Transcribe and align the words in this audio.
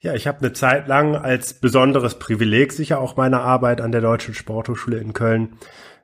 Ja, 0.00 0.14
ich 0.14 0.28
habe 0.28 0.38
eine 0.38 0.52
Zeit 0.52 0.86
lang 0.86 1.16
als 1.16 1.54
besonderes 1.54 2.20
Privileg 2.20 2.72
sicher 2.72 3.00
auch 3.00 3.16
meine 3.16 3.40
Arbeit 3.40 3.80
an 3.80 3.90
der 3.90 4.00
Deutschen 4.00 4.32
Sporthochschule 4.32 4.98
in 4.98 5.12
Köln 5.12 5.54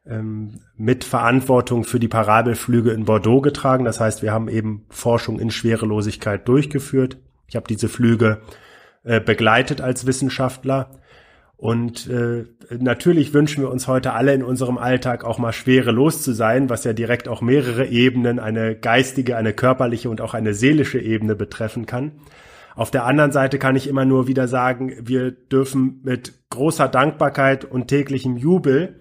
ähm, 0.04 0.60
mit 0.76 1.04
Verantwortung 1.04 1.84
für 1.84 2.00
die 2.00 2.08
Parabelflüge 2.08 2.90
in 2.90 3.04
Bordeaux 3.04 3.40
getragen. 3.40 3.84
Das 3.84 4.00
heißt, 4.00 4.22
wir 4.22 4.32
haben 4.32 4.48
eben 4.48 4.84
Forschung 4.90 5.38
in 5.38 5.52
Schwerelosigkeit 5.52 6.48
durchgeführt. 6.48 7.18
Ich 7.46 7.54
habe 7.54 7.68
diese 7.68 7.88
Flüge 7.88 8.40
äh, 9.04 9.20
begleitet 9.20 9.80
als 9.80 10.06
Wissenschaftler. 10.06 10.90
Und 11.56 12.08
äh, 12.08 12.46
natürlich 12.76 13.32
wünschen 13.32 13.62
wir 13.62 13.70
uns 13.70 13.86
heute 13.86 14.12
alle 14.12 14.34
in 14.34 14.42
unserem 14.42 14.76
Alltag 14.76 15.22
auch 15.22 15.38
mal 15.38 15.52
schwerelos 15.52 16.20
zu 16.20 16.32
sein, 16.32 16.68
was 16.68 16.82
ja 16.82 16.92
direkt 16.92 17.28
auch 17.28 17.42
mehrere 17.42 17.86
Ebenen, 17.86 18.40
eine 18.40 18.74
geistige, 18.74 19.36
eine 19.36 19.52
körperliche 19.52 20.10
und 20.10 20.20
auch 20.20 20.34
eine 20.34 20.52
seelische 20.52 20.98
Ebene 20.98 21.36
betreffen 21.36 21.86
kann. 21.86 22.10
Auf 22.76 22.90
der 22.90 23.04
anderen 23.04 23.32
Seite 23.32 23.58
kann 23.58 23.76
ich 23.76 23.86
immer 23.86 24.04
nur 24.04 24.26
wieder 24.26 24.48
sagen, 24.48 24.92
wir 25.00 25.30
dürfen 25.30 26.00
mit 26.02 26.32
großer 26.50 26.88
Dankbarkeit 26.88 27.64
und 27.64 27.88
täglichem 27.88 28.36
Jubel 28.36 29.00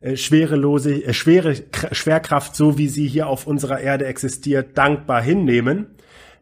äh, 0.00 0.16
schwerelose, 0.16 1.04
äh, 1.04 1.12
schwere 1.12 1.54
Schwerkraft, 1.92 2.56
so 2.56 2.78
wie 2.78 2.88
sie 2.88 3.06
hier 3.06 3.26
auf 3.26 3.46
unserer 3.46 3.80
Erde 3.80 4.06
existiert, 4.06 4.76
dankbar 4.76 5.22
hinnehmen, 5.22 5.96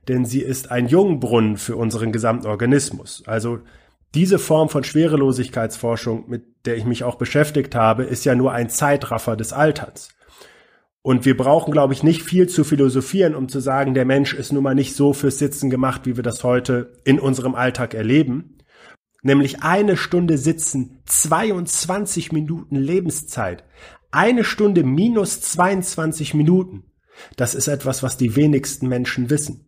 denn 0.09 0.24
sie 0.24 0.41
ist 0.41 0.70
ein 0.70 0.88
Jungbrunnen 0.88 1.56
für 1.56 1.77
unseren 1.77 2.12
gesamten 2.12 2.46
Organismus. 2.46 3.22
Also 3.27 3.60
diese 4.14 4.38
Form 4.38 4.69
von 4.69 4.84
Schwerelosigkeitsforschung, 4.84 6.28
mit 6.28 6.66
der 6.66 6.77
ich 6.77 6.84
mich 6.84 7.05
auch 7.05 7.14
beschäftigt 7.16 7.74
habe, 7.74 8.05
ist 8.05 8.24
ja 8.24 8.34
nur 8.34 8.52
ein 8.52 8.69
Zeitraffer 8.69 9.36
des 9.36 9.52
Alterns. 9.52 10.10
Und 11.05 11.24
wir 11.24 11.37
brauchen, 11.37 11.73
glaube 11.73 11.95
ich, 11.95 12.05
nicht 12.05 12.23
viel 12.23 12.48
zu 12.48 12.62
philosophieren, 12.62 13.34
um 13.34 13.48
zu 13.48 13.59
sagen, 13.59 13.92
der 13.92 14.05
Mensch 14.05 14.34
ist 14.34 14.52
nun 14.52 14.62
mal 14.62 14.77
nicht 14.77 14.95
so 14.95 15.12
fürs 15.12 15.38
Sitzen 15.38 15.69
gemacht, 15.69 16.02
wie 16.05 16.15
wir 16.15 16.23
das 16.23 16.45
heute 16.45 16.92
in 17.05 17.19
unserem 17.19 17.56
Alltag 17.56 17.95
erleben. 17.95 18.59
Nämlich 19.23 19.62
eine 19.65 19.97
Stunde 19.97 20.39
Sitzen, 20.39 21.03
22 21.06 22.31
Minuten 22.31 22.77
Lebenszeit. 22.77 23.64
Eine 24.12 24.44
Stunde 24.44 24.84
minus 24.84 25.41
22 25.41 26.34
Minuten. 26.34 26.84
Das 27.37 27.56
ist 27.56 27.66
etwas, 27.66 28.05
was 28.05 28.16
die 28.16 28.37
wenigsten 28.37 28.87
Menschen 28.87 29.28
wissen. 29.28 29.66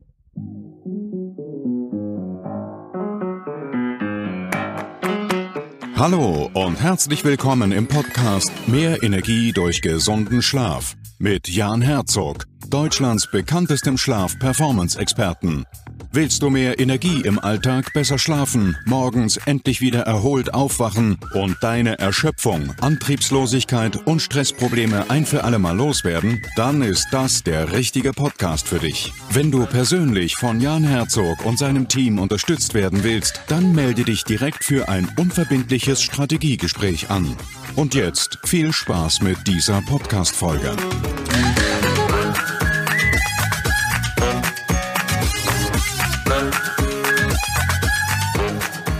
Hallo 5.96 6.50
und 6.52 6.80
herzlich 6.80 7.24
willkommen 7.24 7.72
im 7.72 7.88
Podcast 7.88 8.52
Mehr 8.68 9.02
Energie 9.02 9.52
durch 9.52 9.82
gesunden 9.82 10.42
Schlaf 10.42 10.96
mit 11.18 11.48
Jan 11.48 11.82
Herzog, 11.82 12.44
Deutschlands 12.68 13.30
bekanntestem 13.30 13.96
Schlaf-Performance-Experten. 13.98 15.64
Willst 16.12 16.42
du 16.42 16.50
mehr 16.50 16.78
Energie 16.78 17.22
im 17.22 17.38
Alltag, 17.38 17.92
besser 17.92 18.18
schlafen, 18.18 18.76
morgens 18.84 19.36
endlich 19.36 19.80
wieder 19.80 20.02
erholt 20.02 20.54
aufwachen 20.54 21.18
und 21.34 21.56
deine 21.60 21.98
Erschöpfung, 21.98 22.72
Antriebslosigkeit 22.80 24.06
und 24.06 24.20
Stressprobleme 24.20 25.10
ein 25.10 25.26
für 25.26 25.44
alle 25.44 25.58
Mal 25.58 25.76
loswerden? 25.76 26.40
Dann 26.56 26.82
ist 26.82 27.08
das 27.10 27.42
der 27.42 27.72
richtige 27.72 28.12
Podcast 28.12 28.68
für 28.68 28.78
dich. 28.78 29.12
Wenn 29.30 29.50
du 29.50 29.66
persönlich 29.66 30.36
von 30.36 30.60
Jan 30.60 30.84
Herzog 30.84 31.44
und 31.44 31.58
seinem 31.58 31.88
Team 31.88 32.18
unterstützt 32.18 32.74
werden 32.74 33.02
willst, 33.02 33.40
dann 33.48 33.74
melde 33.74 34.04
dich 34.04 34.24
direkt 34.24 34.64
für 34.64 34.88
ein 34.88 35.08
unverbindliches 35.16 36.02
Strategiegespräch 36.02 37.10
an. 37.10 37.36
Und 37.76 37.94
jetzt 37.96 38.38
viel 38.44 38.72
Spaß 38.72 39.22
mit 39.22 39.48
dieser 39.48 39.82
Podcast-Folge. 39.82 40.76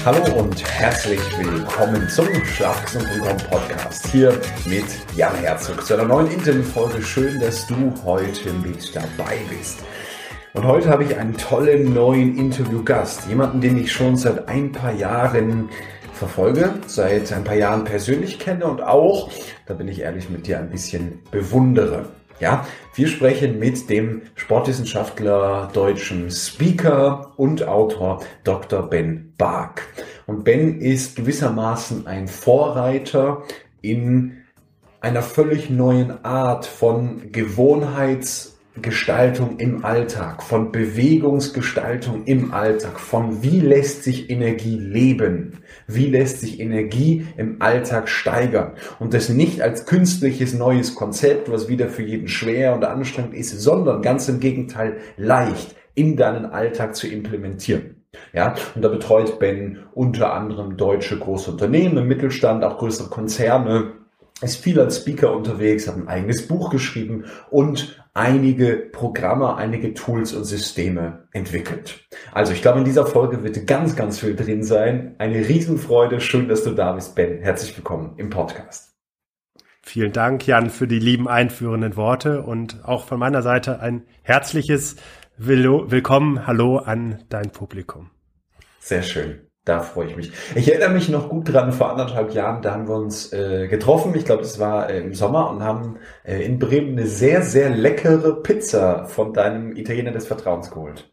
Hallo 0.04 0.40
und 0.40 0.64
herzlich 0.64 1.20
willkommen 1.38 2.08
zum 2.08 2.26
Schlafgesund.com 2.44 3.36
Podcast 3.48 4.08
hier 4.08 4.40
mit 4.66 4.84
Jan 5.14 5.36
Herzog 5.36 5.86
zu 5.86 5.94
einer 5.94 6.04
neuen 6.04 6.32
Interviewfolge. 6.32 7.00
Schön, 7.00 7.38
dass 7.38 7.68
du 7.68 7.94
heute 8.04 8.52
mit 8.54 8.94
dabei 8.94 9.38
bist. 9.56 9.84
Und 10.52 10.64
heute 10.64 10.88
habe 10.88 11.04
ich 11.04 11.16
einen 11.16 11.36
tollen 11.36 11.94
neuen 11.94 12.36
Interviewgast, 12.36 13.28
jemanden, 13.28 13.60
den 13.60 13.78
ich 13.78 13.92
schon 13.92 14.16
seit 14.16 14.48
ein 14.48 14.72
paar 14.72 14.92
Jahren 14.92 15.68
verfolge, 16.14 16.74
seit 16.86 17.32
ein 17.32 17.44
paar 17.44 17.56
Jahren 17.56 17.84
persönlich 17.84 18.38
kenne 18.38 18.66
und 18.66 18.82
auch, 18.82 19.30
da 19.66 19.74
bin 19.74 19.88
ich 19.88 20.00
ehrlich 20.00 20.30
mit 20.30 20.46
dir, 20.46 20.58
ein 20.58 20.70
bisschen 20.70 21.20
bewundere. 21.30 22.06
Ja, 22.40 22.66
wir 22.94 23.08
sprechen 23.08 23.58
mit 23.58 23.88
dem 23.90 24.22
Sportwissenschaftler, 24.34 25.70
deutschen 25.72 26.30
Speaker 26.30 27.32
und 27.36 27.66
Autor 27.66 28.22
Dr. 28.42 28.82
Ben 28.82 29.32
Bark. 29.38 29.82
Und 30.26 30.44
Ben 30.44 30.80
ist 30.80 31.16
gewissermaßen 31.16 32.06
ein 32.06 32.26
Vorreiter 32.26 33.42
in 33.82 34.38
einer 35.00 35.22
völlig 35.22 35.70
neuen 35.70 36.24
Art 36.24 36.66
von 36.66 37.30
Gewohnheits- 37.30 38.53
Gestaltung 38.82 39.58
im 39.58 39.84
Alltag, 39.84 40.42
von 40.42 40.72
Bewegungsgestaltung 40.72 42.24
im 42.24 42.52
Alltag, 42.52 42.98
von 42.98 43.42
wie 43.42 43.60
lässt 43.60 44.02
sich 44.02 44.30
Energie 44.30 44.76
leben, 44.76 45.60
wie 45.86 46.06
lässt 46.06 46.40
sich 46.40 46.58
Energie 46.58 47.26
im 47.36 47.62
Alltag 47.62 48.08
steigern 48.08 48.72
und 48.98 49.14
das 49.14 49.28
nicht 49.28 49.62
als 49.62 49.86
künstliches 49.86 50.54
neues 50.54 50.96
Konzept, 50.96 51.52
was 51.52 51.68
wieder 51.68 51.88
für 51.88 52.02
jeden 52.02 52.26
schwer 52.26 52.74
und 52.74 52.84
anstrengend 52.84 53.34
ist, 53.34 53.60
sondern 53.60 54.02
ganz 54.02 54.28
im 54.28 54.40
Gegenteil 54.40 54.96
leicht 55.16 55.76
in 55.94 56.16
deinen 56.16 56.46
Alltag 56.46 56.96
zu 56.96 57.06
implementieren. 57.06 58.02
Ja, 58.32 58.54
und 58.74 58.82
da 58.82 58.88
betreut 58.88 59.38
Ben 59.38 59.78
unter 59.92 60.34
anderem 60.34 60.76
deutsche 60.76 61.18
große 61.18 61.52
Unternehmen 61.52 61.98
im 61.98 62.08
Mittelstand, 62.08 62.64
auch 62.64 62.78
größere 62.78 63.08
Konzerne, 63.08 63.92
ist 64.40 64.56
viel 64.56 64.80
als 64.80 64.98
Speaker 64.98 65.34
unterwegs, 65.34 65.86
hat 65.86 65.96
ein 65.96 66.08
eigenes 66.08 66.46
Buch 66.48 66.70
geschrieben 66.70 67.24
und 67.50 68.03
einige 68.14 68.76
Programme, 68.76 69.56
einige 69.56 69.92
Tools 69.92 70.32
und 70.32 70.44
Systeme 70.44 71.28
entwickelt. 71.32 72.08
Also 72.32 72.52
ich 72.52 72.62
glaube, 72.62 72.78
in 72.78 72.84
dieser 72.84 73.06
Folge 73.06 73.42
wird 73.42 73.66
ganz, 73.66 73.96
ganz 73.96 74.20
viel 74.20 74.36
drin 74.36 74.62
sein. 74.62 75.16
Eine 75.18 75.46
Riesenfreude. 75.46 76.20
Schön, 76.20 76.48
dass 76.48 76.64
du 76.64 76.70
da 76.70 76.92
bist, 76.92 77.16
Ben. 77.16 77.42
Herzlich 77.42 77.76
willkommen 77.76 78.14
im 78.16 78.30
Podcast. 78.30 78.94
Vielen 79.82 80.12
Dank, 80.12 80.46
Jan, 80.46 80.70
für 80.70 80.86
die 80.86 80.98
lieben 80.98 81.28
einführenden 81.28 81.96
Worte 81.96 82.42
und 82.42 82.84
auch 82.84 83.04
von 83.04 83.18
meiner 83.18 83.42
Seite 83.42 83.80
ein 83.80 84.04
herzliches 84.22 84.96
Willkommen, 85.36 86.46
Hallo 86.46 86.78
an 86.78 87.24
dein 87.28 87.50
Publikum. 87.50 88.10
Sehr 88.78 89.02
schön. 89.02 89.43
Da 89.64 89.80
freue 89.80 90.08
ich 90.08 90.16
mich. 90.16 90.32
Ich 90.54 90.70
erinnere 90.70 90.90
mich 90.90 91.08
noch 91.08 91.30
gut 91.30 91.50
dran, 91.50 91.72
vor 91.72 91.90
anderthalb 91.90 92.34
Jahren, 92.34 92.60
da 92.60 92.72
haben 92.72 92.86
wir 92.86 92.96
uns 92.96 93.32
äh, 93.32 93.66
getroffen, 93.66 94.14
ich 94.14 94.26
glaube, 94.26 94.42
es 94.42 94.58
war 94.58 94.90
äh, 94.90 95.00
im 95.00 95.14
Sommer 95.14 95.48
und 95.50 95.62
haben 95.62 95.96
äh, 96.22 96.44
in 96.44 96.58
Bremen 96.58 96.98
eine 96.98 97.06
sehr, 97.06 97.40
sehr 97.40 97.70
leckere 97.70 98.42
Pizza 98.42 99.06
von 99.06 99.32
deinem 99.32 99.74
Italiener 99.74 100.12
des 100.12 100.26
Vertrauens 100.26 100.70
geholt. 100.70 101.10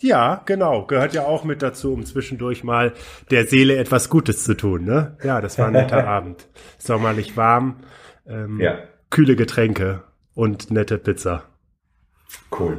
Ja, 0.00 0.42
genau. 0.46 0.86
Gehört 0.86 1.12
ja 1.12 1.26
auch 1.26 1.44
mit 1.44 1.60
dazu, 1.60 1.92
um 1.92 2.04
zwischendurch 2.06 2.64
mal 2.64 2.94
der 3.30 3.46
Seele 3.46 3.76
etwas 3.76 4.08
Gutes 4.08 4.44
zu 4.44 4.54
tun. 4.54 4.84
Ne? 4.84 5.16
Ja, 5.22 5.40
das 5.40 5.58
war 5.58 5.66
ein 5.66 5.72
netter 5.72 6.06
Abend. 6.06 6.48
Sommerlich 6.78 7.36
warm, 7.36 7.80
ähm, 8.26 8.60
ja. 8.60 8.78
kühle 9.10 9.36
Getränke 9.36 10.04
und 10.34 10.70
nette 10.70 10.98
Pizza. 10.98 11.44
Cool. 12.56 12.78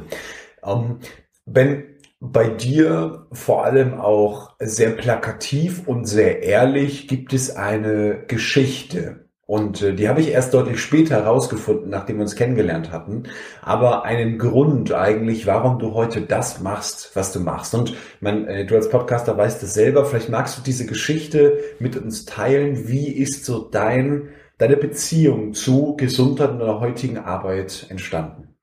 Um, 0.62 0.82
ähm, 0.82 0.98
ben, 1.46 1.84
bei 2.20 2.48
dir 2.48 3.26
vor 3.32 3.64
allem 3.64 3.94
auch 3.94 4.54
sehr 4.60 4.90
plakativ 4.90 5.88
und 5.88 6.04
sehr 6.04 6.42
ehrlich 6.42 7.08
gibt 7.08 7.32
es 7.32 7.56
eine 7.56 8.24
Geschichte. 8.28 9.30
Und 9.46 9.82
äh, 9.82 9.94
die 9.94 10.08
habe 10.08 10.20
ich 10.20 10.28
erst 10.28 10.54
deutlich 10.54 10.80
später 10.80 11.16
herausgefunden, 11.16 11.90
nachdem 11.90 12.18
wir 12.18 12.22
uns 12.22 12.36
kennengelernt 12.36 12.92
hatten. 12.92 13.24
Aber 13.62 14.04
einen 14.04 14.38
Grund 14.38 14.92
eigentlich, 14.92 15.46
warum 15.46 15.80
du 15.80 15.94
heute 15.94 16.20
das 16.20 16.60
machst, 16.60 17.10
was 17.16 17.32
du 17.32 17.40
machst. 17.40 17.74
Und 17.74 17.96
man, 18.20 18.46
äh, 18.46 18.64
du 18.64 18.76
als 18.76 18.90
Podcaster 18.90 19.36
weißt 19.36 19.60
es 19.64 19.74
selber. 19.74 20.04
Vielleicht 20.04 20.28
magst 20.28 20.56
du 20.56 20.62
diese 20.62 20.86
Geschichte 20.86 21.58
mit 21.80 21.96
uns 21.96 22.26
teilen. 22.26 22.86
Wie 22.86 23.08
ist 23.08 23.44
so 23.44 23.68
dein, 23.68 24.28
deine 24.58 24.76
Beziehung 24.76 25.52
zu 25.52 25.96
Gesundheit 25.96 26.50
und 26.50 26.60
der 26.60 26.78
heutigen 26.78 27.18
Arbeit 27.18 27.86
entstanden? 27.88 28.54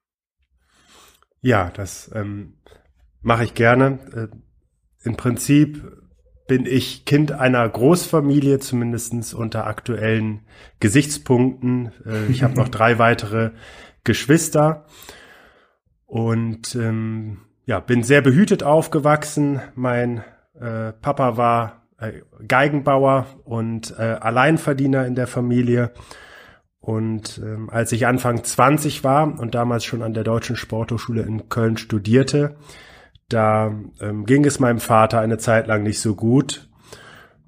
Ja, 1.41 1.69
das 1.75 2.09
ähm, 2.15 2.56
Mache 3.21 3.43
ich 3.43 3.53
gerne. 3.53 3.99
Äh, 4.15 5.07
Im 5.07 5.17
Prinzip 5.17 5.83
bin 6.47 6.65
ich 6.65 7.05
Kind 7.05 7.31
einer 7.31 7.67
Großfamilie, 7.67 8.59
zumindestens 8.59 9.33
unter 9.33 9.67
aktuellen 9.67 10.41
Gesichtspunkten. 10.79 11.91
Äh, 12.05 12.31
ich 12.31 12.43
habe 12.43 12.55
noch 12.55 12.67
drei 12.69 12.99
weitere 12.99 13.51
Geschwister 14.03 14.85
und 16.05 16.73
ähm, 16.75 17.39
ja, 17.65 17.81
bin 17.81 18.01
sehr 18.01 18.21
behütet 18.21 18.63
aufgewachsen. 18.63 19.59
Mein 19.75 20.23
äh, 20.59 20.93
Papa 20.93 21.35
war 21.35 21.83
äh, 21.99 22.21
Geigenbauer 22.47 23.27
und 23.43 23.93
äh, 23.99 24.03
Alleinverdiener 24.03 25.05
in 25.05 25.15
der 25.15 25.27
Familie. 25.27 25.91
Und 26.79 27.41
ähm, 27.43 27.69
als 27.69 27.91
ich 27.91 28.07
Anfang 28.07 28.43
20 28.43 29.03
war 29.03 29.37
und 29.39 29.55
damals 29.55 29.83
schon 29.83 30.01
an 30.01 30.13
der 30.13 30.23
Deutschen 30.23 30.55
Sporthochschule 30.55 31.23
in 31.23 31.49
Köln 31.49 31.75
studierte, 31.75 32.55
da 33.29 33.73
ähm, 33.99 34.25
ging 34.25 34.45
es 34.45 34.59
meinem 34.59 34.79
Vater 34.79 35.19
eine 35.19 35.37
Zeit 35.37 35.67
lang 35.67 35.83
nicht 35.83 35.99
so 35.99 36.15
gut. 36.15 36.69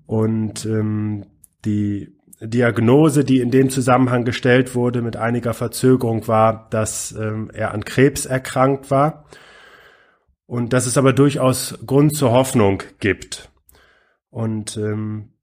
Und 0.05 0.65
ähm, 0.65 1.25
die 1.65 2.15
Diagnose, 2.41 3.23
die 3.23 3.41
in 3.41 3.51
dem 3.51 3.69
Zusammenhang 3.69 4.23
gestellt 4.23 4.75
wurde, 4.75 5.01
mit 5.01 5.17
einiger 5.17 5.53
Verzögerung 5.53 6.27
war, 6.27 6.67
dass 6.69 7.11
ähm, 7.11 7.51
er 7.53 7.73
an 7.73 7.83
Krebs 7.83 8.25
erkrankt 8.25 8.91
war 8.91 9.25
und 10.45 10.73
dass 10.73 10.85
es 10.85 10.97
aber 10.97 11.13
durchaus 11.13 11.77
Grund 11.85 12.15
zur 12.15 12.31
Hoffnung 12.31 12.81
gibt. 12.99 13.51
Und 14.29 14.77
ähm, 14.77 15.33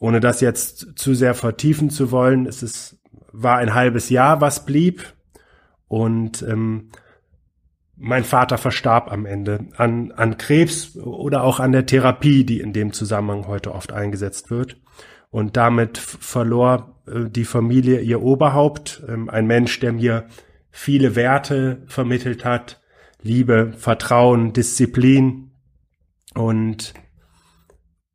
ohne 0.00 0.20
das 0.20 0.40
jetzt 0.40 0.98
zu 0.98 1.14
sehr 1.14 1.34
vertiefen 1.34 1.90
zu 1.90 2.10
wollen, 2.10 2.46
es 2.46 2.62
ist, 2.62 3.00
war 3.32 3.58
ein 3.58 3.74
halbes 3.74 4.10
Jahr, 4.10 4.40
was 4.40 4.64
blieb. 4.64 5.14
Und 5.88 6.42
ähm, 6.42 6.90
mein 7.98 8.24
Vater 8.24 8.58
verstarb 8.58 9.10
am 9.10 9.26
Ende 9.26 9.66
an, 9.76 10.12
an 10.12 10.38
Krebs 10.38 10.96
oder 10.96 11.42
auch 11.42 11.60
an 11.60 11.72
der 11.72 11.86
Therapie, 11.86 12.44
die 12.44 12.60
in 12.60 12.72
dem 12.72 12.92
Zusammenhang 12.92 13.46
heute 13.46 13.74
oft 13.74 13.92
eingesetzt 13.92 14.50
wird. 14.50 14.76
Und 15.30 15.56
damit 15.56 15.98
verlor 15.98 16.94
äh, 17.06 17.28
die 17.28 17.44
Familie 17.44 18.00
ihr 18.00 18.22
Oberhaupt, 18.22 19.02
ähm, 19.08 19.28
ein 19.28 19.46
Mensch, 19.46 19.78
der 19.80 19.92
mir 19.92 20.28
viele 20.70 21.16
Werte 21.16 21.82
vermittelt 21.86 22.44
hat, 22.44 22.80
Liebe, 23.20 23.72
Vertrauen, 23.76 24.52
Disziplin 24.52 25.50
und 26.34 26.94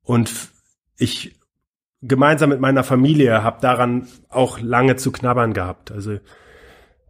und 0.02 0.32
ich 0.98 1.40
gemeinsam 2.02 2.50
mit 2.50 2.60
meiner 2.60 2.84
Familie 2.84 3.44
habe 3.44 3.62
daran 3.62 4.08
auch 4.30 4.60
lange 4.60 4.96
zu 4.96 5.12
knabbern 5.12 5.54
gehabt. 5.54 5.92
Also 5.92 6.20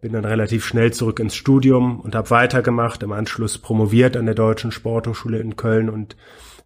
bin 0.04 0.12
dann 0.12 0.26
relativ 0.26 0.66
schnell 0.66 0.92
zurück 0.92 1.22
ins 1.22 1.34
Studium 1.34 2.02
und 2.02 2.14
habe 2.14 2.30
weitergemacht, 2.30 3.02
im 3.04 3.14
Anschluss 3.14 3.58
promoviert 3.58 4.18
an 4.18 4.26
der 4.26 4.36
Deutschen 4.36 4.74
Sporthochschule 4.74 5.40
in 5.40 5.56
Köln 5.56 5.90
und 5.90 6.18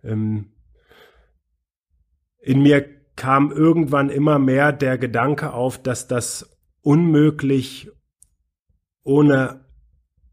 ähm, 0.04 0.54
in 2.40 2.64
mir 2.64 2.84
kam 3.16 3.52
irgendwann 3.52 4.10
immer 4.10 4.40
mehr 4.40 4.72
der 4.72 4.98
Gedanke 4.98 5.54
auf, 5.54 5.80
dass 5.80 6.08
das 6.08 6.58
unmöglich 6.82 7.92
ohne 9.04 9.66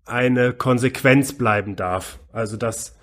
eine 0.06 0.55
Konsequenz 0.55 1.35
bleiben 1.35 1.77
darf. 1.77 2.21
Also 2.33 2.56
dass 2.56 2.97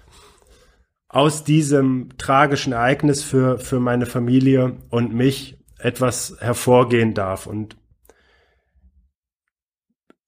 aus 1.09 1.43
diesem 1.43 2.17
tragischen 2.17 2.73
Ereignis 2.73 3.21
für, 3.21 3.59
für 3.59 3.79
meine 3.79 4.07
Familie 4.07 4.77
und 4.89 5.13
mich 5.13 5.59
etwas 5.77 6.37
hervorgehen 6.39 7.13
darf. 7.13 7.45
Und 7.45 7.77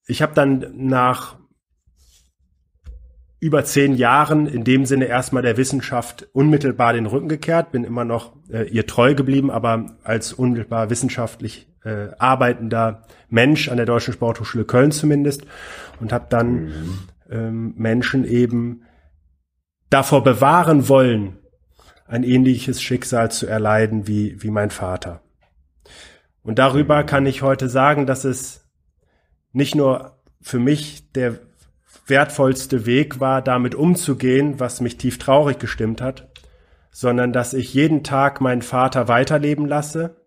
ich 0.05 0.21
habe 0.21 0.33
dann 0.33 0.73
nach 0.75 1.37
über 3.39 3.65
zehn 3.65 3.95
Jahren 3.95 4.47
in 4.47 4.63
dem 4.63 4.85
Sinne 4.85 5.05
erstmal 5.05 5.43
der 5.43 5.57
Wissenschaft 5.57 6.27
unmittelbar 6.31 6.93
den 6.93 7.05
Rücken 7.05 7.27
gekehrt, 7.27 7.73
bin 7.73 7.83
immer 7.83 8.05
noch 8.05 8.37
äh, 8.49 8.69
ihr 8.69 8.87
treu 8.87 9.15
geblieben, 9.15 9.51
aber 9.51 9.97
als 10.03 10.31
unmittelbar 10.31 10.89
wissenschaftlich 10.89 11.67
äh, 11.83 12.07
arbeitender 12.17 13.03
Mensch 13.29 13.67
an 13.67 13.75
der 13.75 13.85
Deutschen 13.85 14.13
Sporthochschule 14.13 14.63
Köln 14.63 14.91
zumindest 14.91 15.45
und 15.99 16.13
habe 16.13 16.27
dann 16.29 16.53
mhm. 16.53 16.99
ähm, 17.29 17.73
Menschen 17.75 18.23
eben 18.23 18.83
davor 19.89 20.23
bewahren 20.23 20.87
wollen, 20.87 21.37
ein 22.07 22.23
ähnliches 22.23 22.81
Schicksal 22.81 23.29
zu 23.29 23.47
erleiden 23.47 24.07
wie, 24.07 24.41
wie 24.41 24.51
mein 24.51 24.69
Vater. 24.69 25.21
Und 26.43 26.59
darüber 26.59 27.03
kann 27.03 27.25
ich 27.25 27.41
heute 27.41 27.67
sagen, 27.67 28.05
dass 28.05 28.23
es 28.23 28.62
nicht 29.53 29.75
nur 29.75 30.17
für 30.41 30.59
mich 30.59 31.11
der 31.13 31.39
wertvollste 32.05 32.85
Weg 32.85 33.19
war, 33.19 33.41
damit 33.41 33.75
umzugehen, 33.75 34.59
was 34.59 34.81
mich 34.81 34.97
tief 34.97 35.17
traurig 35.17 35.59
gestimmt 35.59 36.01
hat, 36.01 36.29
sondern 36.91 37.31
dass 37.31 37.53
ich 37.53 37.73
jeden 37.73 38.03
Tag 38.03 38.41
meinen 38.41 38.61
Vater 38.61 39.07
weiterleben 39.07 39.65
lasse 39.65 40.17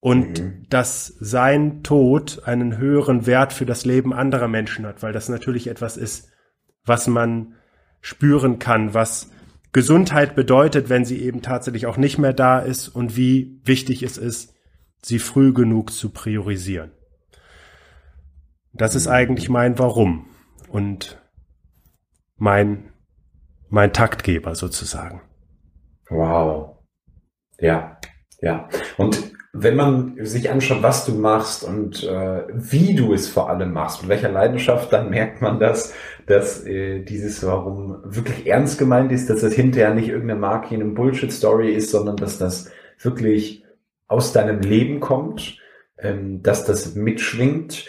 und 0.00 0.40
mhm. 0.40 0.66
dass 0.68 1.06
sein 1.18 1.82
Tod 1.82 2.42
einen 2.44 2.78
höheren 2.78 3.26
Wert 3.26 3.52
für 3.52 3.66
das 3.66 3.84
Leben 3.84 4.14
anderer 4.14 4.48
Menschen 4.48 4.86
hat, 4.86 5.02
weil 5.02 5.12
das 5.12 5.28
natürlich 5.28 5.66
etwas 5.66 5.96
ist, 5.96 6.30
was 6.84 7.08
man 7.08 7.54
spüren 8.00 8.58
kann, 8.58 8.94
was 8.94 9.30
Gesundheit 9.72 10.34
bedeutet, 10.34 10.88
wenn 10.88 11.04
sie 11.04 11.20
eben 11.20 11.42
tatsächlich 11.42 11.86
auch 11.86 11.96
nicht 11.96 12.16
mehr 12.16 12.32
da 12.32 12.60
ist 12.60 12.88
und 12.88 13.16
wie 13.16 13.60
wichtig 13.64 14.02
es 14.02 14.16
ist, 14.16 14.54
sie 15.02 15.18
früh 15.18 15.52
genug 15.52 15.92
zu 15.92 16.10
priorisieren. 16.10 16.92
Das 18.78 18.94
ist 18.94 19.08
eigentlich 19.08 19.48
mein 19.48 19.78
Warum 19.78 20.26
und 20.68 21.20
mein, 22.36 22.92
mein 23.68 23.92
Taktgeber 23.92 24.54
sozusagen. 24.54 25.20
Wow. 26.08 26.76
Ja, 27.58 27.98
ja. 28.40 28.68
Und 28.96 29.32
wenn 29.52 29.74
man 29.74 30.16
sich 30.24 30.50
anschaut, 30.50 30.82
was 30.82 31.04
du 31.04 31.14
machst 31.14 31.64
und 31.64 32.04
äh, 32.04 32.44
wie 32.52 32.94
du 32.94 33.12
es 33.12 33.28
vor 33.28 33.50
allem 33.50 33.72
machst, 33.72 34.02
mit 34.02 34.10
welcher 34.10 34.28
Leidenschaft, 34.28 34.92
dann 34.92 35.10
merkt 35.10 35.42
man 35.42 35.58
das, 35.58 35.92
dass 36.26 36.64
äh, 36.64 37.02
dieses 37.02 37.44
Warum 37.44 37.98
wirklich 38.04 38.46
ernst 38.46 38.78
gemeint 38.78 39.10
ist, 39.10 39.28
dass 39.28 39.40
das 39.40 39.54
hinterher 39.54 39.92
nicht 39.92 40.08
irgendeine 40.08 40.38
Marketing- 40.38 40.82
und 40.82 40.94
Bullshit-Story 40.94 41.72
ist, 41.72 41.90
sondern 41.90 42.16
dass 42.16 42.38
das 42.38 42.70
wirklich 43.00 43.64
aus 44.06 44.32
deinem 44.32 44.60
Leben 44.60 45.00
kommt, 45.00 45.58
ähm, 45.98 46.42
dass 46.42 46.64
das 46.64 46.94
mitschwingt. 46.94 47.86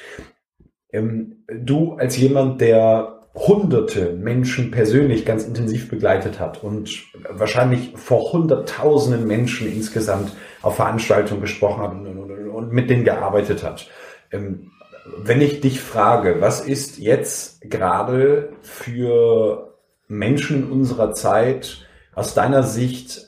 Ähm, 0.92 1.44
du 1.48 1.94
als 1.94 2.18
jemand, 2.18 2.62
der 2.62 3.20
hunderte 3.36 4.14
Menschen 4.14 4.72
persönlich 4.72 5.26
ganz 5.26 5.46
intensiv 5.46 5.90
begleitet 5.90 6.40
hat 6.40 6.64
und 6.64 7.06
wahrscheinlich 7.30 7.94
vor 7.96 8.34
hunderttausenden 8.34 9.26
Menschen 9.28 9.72
insgesamt 9.72 10.36
auf 10.62 10.76
Veranstaltungen 10.76 11.42
gesprochen 11.42 11.84
hat 11.84 11.92
und, 11.92 12.08
und, 12.08 12.50
und 12.50 12.74
mit 12.74 12.90
denen 12.90 13.06
gearbeitet 13.06 13.64
hat. 13.64 13.88
Ähm, 14.32 14.72
wenn 15.18 15.42
ich 15.42 15.62
dich 15.62 15.80
frage, 15.80 16.38
was 16.40 16.62
ist 16.62 16.98
jetzt 16.98 17.62
gerade 17.62 18.50
für 18.62 19.76
Menschen 20.08 20.70
unserer 20.70 21.14
Zeit 21.14 21.88
aus 22.14 22.34
deiner 22.34 22.64
Sicht 22.64 23.28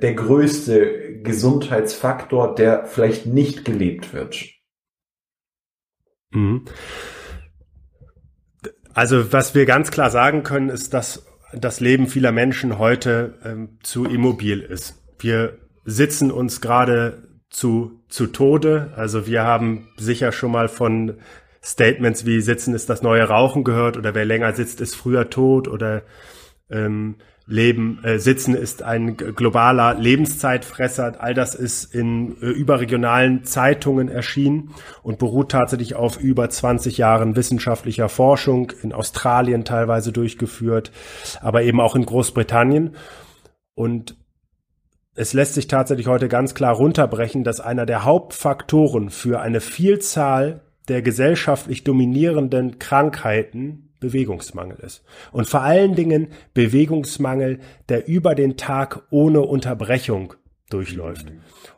der 0.00 0.14
größte 0.14 1.20
Gesundheitsfaktor, 1.22 2.54
der 2.54 2.86
vielleicht 2.86 3.26
nicht 3.26 3.64
gelebt 3.64 4.14
wird? 4.14 4.36
Mhm. 6.32 6.64
Also 8.94 9.32
was 9.32 9.54
wir 9.54 9.64
ganz 9.64 9.90
klar 9.90 10.10
sagen 10.10 10.42
können, 10.42 10.68
ist, 10.68 10.92
dass 10.92 11.26
das 11.54 11.80
Leben 11.80 12.06
vieler 12.06 12.32
Menschen 12.32 12.78
heute 12.78 13.38
ähm, 13.44 13.78
zu 13.82 14.04
immobil 14.04 14.60
ist. 14.60 15.02
Wir 15.18 15.58
sitzen 15.84 16.30
uns 16.30 16.60
gerade 16.60 17.28
zu, 17.50 18.02
zu 18.08 18.26
Tode. 18.26 18.92
Also 18.96 19.26
wir 19.26 19.44
haben 19.44 19.88
sicher 19.96 20.32
schon 20.32 20.52
mal 20.52 20.68
von 20.68 21.18
Statements 21.62 22.26
wie 22.26 22.40
Sitzen 22.40 22.74
ist 22.74 22.90
das 22.90 23.02
neue 23.02 23.22
Rauchen 23.22 23.62
gehört 23.62 23.96
oder 23.96 24.14
wer 24.14 24.24
länger 24.24 24.52
sitzt, 24.52 24.80
ist 24.80 24.96
früher 24.96 25.30
tot 25.30 25.68
oder 25.68 26.02
ähm, 26.70 27.16
Leben, 27.46 28.02
äh, 28.04 28.18
Sitzen 28.18 28.54
ist 28.54 28.82
ein 28.82 29.16
globaler 29.16 29.94
Lebenszeitfresser. 29.94 31.16
All 31.18 31.34
das 31.34 31.54
ist 31.54 31.94
in 31.94 32.40
äh, 32.40 32.46
überregionalen 32.46 33.44
Zeitungen 33.44 34.08
erschienen 34.08 34.70
und 35.02 35.18
beruht 35.18 35.50
tatsächlich 35.50 35.94
auf 35.94 36.20
über 36.20 36.48
20 36.48 36.98
Jahren 36.98 37.34
wissenschaftlicher 37.36 38.08
Forschung, 38.08 38.72
in 38.82 38.92
Australien 38.92 39.64
teilweise 39.64 40.12
durchgeführt, 40.12 40.92
aber 41.40 41.62
eben 41.62 41.80
auch 41.80 41.96
in 41.96 42.06
Großbritannien. 42.06 42.96
Und 43.74 44.16
es 45.14 45.32
lässt 45.32 45.54
sich 45.54 45.66
tatsächlich 45.66 46.06
heute 46.06 46.28
ganz 46.28 46.54
klar 46.54 46.74
runterbrechen, 46.74 47.44
dass 47.44 47.60
einer 47.60 47.86
der 47.86 48.04
Hauptfaktoren 48.04 49.10
für 49.10 49.40
eine 49.40 49.60
Vielzahl 49.60 50.62
der 50.88 51.02
gesellschaftlich 51.02 51.84
dominierenden 51.84 52.78
Krankheiten 52.78 53.91
Bewegungsmangel 54.02 54.78
ist. 54.80 55.02
Und 55.32 55.48
vor 55.48 55.62
allen 55.62 55.94
Dingen 55.94 56.28
Bewegungsmangel, 56.52 57.60
der 57.88 58.06
über 58.06 58.34
den 58.34 58.58
Tag 58.58 59.02
ohne 59.10 59.40
Unterbrechung 59.40 60.34
durchläuft. 60.68 61.26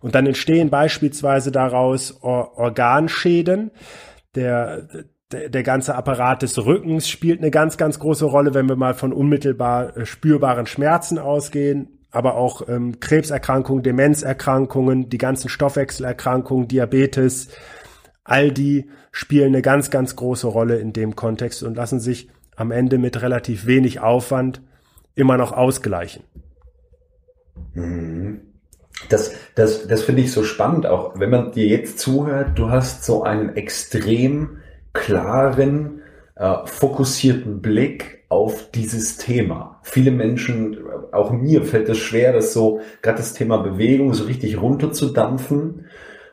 Und 0.00 0.14
dann 0.14 0.26
entstehen 0.26 0.70
beispielsweise 0.70 1.52
daraus 1.52 2.22
Or 2.22 2.58
Organschäden. 2.58 3.70
Der, 4.34 4.88
der, 5.30 5.48
der 5.48 5.62
ganze 5.62 5.94
Apparat 5.94 6.42
des 6.42 6.64
Rückens 6.64 7.08
spielt 7.08 7.38
eine 7.38 7.50
ganz, 7.50 7.76
ganz 7.76 8.00
große 8.00 8.24
Rolle, 8.24 8.54
wenn 8.54 8.68
wir 8.68 8.76
mal 8.76 8.94
von 8.94 9.12
unmittelbar 9.12 9.96
äh, 9.96 10.06
spürbaren 10.06 10.66
Schmerzen 10.66 11.18
ausgehen 11.18 11.94
aber 12.14 12.36
auch 12.36 12.68
ähm, 12.68 13.00
Krebserkrankungen, 13.00 13.82
Demenzerkrankungen, 13.82 15.08
die 15.08 15.18
ganzen 15.18 15.48
Stoffwechselerkrankungen, 15.48 16.68
Diabetes, 16.68 17.48
all 18.22 18.52
die 18.52 18.88
spielen 19.14 19.54
eine 19.54 19.62
ganz, 19.62 19.90
ganz 19.90 20.16
große 20.16 20.48
Rolle 20.48 20.78
in 20.78 20.92
dem 20.92 21.14
Kontext 21.14 21.62
und 21.62 21.76
lassen 21.76 22.00
sich 22.00 22.28
am 22.56 22.72
Ende 22.72 22.98
mit 22.98 23.22
relativ 23.22 23.64
wenig 23.64 24.00
Aufwand 24.00 24.60
immer 25.14 25.36
noch 25.36 25.52
ausgleichen. 25.52 26.24
Mhm. 27.74 28.40
Das, 29.08 29.32
das, 29.54 29.86
das 29.86 30.02
finde 30.02 30.22
ich 30.22 30.32
so 30.32 30.42
spannend, 30.42 30.86
auch 30.86 31.18
wenn 31.18 31.30
man 31.30 31.52
dir 31.52 31.66
jetzt 31.68 32.00
zuhört, 32.00 32.58
du 32.58 32.70
hast 32.70 33.04
so 33.04 33.22
einen 33.22 33.54
extrem 33.54 34.58
klaren 34.92 36.02
äh, 36.34 36.66
fokussierten 36.66 37.62
Blick 37.62 38.24
auf 38.28 38.72
dieses 38.72 39.16
Thema. 39.16 39.78
Viele 39.84 40.10
Menschen, 40.10 40.76
auch 41.12 41.30
mir 41.30 41.62
fällt 41.62 41.88
es 41.88 41.98
schwer, 41.98 42.32
das 42.32 42.52
so, 42.52 42.80
gerade 43.00 43.18
das 43.18 43.32
Thema 43.32 43.58
Bewegung 43.58 44.12
so 44.12 44.24
richtig 44.24 44.60
runterzudampfen. 44.60 45.86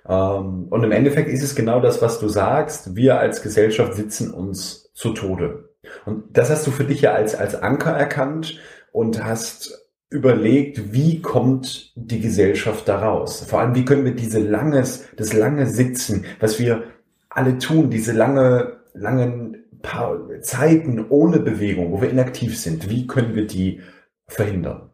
Und 0.03 0.83
im 0.83 0.91
Endeffekt 0.91 1.29
ist 1.29 1.43
es 1.43 1.55
genau 1.55 1.79
das, 1.79 2.01
was 2.01 2.19
du 2.19 2.27
sagst. 2.27 2.95
Wir 2.95 3.19
als 3.19 3.41
Gesellschaft 3.41 3.93
sitzen 3.93 4.31
uns 4.31 4.91
zu 4.93 5.13
Tode. 5.13 5.69
Und 6.05 6.25
das 6.35 6.49
hast 6.49 6.65
du 6.67 6.71
für 6.71 6.83
dich 6.83 7.01
ja 7.01 7.13
als, 7.13 7.35
als 7.35 7.55
Anker 7.55 7.91
erkannt 7.91 8.59
und 8.91 9.23
hast 9.23 9.77
überlegt, 10.09 10.93
wie 10.93 11.21
kommt 11.21 11.93
die 11.95 12.19
Gesellschaft 12.19 12.87
daraus? 12.87 13.41
Vor 13.41 13.59
allem, 13.59 13.75
wie 13.75 13.85
können 13.85 14.05
wir 14.05 14.15
diese 14.15 14.39
langes, 14.39 15.07
das 15.15 15.33
lange 15.33 15.67
Sitzen, 15.67 16.25
was 16.39 16.59
wir 16.59 16.83
alle 17.29 17.57
tun, 17.57 17.89
diese 17.89 18.11
lange, 18.11 18.79
langen 18.93 19.63
paar 19.81 20.19
Zeiten 20.41 21.05
ohne 21.09 21.39
Bewegung, 21.39 21.91
wo 21.91 22.01
wir 22.01 22.09
inaktiv 22.09 22.59
sind, 22.59 22.89
wie 22.89 23.07
können 23.07 23.35
wir 23.35 23.47
die 23.47 23.81
verhindern? 24.27 24.89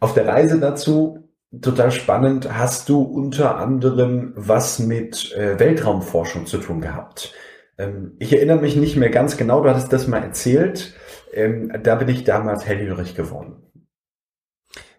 Auf 0.00 0.14
der 0.14 0.26
Reise 0.26 0.60
dazu, 0.60 1.23
total 1.60 1.90
spannend, 1.90 2.56
hast 2.56 2.88
du 2.88 3.02
unter 3.02 3.56
anderem 3.56 4.32
was 4.36 4.78
mit 4.78 5.32
äh, 5.34 5.58
Weltraumforschung 5.58 6.46
zu 6.46 6.58
tun 6.58 6.80
gehabt. 6.80 7.32
Ähm, 7.78 8.12
ich 8.18 8.32
erinnere 8.32 8.60
mich 8.60 8.76
nicht 8.76 8.96
mehr 8.96 9.10
ganz 9.10 9.36
genau, 9.36 9.62
du 9.62 9.70
hattest 9.70 9.92
das 9.92 10.06
mal 10.06 10.22
erzählt. 10.22 10.94
Ähm, 11.32 11.72
da 11.82 11.96
bin 11.96 12.08
ich 12.08 12.24
damals 12.24 12.66
hellhörig 12.66 13.14
geworden. 13.14 13.56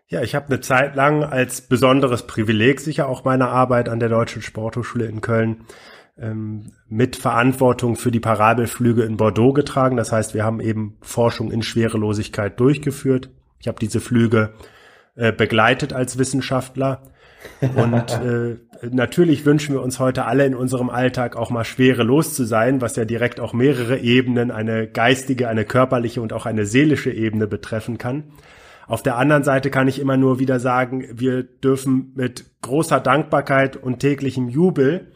Ja, 0.08 0.22
ich 0.22 0.36
habe 0.36 0.48
eine 0.48 0.62
Zeit 0.62 0.96
lang 0.96 1.24
als 1.24 1.62
besonderes 1.62 2.28
Privileg 2.28 2.80
sicher 2.80 3.10
auch 3.10 3.24
meine 3.24 3.48
Arbeit 3.48 3.90
an 3.90 4.00
der 4.00 4.10
Deutschen 4.10 4.42
Sporthochschule 4.42 5.06
in 5.06 5.22
Köln 5.22 5.66
ähm, 6.18 6.74
mit 6.88 7.16
Verantwortung 7.16 7.96
für 7.96 8.12
die 8.12 8.20
Parabelflüge 8.20 9.04
in 9.04 9.18
Bordeaux 9.18 9.54
getragen. 9.54 9.98
Das 9.98 10.12
heißt, 10.12 10.34
wir 10.34 10.44
haben 10.44 10.60
eben 10.60 10.98
Forschung 11.02 11.52
in 11.52 11.64
Schwerelosigkeit 11.64 12.60
durchgeführt. 12.60 13.30
Ich 13.60 13.68
habe 13.68 13.80
diese 13.80 14.00
Flüge 14.00 14.54
äh, 15.16 15.32
begleitet 15.32 15.94
als 15.94 16.18
Wissenschaftler. 16.18 17.02
Und 17.76 18.12
äh, 18.26 18.58
natürlich 18.90 19.46
wünschen 19.46 19.74
wir 19.74 19.82
uns 19.82 20.00
heute 20.00 20.26
alle 20.26 20.46
in 20.46 20.56
unserem 20.56 20.90
Alltag 20.90 21.36
auch 21.36 21.50
mal 21.50 21.64
schwerelos 21.64 22.34
zu 22.34 22.44
sein, 22.44 22.82
was 22.82 22.96
ja 22.96 23.06
direkt 23.06 23.40
auch 23.40 23.54
mehrere 23.54 24.00
Ebenen, 24.00 24.52
eine 24.52 24.88
geistige, 24.88 25.48
eine 25.48 25.66
körperliche 25.66 26.22
und 26.22 26.34
auch 26.34 26.46
eine 26.46 26.66
seelische 26.66 27.12
Ebene 27.12 27.48
betreffen 27.48 27.98
kann. 27.98 28.24
Auf 28.88 29.02
der 29.02 29.18
anderen 29.18 29.44
Seite 29.44 29.72
kann 29.72 29.88
ich 29.88 30.00
immer 30.00 30.18
nur 30.18 30.40
wieder 30.40 30.60
sagen, 30.60 31.08
wir 31.12 31.44
dürfen 31.44 32.12
mit 32.16 32.46
großer 32.62 33.00
Dankbarkeit 33.00 33.78
und 33.78 34.00
täglichem 34.00 34.48
Jubel 34.48 35.12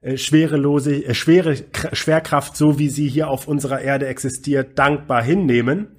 äh, 0.00 0.16
schwerelose, 0.16 1.04
äh, 1.04 1.14
schwere 1.14 1.56
Schwerkraft, 1.92 2.56
so 2.56 2.78
wie 2.78 2.88
sie 2.88 3.08
hier 3.08 3.28
auf 3.28 3.48
unserer 3.48 3.80
Erde 3.80 4.06
existiert, 4.06 4.78
dankbar 4.78 5.22
hinnehmen, 5.22 5.93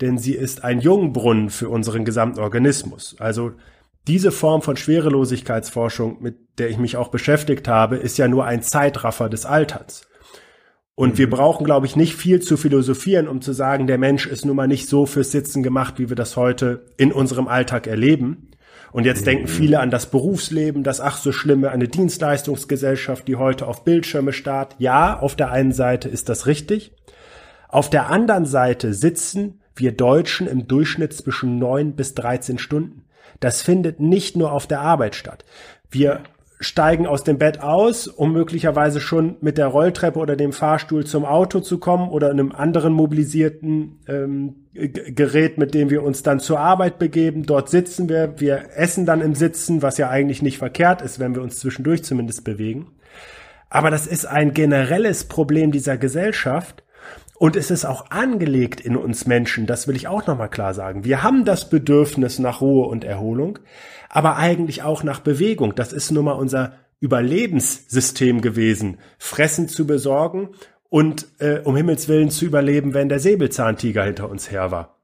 denn 0.00 0.18
sie 0.18 0.34
ist 0.34 0.64
ein 0.64 0.80
Jungbrunnen 0.80 1.50
für 1.50 1.68
unseren 1.68 2.04
gesamten 2.04 2.40
Organismus. 2.40 3.16
Also 3.18 3.52
diese 4.06 4.32
Form 4.32 4.62
von 4.62 4.76
Schwerelosigkeitsforschung, 4.76 6.18
mit 6.20 6.36
der 6.58 6.68
ich 6.68 6.78
mich 6.78 6.96
auch 6.96 7.08
beschäftigt 7.08 7.68
habe, 7.68 7.96
ist 7.96 8.18
ja 8.18 8.28
nur 8.28 8.44
ein 8.44 8.62
Zeitraffer 8.62 9.28
des 9.28 9.46
Alterns. 9.46 10.06
Und 10.94 11.14
mhm. 11.14 11.18
wir 11.18 11.30
brauchen, 11.30 11.64
glaube 11.64 11.86
ich, 11.86 11.96
nicht 11.96 12.14
viel 12.14 12.40
zu 12.40 12.56
philosophieren, 12.56 13.28
um 13.28 13.40
zu 13.40 13.52
sagen, 13.52 13.86
der 13.86 13.98
Mensch 13.98 14.26
ist 14.26 14.44
nun 14.44 14.56
mal 14.56 14.68
nicht 14.68 14.88
so 14.88 15.06
fürs 15.06 15.30
Sitzen 15.30 15.62
gemacht, 15.62 15.98
wie 15.98 16.08
wir 16.08 16.16
das 16.16 16.36
heute 16.36 16.86
in 16.96 17.12
unserem 17.12 17.48
Alltag 17.48 17.86
erleben, 17.86 18.50
und 18.94 19.06
jetzt 19.06 19.22
mhm. 19.22 19.24
denken 19.24 19.48
viele 19.48 19.80
an 19.80 19.90
das 19.90 20.06
Berufsleben, 20.06 20.84
das 20.84 21.00
ach 21.00 21.16
so 21.16 21.32
schlimme, 21.32 21.72
eine 21.72 21.88
Dienstleistungsgesellschaft, 21.88 23.26
die 23.26 23.34
heute 23.34 23.66
auf 23.66 23.82
Bildschirme 23.82 24.32
starrt. 24.32 24.76
Ja, 24.78 25.18
auf 25.18 25.34
der 25.34 25.50
einen 25.50 25.72
Seite 25.72 26.08
ist 26.08 26.28
das 26.28 26.46
richtig. 26.46 26.94
Auf 27.68 27.90
der 27.90 28.08
anderen 28.08 28.46
Seite 28.46 28.94
sitzen 28.94 29.60
wir 29.76 29.92
Deutschen 29.92 30.46
im 30.46 30.68
Durchschnitt 30.68 31.12
zwischen 31.12 31.58
neun 31.58 31.94
bis 31.94 32.14
13 32.14 32.58
Stunden. 32.58 33.04
Das 33.40 33.62
findet 33.62 34.00
nicht 34.00 34.36
nur 34.36 34.52
auf 34.52 34.66
der 34.66 34.80
Arbeit 34.80 35.14
statt. 35.14 35.44
Wir 35.90 36.22
steigen 36.60 37.06
aus 37.06 37.24
dem 37.24 37.38
Bett 37.38 37.60
aus, 37.60 38.06
um 38.06 38.32
möglicherweise 38.32 39.00
schon 39.00 39.36
mit 39.40 39.58
der 39.58 39.66
Rolltreppe 39.66 40.18
oder 40.18 40.36
dem 40.36 40.52
Fahrstuhl 40.52 41.04
zum 41.04 41.24
Auto 41.24 41.60
zu 41.60 41.78
kommen 41.78 42.08
oder 42.08 42.30
einem 42.30 42.52
anderen 42.52 42.92
mobilisierten 42.92 44.00
ähm, 44.08 44.54
Gerät, 44.72 45.58
mit 45.58 45.74
dem 45.74 45.90
wir 45.90 46.02
uns 46.02 46.22
dann 46.22 46.40
zur 46.40 46.58
Arbeit 46.60 46.98
begeben. 46.98 47.44
Dort 47.44 47.68
sitzen 47.68 48.08
wir, 48.08 48.40
wir 48.40 48.70
essen 48.76 49.06
dann 49.06 49.20
im 49.20 49.34
Sitzen, 49.34 49.82
was 49.82 49.98
ja 49.98 50.08
eigentlich 50.08 50.42
nicht 50.42 50.58
verkehrt 50.58 51.02
ist, 51.02 51.18
wenn 51.18 51.34
wir 51.34 51.42
uns 51.42 51.58
zwischendurch 51.58 52.02
zumindest 52.02 52.44
bewegen. 52.44 52.88
Aber 53.68 53.90
das 53.90 54.06
ist 54.06 54.26
ein 54.26 54.54
generelles 54.54 55.24
Problem 55.24 55.72
dieser 55.72 55.96
Gesellschaft. 55.96 56.84
Und 57.36 57.56
es 57.56 57.70
ist 57.70 57.84
auch 57.84 58.10
angelegt 58.10 58.80
in 58.80 58.96
uns 58.96 59.26
Menschen, 59.26 59.66
das 59.66 59.88
will 59.88 59.96
ich 59.96 60.06
auch 60.06 60.26
nochmal 60.26 60.48
klar 60.48 60.72
sagen. 60.72 61.04
Wir 61.04 61.22
haben 61.22 61.44
das 61.44 61.68
Bedürfnis 61.68 62.38
nach 62.38 62.60
Ruhe 62.60 62.86
und 62.86 63.04
Erholung, 63.04 63.58
aber 64.08 64.36
eigentlich 64.36 64.82
auch 64.82 65.02
nach 65.02 65.20
Bewegung. 65.20 65.74
Das 65.74 65.92
ist 65.92 66.12
nun 66.12 66.26
mal 66.26 66.32
unser 66.32 66.74
Überlebenssystem 67.00 68.40
gewesen, 68.40 68.98
Fressen 69.18 69.68
zu 69.68 69.86
besorgen 69.86 70.50
und 70.88 71.26
äh, 71.38 71.58
um 71.58 71.76
Himmels 71.76 72.08
Willen 72.08 72.30
zu 72.30 72.44
überleben, 72.44 72.94
wenn 72.94 73.08
der 73.08 73.18
Säbelzahntiger 73.18 74.04
hinter 74.04 74.30
uns 74.30 74.50
her 74.50 74.70
war. 74.70 75.00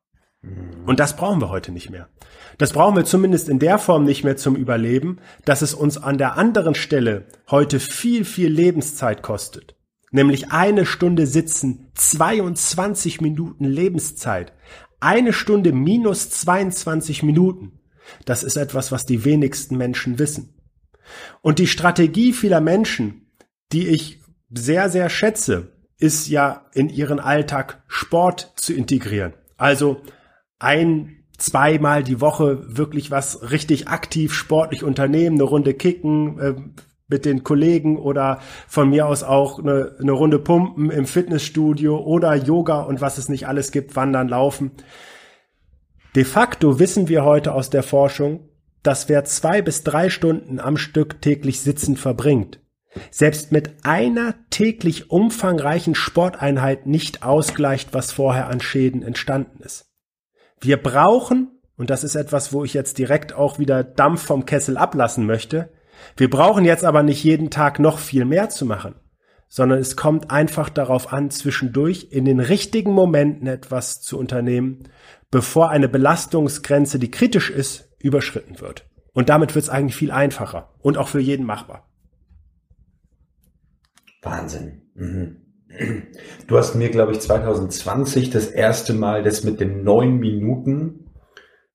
Und 0.87 1.01
das 1.01 1.17
brauchen 1.17 1.41
wir 1.41 1.51
heute 1.51 1.73
nicht 1.73 1.91
mehr. 1.91 2.09
Das 2.57 2.73
brauchen 2.73 2.97
wir 2.97 3.05
zumindest 3.05 3.49
in 3.49 3.59
der 3.59 3.79
Form 3.79 4.05
nicht 4.05 4.25
mehr 4.25 4.37
zum 4.37 4.57
Überleben, 4.57 5.19
dass 5.45 5.63
es 5.63 5.75
uns 5.75 5.99
an 5.99 6.17
der 6.17 6.39
anderen 6.39 6.75
Stelle 6.75 7.27
heute 7.51 7.81
viel, 7.81 8.25
viel 8.25 8.49
Lebenszeit 8.49 9.23
kostet. 9.23 9.75
Nämlich 10.11 10.51
eine 10.51 10.87
Stunde 10.87 11.27
sitzen, 11.27 11.91
22 11.95 13.21
Minuten 13.21 13.65
Lebenszeit. 13.65 14.53
Eine 14.99 15.33
Stunde 15.33 15.73
minus 15.73 16.31
22 16.31 17.23
Minuten. 17.23 17.81
Das 18.25 18.43
ist 18.43 18.57
etwas, 18.57 18.91
was 18.91 19.07
die 19.07 19.25
wenigsten 19.25 19.77
Menschen 19.77 20.19
wissen. 20.19 20.55
Und 21.43 21.59
die 21.59 21.67
Strategie 21.67 22.33
vieler 22.33 22.61
Menschen, 22.61 23.33
die 23.73 23.89
ich 23.89 24.21
sehr, 24.51 24.89
sehr 24.89 25.09
schätze, 25.09 25.73
ist 25.99 26.29
ja 26.29 26.67
in 26.75 26.89
ihren 26.89 27.21
Alltag 27.21 27.83
Sport 27.87 28.53
zu 28.57 28.73
integrieren. 28.73 29.35
Also 29.57 30.03
ein, 30.59 31.25
zweimal 31.39 32.03
die 32.03 32.21
Woche 32.21 32.77
wirklich 32.77 33.11
was 33.11 33.51
richtig 33.51 33.89
aktiv 33.89 34.33
sportlich 34.33 34.83
unternehmen, 34.83 35.37
eine 35.37 35.45
Runde 35.45 35.75
kicken, 35.75 36.39
äh, 36.39 36.55
mit 37.11 37.25
den 37.25 37.45
Kollegen 37.45 37.99
oder 37.99 38.41
von 38.69 38.89
mir 38.89 39.07
aus 39.07 39.23
auch 39.23 39.59
eine, 39.59 39.97
eine 40.01 40.13
Runde 40.13 40.39
pumpen 40.39 40.91
im 40.91 41.07
Fitnessstudio 41.07 41.99
oder 41.99 42.35
Yoga 42.35 42.81
und 42.81 43.01
was 43.01 43.19
es 43.19 43.29
nicht 43.29 43.47
alles 43.49 43.73
gibt, 43.73 43.97
wandern, 43.97 44.29
laufen. 44.29 44.71
De 46.15 46.25
facto 46.25 46.79
wissen 46.79 47.09
wir 47.09 47.25
heute 47.25 47.53
aus 47.53 47.71
der 47.71 47.83
Forschung, 47.83 48.49
dass 48.83 49.09
wer 49.09 49.25
zwei 49.25 49.63
bis 49.63 49.85
drei 49.85 50.09
Stunden 50.09 50.59
am 50.59 50.77
Stück 50.77 51.21
täglich 51.21 51.61
sitzend 51.61 51.99
verbringt, 51.99 52.61
selbst 53.11 53.53
mit 53.53 53.85
einer 53.85 54.35
täglich 54.51 55.11
umfangreichen 55.11 55.95
Sporteinheit 55.95 56.87
nicht 56.87 57.23
ausgleicht, 57.23 57.93
was 57.93 58.13
vorher 58.13 58.49
an 58.49 58.61
Schäden 58.61 59.03
entstanden 59.03 59.63
ist. 59.63 59.87
Wir 60.61 60.77
brauchen, 60.77 61.61
und 61.77 61.91
das 61.91 62.05
ist 62.05 62.15
etwas, 62.15 62.53
wo 62.53 62.65
ich 62.65 62.75
jetzt 62.75 62.99
direkt 62.99 63.33
auch 63.33 63.59
wieder 63.59 63.85
Dampf 63.85 64.23
vom 64.23 64.47
Kessel 64.47 64.77
ablassen 64.77 65.27
möchte, 65.27 65.71
wir 66.17 66.31
brauchen 66.31 66.65
jetzt 66.65 66.85
aber 66.85 67.03
nicht 67.03 67.23
jeden 67.25 67.51
Tag 67.51 67.79
noch 67.79 67.99
viel 67.99 68.25
mehr 68.25 68.49
zu 68.49 68.67
machen, 68.67 68.95
sondern 69.49 69.79
es 69.79 69.97
kommt 69.97 70.31
einfach 70.31 70.69
darauf 70.69 71.13
an, 71.13 71.31
zwischendurch 71.31 72.09
in 72.11 72.25
den 72.25 72.41
richtigen 72.41 72.93
Momenten 72.93 73.47
etwas 73.47 74.01
zu 74.01 74.19
unternehmen 74.19 74.89
bevor 75.31 75.71
eine 75.71 75.89
Belastungsgrenze, 75.89 76.99
die 76.99 77.11
kritisch 77.11 77.51
ist, 77.51 77.89
überschritten 77.99 78.61
wird. 78.61 78.87
Und 79.13 79.29
damit 79.29 79.55
wird 79.55 79.65
es 79.65 79.71
eigentlich 79.71 79.97
viel 79.97 80.11
einfacher 80.11 80.71
und 80.81 80.99
auch 80.99 81.09
für 81.09 81.21
jeden 81.21 81.47
machbar. 81.47 81.89
Wahnsinn. 84.23 84.83
Mhm. 84.95 85.37
Du 86.47 86.59
hast 86.59 86.75
mir, 86.75 86.91
glaube 86.91 87.13
ich, 87.13 87.21
2020 87.21 88.31
das 88.31 88.49
erste 88.49 88.93
Mal 88.93 89.23
das 89.23 89.45
mit 89.45 89.61
den 89.61 89.85
neun 89.85 90.19
Minuten, 90.19 91.10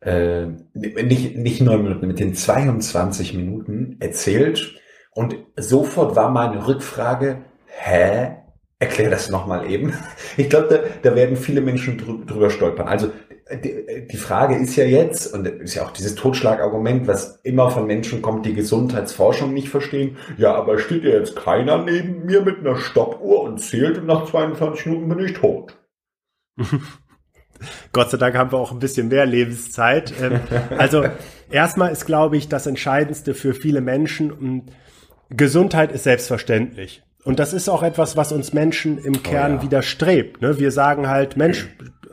äh, 0.05 0.45
nicht, 0.73 1.35
nicht 1.35 1.61
neun 1.61 1.83
Minuten, 1.83 2.07
mit 2.07 2.19
den 2.19 2.35
22 2.35 3.33
Minuten 3.33 3.97
erzählt. 3.99 4.79
Und 5.11 5.35
sofort 5.57 6.15
war 6.15 6.29
meine 6.29 6.67
Rückfrage, 6.67 7.43
hä? 7.65 8.37
Erklär 8.77 9.09
das 9.09 9.29
nochmal 9.29 9.69
eben. 9.69 9.93
Ich 10.37 10.49
glaube, 10.49 10.67
da, 10.69 11.09
da 11.09 11.15
werden 11.15 11.37
viele 11.37 11.61
Menschen 11.61 11.97
drüber 11.97 12.49
stolpern. 12.49 12.89
Also 12.89 13.09
die, 13.63 14.07
die 14.11 14.17
Frage 14.17 14.57
ist 14.57 14.75
ja 14.75 14.83
jetzt, 14.83 15.33
und 15.33 15.47
ist 15.47 15.75
ja 15.75 15.85
auch 15.85 15.91
dieses 15.91 16.15
Totschlagargument, 16.15 17.07
was 17.07 17.39
immer 17.43 17.71
von 17.71 17.87
Menschen 17.87 18.21
kommt, 18.21 18.45
die 18.45 18.53
Gesundheitsforschung 18.53 19.53
nicht 19.53 19.69
verstehen. 19.69 20.17
Ja, 20.37 20.55
aber 20.55 20.77
steht 20.77 21.03
ja 21.03 21.11
jetzt 21.11 21.35
keiner 21.35 21.77
neben 21.83 22.25
mir 22.25 22.41
mit 22.41 22.59
einer 22.59 22.75
Stoppuhr 22.75 23.43
und 23.43 23.59
zählt 23.59 23.97
und 23.97 24.07
nach 24.07 24.25
22 24.25 24.87
Minuten 24.87 25.09
bin 25.09 25.19
ich 25.25 25.33
tot. 25.33 25.77
Gott 27.93 28.11
sei 28.11 28.17
Dank 28.17 28.35
haben 28.35 28.51
wir 28.51 28.57
auch 28.57 28.71
ein 28.71 28.79
bisschen 28.79 29.07
mehr 29.07 29.25
Lebenszeit. 29.25 30.13
Ähm, 30.21 30.39
also 30.77 31.05
erstmal 31.49 31.91
ist, 31.91 32.05
glaube 32.05 32.37
ich, 32.37 32.49
das 32.49 32.67
Entscheidendste 32.67 33.33
für 33.33 33.53
viele 33.53 33.81
Menschen, 33.81 34.69
Gesundheit 35.29 35.91
ist 35.91 36.03
selbstverständlich. 36.03 37.01
Und 37.23 37.39
das 37.39 37.53
ist 37.53 37.69
auch 37.69 37.81
etwas, 37.81 38.15
was 38.15 38.31
uns 38.31 38.53
Menschen 38.53 38.99
im 38.99 39.23
Kern 39.23 39.53
oh 39.53 39.55
ja. 39.57 39.63
widerstrebt. 39.63 40.41
Ne? 40.41 40.59
Wir 40.59 40.71
sagen 40.71 41.07
halt, 41.09 41.37
Mensch, 41.37 41.67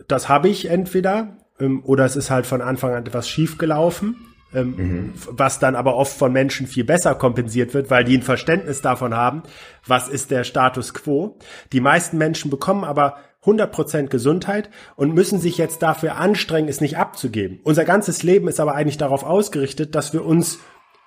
das 0.08 0.28
habe 0.28 0.48
ich 0.48 0.70
entweder 0.70 1.36
ähm, 1.60 1.82
oder 1.84 2.04
es 2.04 2.16
ist 2.16 2.30
halt 2.30 2.46
von 2.46 2.62
Anfang 2.62 2.94
an 2.94 3.06
etwas 3.06 3.28
schief 3.28 3.58
gelaufen. 3.58 4.16
Ähm, 4.54 4.74
mhm. 4.76 5.12
was 5.28 5.60
dann 5.60 5.74
aber 5.74 5.96
oft 5.96 6.14
von 6.14 6.30
Menschen 6.30 6.66
viel 6.66 6.84
besser 6.84 7.14
kompensiert 7.14 7.72
wird, 7.72 7.88
weil 7.88 8.04
die 8.04 8.18
ein 8.18 8.22
Verständnis 8.22 8.82
davon 8.82 9.14
haben, 9.14 9.44
was 9.86 10.10
ist 10.10 10.30
der 10.30 10.44
Status 10.44 10.92
quo. 10.92 11.38
Die 11.72 11.80
meisten 11.80 12.18
Menschen 12.18 12.50
bekommen 12.50 12.84
aber 12.84 13.16
100% 13.44 14.08
Gesundheit 14.08 14.70
und 14.96 15.14
müssen 15.14 15.40
sich 15.40 15.58
jetzt 15.58 15.82
dafür 15.82 16.16
anstrengen, 16.16 16.68
es 16.68 16.80
nicht 16.80 16.96
abzugeben. 16.96 17.60
Unser 17.64 17.84
ganzes 17.84 18.22
Leben 18.22 18.48
ist 18.48 18.60
aber 18.60 18.74
eigentlich 18.74 18.98
darauf 18.98 19.24
ausgerichtet, 19.24 19.94
dass 19.94 20.12
wir 20.12 20.24
uns 20.24 20.58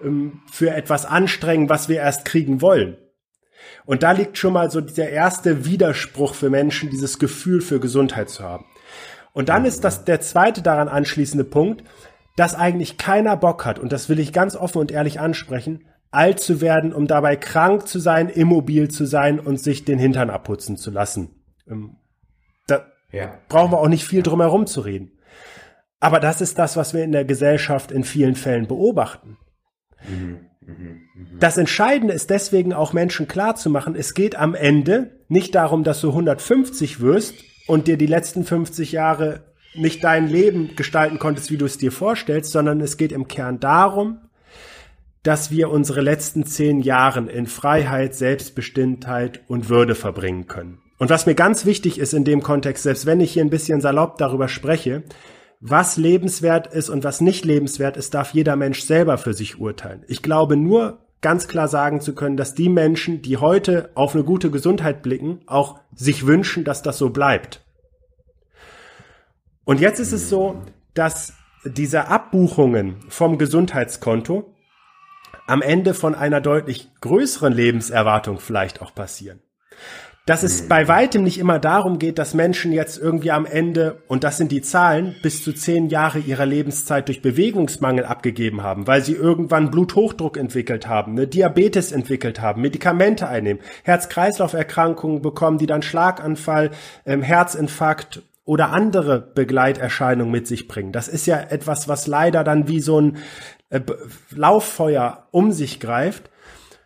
ähm, 0.02 0.42
für 0.52 0.72
etwas 0.72 1.06
anstrengen, 1.06 1.70
was 1.70 1.88
wir 1.88 1.98
erst 1.98 2.26
kriegen 2.26 2.62
wollen. 2.62 2.98
Und 3.86 4.04
da 4.04 4.12
liegt 4.12 4.38
schon 4.38 4.54
mal 4.54 4.70
so 4.70 4.82
der 4.82 5.12
erste 5.12 5.66
Widerspruch 5.66 6.34
für 6.36 6.50
Menschen, 6.50 6.90
dieses 6.90 7.20
Gefühl 7.20 7.62
für 7.62 7.80
Gesundheit 7.80 8.30
zu 8.30 8.44
haben. 8.44 8.66
Und 9.34 9.50
dann 9.50 9.66
ist 9.66 9.84
das 9.84 10.06
der 10.06 10.22
zweite 10.22 10.62
daran 10.62 10.88
anschließende 10.88 11.46
Punkt, 11.46 11.84
dass 12.36 12.56
eigentlich 12.56 12.98
keiner 12.98 13.38
Bock 13.38 13.66
hat, 13.66 13.80
und 13.80 13.92
das 13.92 14.10
will 14.10 14.20
ich 14.20 14.34
ganz 14.34 14.56
offen 14.56 14.80
und 14.80 14.92
ehrlich 14.92 15.20
ansprechen, 15.20 15.86
alt 16.12 16.40
zu 16.40 16.62
werden, 16.62 16.94
um 16.94 17.08
dabei 17.08 17.36
krank 17.36 17.88
zu 17.88 18.00
sein, 18.00 18.30
immobil 18.30 18.90
zu 18.90 19.06
sein 19.06 19.40
und 19.40 19.60
sich 19.60 19.86
den 19.86 20.00
Hintern 20.00 20.30
abputzen 20.30 20.78
zu 20.78 20.92
lassen. 20.92 21.30
Da 22.68 22.86
ja. 23.12 23.40
brauchen 23.50 23.72
wir 23.72 23.80
auch 23.80 23.88
nicht 23.88 24.06
viel 24.06 24.24
drum 24.24 24.42
herum 24.42 24.68
zu 24.68 24.82
reden. 24.82 25.12
Aber 26.00 26.20
das 26.20 26.42
ist 26.42 26.60
das, 26.60 26.78
was 26.78 26.94
wir 26.94 27.04
in 27.04 27.12
der 27.12 27.26
Gesellschaft 27.26 27.92
in 27.92 28.04
vielen 28.04 28.36
Fällen 28.36 28.68
beobachten. 28.68 29.38
Mhm, 30.08 30.40
mh, 30.62 30.74
mh. 30.74 31.40
Das 31.40 31.58
Entscheidende 31.58 32.14
ist 32.14 32.30
deswegen 32.30 32.74
auch 32.74 32.94
Menschen 32.94 33.28
klar 33.28 33.56
zu 33.56 33.70
machen, 33.70 33.96
es 33.96 34.14
geht 34.14 34.36
am 34.36 34.54
Ende 34.54 35.20
nicht 35.28 35.56
darum, 35.56 35.84
dass 35.84 36.02
du 36.02 36.10
150 36.10 37.00
wirst 37.00 37.36
und 37.68 37.88
dir 37.88 37.98
die 37.98 38.06
letzten 38.06 38.44
50 38.44 38.92
Jahre 38.92 39.56
nicht 39.74 40.04
dein 40.04 40.28
Leben 40.28 40.76
gestalten 40.76 41.20
konntest, 41.20 41.52
wie 41.52 41.58
du 41.58 41.66
es 41.66 41.78
dir 41.78 41.92
vorstellst, 41.92 42.52
sondern 42.52 42.82
es 42.82 42.98
geht 42.98 43.12
im 43.12 43.28
Kern 43.28 43.60
darum, 43.60 44.20
dass 45.24 45.50
wir 45.50 45.72
unsere 45.72 46.02
letzten 46.02 46.46
zehn 46.46 46.82
Jahre 46.82 47.32
in 47.32 47.48
Freiheit, 47.48 48.16
Selbstbestimmtheit 48.16 49.42
und 49.48 49.70
Würde 49.70 49.96
verbringen 49.96 50.48
können. 50.48 50.82
Und 50.98 51.10
was 51.10 51.26
mir 51.26 51.36
ganz 51.36 51.66
wichtig 51.66 52.00
ist 52.00 52.14
in 52.14 52.24
dem 52.24 52.42
Kontext, 52.42 52.84
selbst 52.84 53.06
wenn 53.06 53.20
ich 53.20 53.34
hier 53.34 53.44
ein 53.44 53.50
bisschen 53.50 53.82
salopp 53.82 54.18
darüber 54.18 54.48
spreche, 54.48 55.04
was 55.60 55.98
lebenswert 55.98 56.68
ist 56.68 56.90
und 56.90 57.04
was 57.04 57.22
nicht 57.22 57.44
lebenswert 57.44 57.98
ist, 57.98 58.14
darf 58.14 58.34
jeder 58.34 58.56
Mensch 58.56 58.82
selber 58.82 59.18
für 59.18 59.34
sich 59.34 59.60
urteilen. 59.60 60.04
Ich 60.08 60.22
glaube 60.22 60.56
nur 60.58 61.00
ganz 61.22 61.48
klar 61.48 61.68
sagen 61.68 62.02
zu 62.02 62.14
können, 62.14 62.38
dass 62.38 62.54
die 62.54 62.70
Menschen, 62.70 63.22
die 63.22 63.38
heute 63.38 63.90
auf 63.96 64.14
eine 64.14 64.24
gute 64.24 64.52
Gesundheit 64.52 65.02
blicken, 65.02 65.42
auch 65.48 65.80
sich 65.96 66.28
wünschen, 66.28 66.64
dass 66.64 66.84
das 66.84 66.98
so 66.98 67.10
bleibt. 67.10 67.66
Und 69.64 69.80
jetzt 69.80 70.00
ist 70.00 70.12
es 70.12 70.30
so, 70.30 70.62
dass 70.94 71.34
diese 71.66 72.08
Abbuchungen 72.08 72.98
vom 73.10 73.40
Gesundheitskonto 73.40 74.54
am 75.48 75.62
Ende 75.62 75.94
von 75.94 76.14
einer 76.14 76.42
deutlich 76.42 76.92
größeren 77.02 77.54
Lebenserwartung 77.54 78.40
vielleicht 78.40 78.82
auch 78.82 78.94
passieren. 78.94 79.42
Dass 80.26 80.42
es 80.42 80.68
bei 80.68 80.88
weitem 80.88 81.22
nicht 81.22 81.38
immer 81.38 81.60
darum 81.60 82.00
geht, 82.00 82.18
dass 82.18 82.34
Menschen 82.34 82.72
jetzt 82.72 82.98
irgendwie 82.98 83.30
am 83.30 83.46
Ende, 83.46 84.02
und 84.08 84.24
das 84.24 84.38
sind 84.38 84.52
die 84.52 84.64
Zahlen, 84.64 85.16
bis 85.22 85.44
zu 85.44 85.54
zehn 85.54 85.88
Jahre 85.88 86.18
ihrer 86.18 86.48
Lebenszeit 86.48 87.08
durch 87.10 87.22
Bewegungsmangel 87.22 88.06
abgegeben 88.06 88.64
haben, 88.64 88.88
weil 88.88 89.04
sie 89.04 89.14
irgendwann 89.14 89.70
Bluthochdruck 89.70 90.38
entwickelt 90.38 90.88
haben, 90.88 91.12
eine 91.12 91.28
Diabetes 91.28 91.92
entwickelt 91.92 92.42
haben, 92.42 92.64
Medikamente 92.64 93.28
einnehmen, 93.28 93.62
Herz-Kreislauf-Erkrankungen 93.84 95.22
bekommen, 95.22 95.60
die 95.60 95.68
dann 95.68 95.84
Schlaganfall, 95.84 96.72
ähm, 97.06 97.22
Herzinfarkt 97.22 98.24
oder 98.46 98.72
andere 98.72 99.20
Begleiterscheinungen 99.22 100.32
mit 100.32 100.48
sich 100.48 100.68
bringen. 100.68 100.92
Das 100.92 101.08
ist 101.08 101.28
ja 101.28 101.40
etwas, 101.40 101.88
was 101.88 102.08
leider 102.08 102.44
dann 102.44 102.68
wie 102.68 102.80
so 102.80 103.00
ein 103.00 103.18
äh, 103.70 103.80
Lauffeuer 104.32 105.28
um 105.30 105.52
sich 105.52 105.80
greift, 105.80 106.32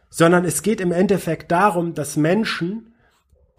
sondern 0.10 0.44
es 0.44 0.62
geht 0.62 0.82
im 0.82 0.92
Endeffekt 0.92 1.54
darum, 1.54 1.94
dass 1.94 2.18
Menschen 2.18 2.89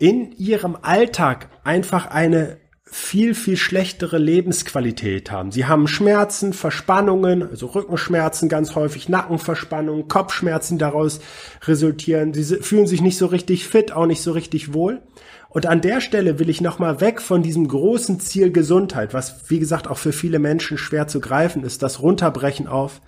in 0.01 0.33
ihrem 0.33 0.77
Alltag 0.83 1.51
einfach 1.63 2.07
eine 2.07 2.59
viel, 2.93 3.37
viel 3.37 3.57
schlechtere 3.57 4.19
Lebensqualität 4.19 5.31
haben. 5.31 5.53
Sie 5.53 5.67
haben 5.67 5.87
Schmerzen, 5.87 6.53
Verspannungen, 6.53 7.49
also 7.49 7.67
Rückenschmerzen 7.67 8.49
ganz 8.49 8.75
häufig, 8.75 9.09
Nackenverspannungen, 9.09 10.09
Kopfschmerzen 10.09 10.77
daraus 10.77 11.21
resultieren. 11.63 12.35
Sie 12.35 12.57
fühlen 12.57 12.89
sich 12.89 13.01
nicht 13.01 13.17
so 13.17 13.27
richtig 13.27 13.69
fit, 13.69 13.93
auch 13.93 14.07
nicht 14.07 14.23
so 14.23 14.33
richtig 14.33 14.75
wohl. 14.75 15.03
Und 15.51 15.67
an 15.67 15.81
der 15.81 16.01
Stelle 16.01 16.41
will 16.41 16.49
ich 16.49 16.61
nochmal 16.61 17.01
weg 17.01 17.21
von 17.21 17.43
diesem 17.43 17.69
großen 17.69 18.19
Ziel 18.19 18.51
Gesundheit, 18.51 19.15
was 19.15 19.51
wie 19.51 19.61
gesagt 19.61 19.87
auch 19.87 19.99
für 19.99 20.13
viele 20.13 20.41
Menschen 20.41 20.77
schwer 20.77 21.07
zu 21.07 21.21
greifen 21.21 21.63
ist, 21.63 21.83
das 21.83 22.03
runterbrechen 22.03 22.67
auf. 22.67 23.01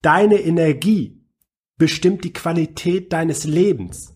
Deine 0.00 0.40
Energie 0.40 1.26
bestimmt 1.76 2.24
die 2.24 2.32
Qualität 2.32 3.12
deines 3.12 3.44
Lebens. 3.44 4.13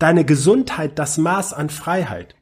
Deine 0.00 0.24
Gesundheit 0.24 0.98
das 0.98 1.18
Maß 1.18 1.52
an 1.52 1.68
Freiheit. 1.68 2.34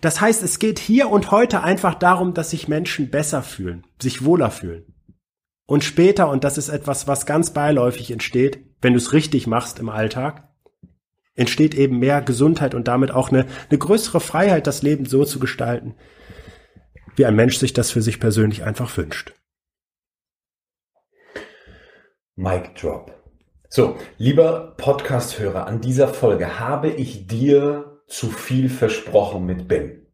Das 0.00 0.22
heißt, 0.22 0.42
es 0.42 0.58
geht 0.58 0.78
hier 0.78 1.10
und 1.10 1.30
heute 1.30 1.62
einfach 1.62 1.94
darum, 1.94 2.32
dass 2.32 2.50
sich 2.50 2.66
Menschen 2.66 3.10
besser 3.10 3.42
fühlen, 3.42 3.86
sich 4.00 4.24
wohler 4.24 4.50
fühlen. 4.50 4.94
Und 5.66 5.84
später, 5.84 6.30
und 6.30 6.42
das 6.42 6.56
ist 6.56 6.70
etwas, 6.70 7.06
was 7.06 7.26
ganz 7.26 7.52
beiläufig 7.52 8.10
entsteht, 8.10 8.58
wenn 8.80 8.94
du 8.94 8.98
es 8.98 9.12
richtig 9.12 9.46
machst 9.46 9.78
im 9.80 9.90
Alltag, 9.90 10.48
entsteht 11.34 11.74
eben 11.74 11.98
mehr 11.98 12.22
Gesundheit 12.22 12.74
und 12.74 12.88
damit 12.88 13.10
auch 13.10 13.28
eine, 13.28 13.46
eine 13.68 13.78
größere 13.78 14.20
Freiheit, 14.20 14.66
das 14.66 14.80
Leben 14.80 15.04
so 15.04 15.26
zu 15.26 15.40
gestalten, 15.40 15.94
wie 17.16 17.26
ein 17.26 17.36
Mensch 17.36 17.58
sich 17.58 17.74
das 17.74 17.90
für 17.90 18.00
sich 18.00 18.18
persönlich 18.18 18.64
einfach 18.64 18.96
wünscht. 18.96 19.34
Mic 22.34 22.70
Drop. 22.80 23.19
So, 23.72 23.94
lieber 24.18 24.74
Podcast-Hörer, 24.78 25.68
an 25.68 25.80
dieser 25.80 26.08
Folge 26.08 26.58
habe 26.58 26.88
ich 26.88 27.28
dir 27.28 28.00
zu 28.08 28.26
viel 28.26 28.68
versprochen 28.68 29.46
mit 29.46 29.68
Ben. 29.68 30.08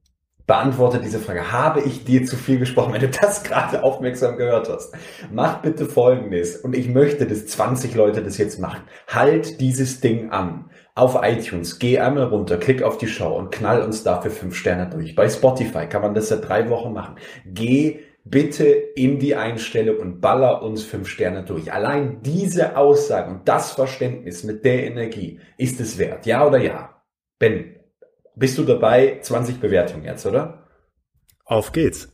Beantworte 0.46 1.00
diese 1.00 1.20
Frage. 1.20 1.52
Habe 1.52 1.80
ich 1.80 2.04
dir 2.04 2.26
zu 2.26 2.36
viel 2.36 2.58
gesprochen, 2.58 2.92
wenn 2.92 3.00
du 3.00 3.08
das 3.08 3.42
gerade 3.44 3.82
aufmerksam 3.82 4.36
gehört 4.36 4.68
hast? 4.68 4.92
Mach 5.32 5.62
bitte 5.62 5.86
Folgendes. 5.86 6.56
Und 6.56 6.76
ich 6.76 6.90
möchte, 6.90 7.26
dass 7.26 7.46
20 7.46 7.94
Leute 7.94 8.22
das 8.22 8.36
jetzt 8.36 8.60
machen. 8.60 8.82
Halt 9.08 9.58
dieses 9.58 10.02
Ding 10.02 10.32
an 10.32 10.68
auf 10.94 11.18
iTunes, 11.22 11.78
geh 11.78 11.98
einmal 11.98 12.24
runter, 12.24 12.58
klick 12.58 12.82
auf 12.82 12.98
die 12.98 13.08
Show 13.08 13.34
und 13.38 13.52
knall 13.52 13.80
uns 13.80 14.02
dafür 14.02 14.32
fünf 14.32 14.54
Sterne 14.54 14.90
durch. 14.90 15.14
Bei 15.14 15.30
Spotify 15.30 15.86
kann 15.86 16.02
man 16.02 16.12
das 16.12 16.28
seit 16.28 16.46
drei 16.46 16.68
Wochen 16.68 16.92
machen. 16.92 17.16
Geh 17.46 18.00
bitte 18.28 18.64
in 18.64 19.18
die 19.18 19.36
Einstellung 19.36 19.98
und 19.98 20.20
baller 20.20 20.62
uns 20.62 20.84
fünf 20.84 21.08
Sterne 21.08 21.44
durch. 21.44 21.72
Allein 21.72 22.22
diese 22.22 22.76
Aussage 22.76 23.30
und 23.30 23.48
das 23.48 23.72
Verständnis 23.72 24.44
mit 24.44 24.64
der 24.64 24.84
Energie 24.84 25.40
ist 25.56 25.80
es 25.80 25.98
wert. 25.98 26.26
Ja 26.26 26.46
oder 26.46 26.58
ja? 26.58 27.02
Ben, 27.38 27.76
bist 28.34 28.58
du 28.58 28.64
dabei? 28.64 29.18
20 29.20 29.60
Bewertungen 29.60 30.04
jetzt, 30.04 30.26
oder? 30.26 30.66
Auf 31.44 31.72
geht's. 31.72 32.12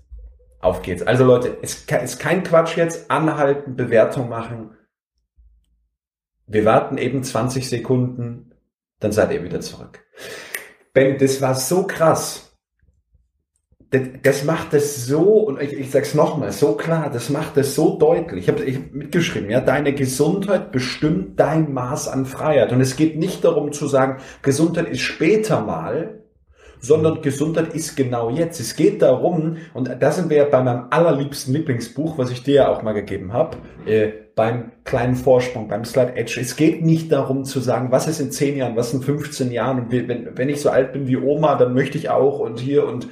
Auf 0.60 0.82
geht's. 0.82 1.02
Also 1.02 1.24
Leute, 1.24 1.56
es 1.62 1.84
ist 1.86 2.20
kein 2.20 2.42
Quatsch 2.42 2.76
jetzt. 2.76 3.10
Anhalten, 3.10 3.76
Bewertung 3.76 4.28
machen. 4.28 4.76
Wir 6.46 6.64
warten 6.64 6.98
eben 6.98 7.22
20 7.22 7.68
Sekunden 7.68 8.52
dann 9.02 9.12
seid 9.12 9.32
ihr 9.32 9.42
wieder 9.42 9.60
zurück. 9.60 10.04
Ben, 10.92 11.18
das 11.18 11.40
war 11.40 11.54
so 11.56 11.86
krass. 11.86 12.51
Das, 13.92 14.00
das 14.22 14.44
macht 14.44 14.72
es 14.72 15.06
so, 15.06 15.20
und 15.20 15.60
ich, 15.60 15.74
ich 15.74 15.90
sag's 15.90 16.14
nochmal, 16.14 16.50
so 16.50 16.72
klar, 16.72 17.10
das 17.12 17.28
macht 17.28 17.58
es 17.58 17.74
so 17.74 17.98
deutlich. 17.98 18.44
Ich 18.44 18.48
habe 18.48 18.64
ich 18.64 18.90
mitgeschrieben, 18.90 19.50
ja, 19.50 19.60
deine 19.60 19.92
Gesundheit 19.92 20.72
bestimmt 20.72 21.38
dein 21.38 21.74
Maß 21.74 22.08
an 22.08 22.24
Freiheit. 22.24 22.72
Und 22.72 22.80
es 22.80 22.96
geht 22.96 23.18
nicht 23.18 23.44
darum 23.44 23.70
zu 23.70 23.86
sagen, 23.86 24.16
Gesundheit 24.40 24.88
ist 24.88 25.02
später 25.02 25.60
mal, 25.60 26.22
sondern 26.80 27.20
Gesundheit 27.20 27.74
ist 27.74 27.94
genau 27.94 28.30
jetzt. 28.30 28.60
Es 28.60 28.76
geht 28.76 29.02
darum, 29.02 29.58
und 29.74 29.90
da 30.00 30.10
sind 30.10 30.30
wir 30.30 30.38
ja 30.38 30.44
bei 30.46 30.62
meinem 30.62 30.86
allerliebsten 30.88 31.52
Lieblingsbuch, 31.52 32.16
was 32.16 32.30
ich 32.30 32.42
dir 32.42 32.54
ja 32.54 32.68
auch 32.68 32.82
mal 32.82 32.92
gegeben 32.92 33.34
habe, 33.34 33.58
äh, 33.84 34.08
beim 34.34 34.72
kleinen 34.84 35.16
Vorsprung, 35.16 35.68
beim 35.68 35.84
Slide 35.84 36.16
Edge. 36.16 36.40
Es 36.40 36.56
geht 36.56 36.82
nicht 36.82 37.12
darum 37.12 37.44
zu 37.44 37.60
sagen, 37.60 37.92
was 37.92 38.08
ist 38.08 38.20
in 38.20 38.32
10 38.32 38.56
Jahren, 38.56 38.76
was 38.76 38.94
in 38.94 39.02
15 39.02 39.52
Jahren 39.52 39.80
und 39.80 39.92
wenn, 39.92 40.30
wenn 40.34 40.48
ich 40.48 40.62
so 40.62 40.70
alt 40.70 40.94
bin 40.94 41.06
wie 41.06 41.18
Oma, 41.18 41.56
dann 41.56 41.74
möchte 41.74 41.98
ich 41.98 42.08
auch 42.08 42.38
und 42.38 42.58
hier 42.58 42.86
und 42.86 43.08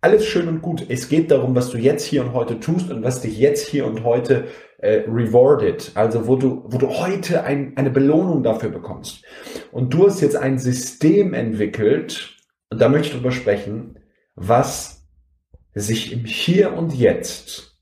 alles 0.00 0.26
schön 0.26 0.48
und 0.48 0.62
gut. 0.62 0.86
Es 0.88 1.08
geht 1.08 1.30
darum, 1.30 1.54
was 1.54 1.70
du 1.70 1.78
jetzt 1.78 2.04
hier 2.04 2.24
und 2.24 2.32
heute 2.32 2.58
tust 2.58 2.90
und 2.90 3.02
was 3.02 3.20
dich 3.20 3.38
jetzt 3.38 3.68
hier 3.68 3.86
und 3.86 4.04
heute 4.04 4.46
äh, 4.78 5.02
rewarded, 5.06 5.92
also 5.94 6.26
wo 6.26 6.36
du, 6.36 6.64
wo 6.66 6.78
du 6.78 6.88
heute 6.88 7.44
ein, 7.44 7.76
eine 7.76 7.90
Belohnung 7.90 8.42
dafür 8.42 8.70
bekommst. 8.70 9.24
Und 9.72 9.92
du 9.92 10.06
hast 10.06 10.20
jetzt 10.20 10.36
ein 10.36 10.58
System 10.58 11.34
entwickelt, 11.34 12.36
und 12.70 12.80
da 12.80 12.88
möchte 12.88 13.08
ich 13.08 13.14
drüber 13.14 13.32
sprechen, 13.32 13.98
was 14.36 15.06
sich 15.74 16.12
im 16.12 16.24
Hier 16.24 16.72
und 16.72 16.94
Jetzt 16.94 17.78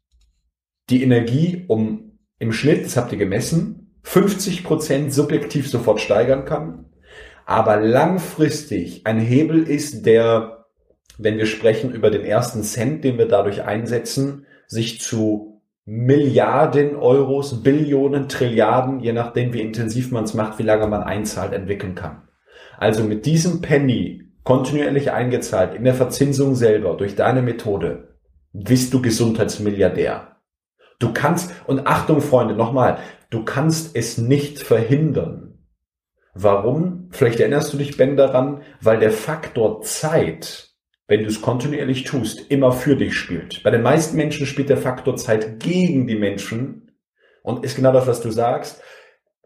die 0.90 1.02
Energie 1.02 1.64
um 1.68 2.18
im 2.38 2.52
Schnitt, 2.52 2.84
das 2.84 2.96
habt 2.96 3.12
ihr 3.12 3.18
gemessen, 3.18 3.96
50 4.02 4.64
Prozent 4.64 5.12
subjektiv 5.12 5.68
sofort 5.68 6.00
steigern 6.00 6.44
kann, 6.44 6.86
aber 7.46 7.76
langfristig 7.76 9.06
ein 9.06 9.18
Hebel 9.18 9.62
ist, 9.62 10.06
der, 10.06 10.57
wenn 11.18 11.36
wir 11.36 11.46
sprechen 11.46 11.92
über 11.92 12.10
den 12.10 12.24
ersten 12.24 12.62
Cent, 12.62 13.04
den 13.04 13.18
wir 13.18 13.26
dadurch 13.26 13.64
einsetzen, 13.64 14.46
sich 14.66 15.00
zu 15.00 15.60
Milliarden 15.84 16.96
Euros, 16.96 17.62
Billionen, 17.62 18.28
Trilliarden, 18.28 19.00
je 19.00 19.12
nachdem 19.12 19.54
wie 19.54 19.62
intensiv 19.62 20.10
man 20.10 20.24
es 20.24 20.34
macht, 20.34 20.58
wie 20.58 20.62
lange 20.62 20.86
man 20.86 21.02
einzahlt, 21.02 21.52
entwickeln 21.52 21.94
kann. 21.94 22.28
Also 22.76 23.02
mit 23.02 23.26
diesem 23.26 23.62
Penny 23.62 24.22
kontinuierlich 24.44 25.12
eingezahlt 25.12 25.74
in 25.74 25.84
der 25.84 25.94
Verzinsung 25.94 26.54
selber 26.54 26.94
durch 26.96 27.16
deine 27.16 27.42
Methode, 27.42 28.16
bist 28.52 28.94
du 28.94 29.02
Gesundheitsmilliardär. 29.02 30.36
Du 30.98 31.12
kannst, 31.12 31.54
und 31.66 31.86
Achtung 31.86 32.20
Freunde, 32.20 32.54
nochmal, 32.54 32.98
du 33.30 33.44
kannst 33.44 33.96
es 33.96 34.18
nicht 34.18 34.58
verhindern. 34.58 35.58
Warum? 36.34 37.08
Vielleicht 37.10 37.40
erinnerst 37.40 37.72
du 37.72 37.78
dich, 37.78 37.96
Ben, 37.96 38.16
daran, 38.16 38.62
weil 38.80 38.98
der 38.98 39.10
Faktor 39.10 39.82
Zeit, 39.82 40.67
wenn 41.08 41.22
du 41.22 41.28
es 41.28 41.42
kontinuierlich 41.42 42.04
tust, 42.04 42.50
immer 42.50 42.70
für 42.70 42.94
dich 42.94 43.16
spielt. 43.16 43.62
Bei 43.64 43.70
den 43.70 43.82
meisten 43.82 44.16
Menschen 44.16 44.46
spielt 44.46 44.68
der 44.68 44.76
Faktor 44.76 45.16
Zeit 45.16 45.58
gegen 45.58 46.06
die 46.06 46.16
Menschen 46.16 46.92
und 47.42 47.64
ist 47.64 47.74
genau 47.74 47.92
das, 47.92 48.06
was 48.06 48.20
du 48.20 48.30
sagst 48.30 48.80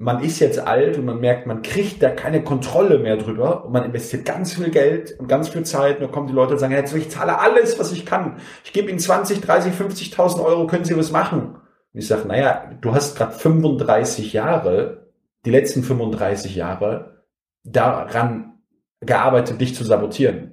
man 0.03 0.21
ist 0.23 0.41
jetzt 0.41 0.59
alt 0.59 0.99
und 0.99 1.05
man 1.05 1.21
merkt, 1.21 1.47
man 1.47 1.63
kriegt 1.63 2.03
da 2.03 2.11
keine 2.11 2.43
Kontrolle 2.43 2.99
mehr 2.99 3.17
drüber 3.17 3.65
und 3.65 3.73
man 3.73 3.85
investiert 3.85 4.25
ganz 4.25 4.55
viel 4.55 4.71
Geld 4.71 5.19
und 5.21 5.29
ganz 5.29 5.49
viel 5.49 5.63
Zeit 5.63 5.97
und 5.97 6.03
dann 6.03 6.11
kommen 6.11 6.27
die 6.27 6.33
Leute 6.33 6.55
und 6.55 6.59
sagen, 6.59 6.73
jetzt 6.73 6.93
ich 6.93 7.09
zahle 7.09 7.39
alles, 7.39 7.79
was 7.79 7.93
ich 7.93 8.05
kann. 8.05 8.39
Ich 8.65 8.73
gebe 8.73 8.91
Ihnen 8.91 8.99
20, 8.99 9.41
30, 9.41 9.73
50.000 9.75 10.45
Euro, 10.45 10.67
können 10.67 10.85
Sie 10.85 10.97
was 10.97 11.13
machen? 11.13 11.55
Und 11.95 12.01
ich 12.01 12.09
sage, 12.09 12.27
naja, 12.27 12.73
du 12.81 12.93
hast 12.93 13.17
gerade 13.17 13.33
35 13.33 14.33
Jahre, 14.33 15.13
die 15.45 15.51
letzten 15.51 15.85
35 15.85 16.57
Jahre 16.57 17.23
daran 17.63 18.59
gearbeitet, 19.01 19.61
dich 19.61 19.77
zu 19.77 19.85
sabotieren. 19.85 20.52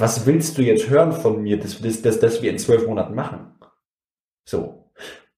Was 0.00 0.24
willst 0.24 0.56
du 0.56 0.62
jetzt 0.62 0.88
hören 0.88 1.12
von 1.12 1.42
mir, 1.42 1.58
dass, 1.58 1.80
dass, 1.80 2.00
dass, 2.00 2.20
dass 2.20 2.42
wir 2.42 2.50
in 2.50 2.58
zwölf 2.58 2.86
Monaten 2.86 3.14
machen? 3.14 3.52
So. 4.44 4.90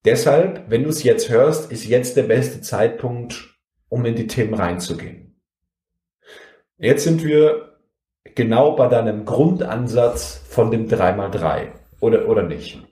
Deshalb, 0.04 0.70
wenn 0.70 0.84
du 0.84 0.88
es 0.88 1.02
jetzt 1.02 1.30
hörst, 1.30 1.70
ist 1.72 1.84
jetzt 1.84 2.16
der 2.16 2.24
beste 2.24 2.60
Zeitpunkt, 2.60 3.56
um 3.88 4.04
in 4.04 4.14
die 4.14 4.26
Themen 4.26 4.54
reinzugehen. 4.54 5.40
Jetzt 6.78 7.04
sind 7.04 7.24
wir 7.24 7.78
genau 8.36 8.76
bei 8.76 8.88
deinem 8.88 9.24
Grundansatz 9.24 10.40
von 10.48 10.70
dem 10.70 10.88
3x3 10.88 11.68
oder, 12.00 12.28
oder 12.28 12.42
nicht? 12.42 12.82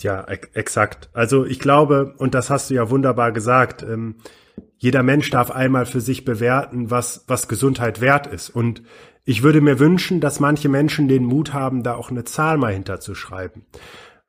Ja, 0.00 0.24
exakt. 0.24 1.08
Also 1.12 1.44
ich 1.46 1.60
glaube, 1.60 2.14
und 2.18 2.34
das 2.34 2.50
hast 2.50 2.70
du 2.70 2.74
ja 2.74 2.90
wunderbar 2.90 3.32
gesagt, 3.32 3.82
ähm, 3.82 4.16
jeder 4.76 5.02
Mensch 5.02 5.30
darf 5.30 5.50
einmal 5.50 5.86
für 5.86 6.00
sich 6.00 6.24
bewerten, 6.24 6.90
was, 6.90 7.24
was 7.26 7.48
Gesundheit 7.48 8.00
wert 8.00 8.26
ist. 8.26 8.50
Und 8.50 8.82
ich 9.24 9.42
würde 9.42 9.60
mir 9.60 9.78
wünschen, 9.78 10.20
dass 10.20 10.40
manche 10.40 10.68
Menschen 10.68 11.08
den 11.08 11.24
Mut 11.24 11.52
haben, 11.52 11.82
da 11.82 11.94
auch 11.94 12.10
eine 12.10 12.24
Zahl 12.24 12.58
mal 12.58 12.72
hinterzuschreiben 12.72 13.64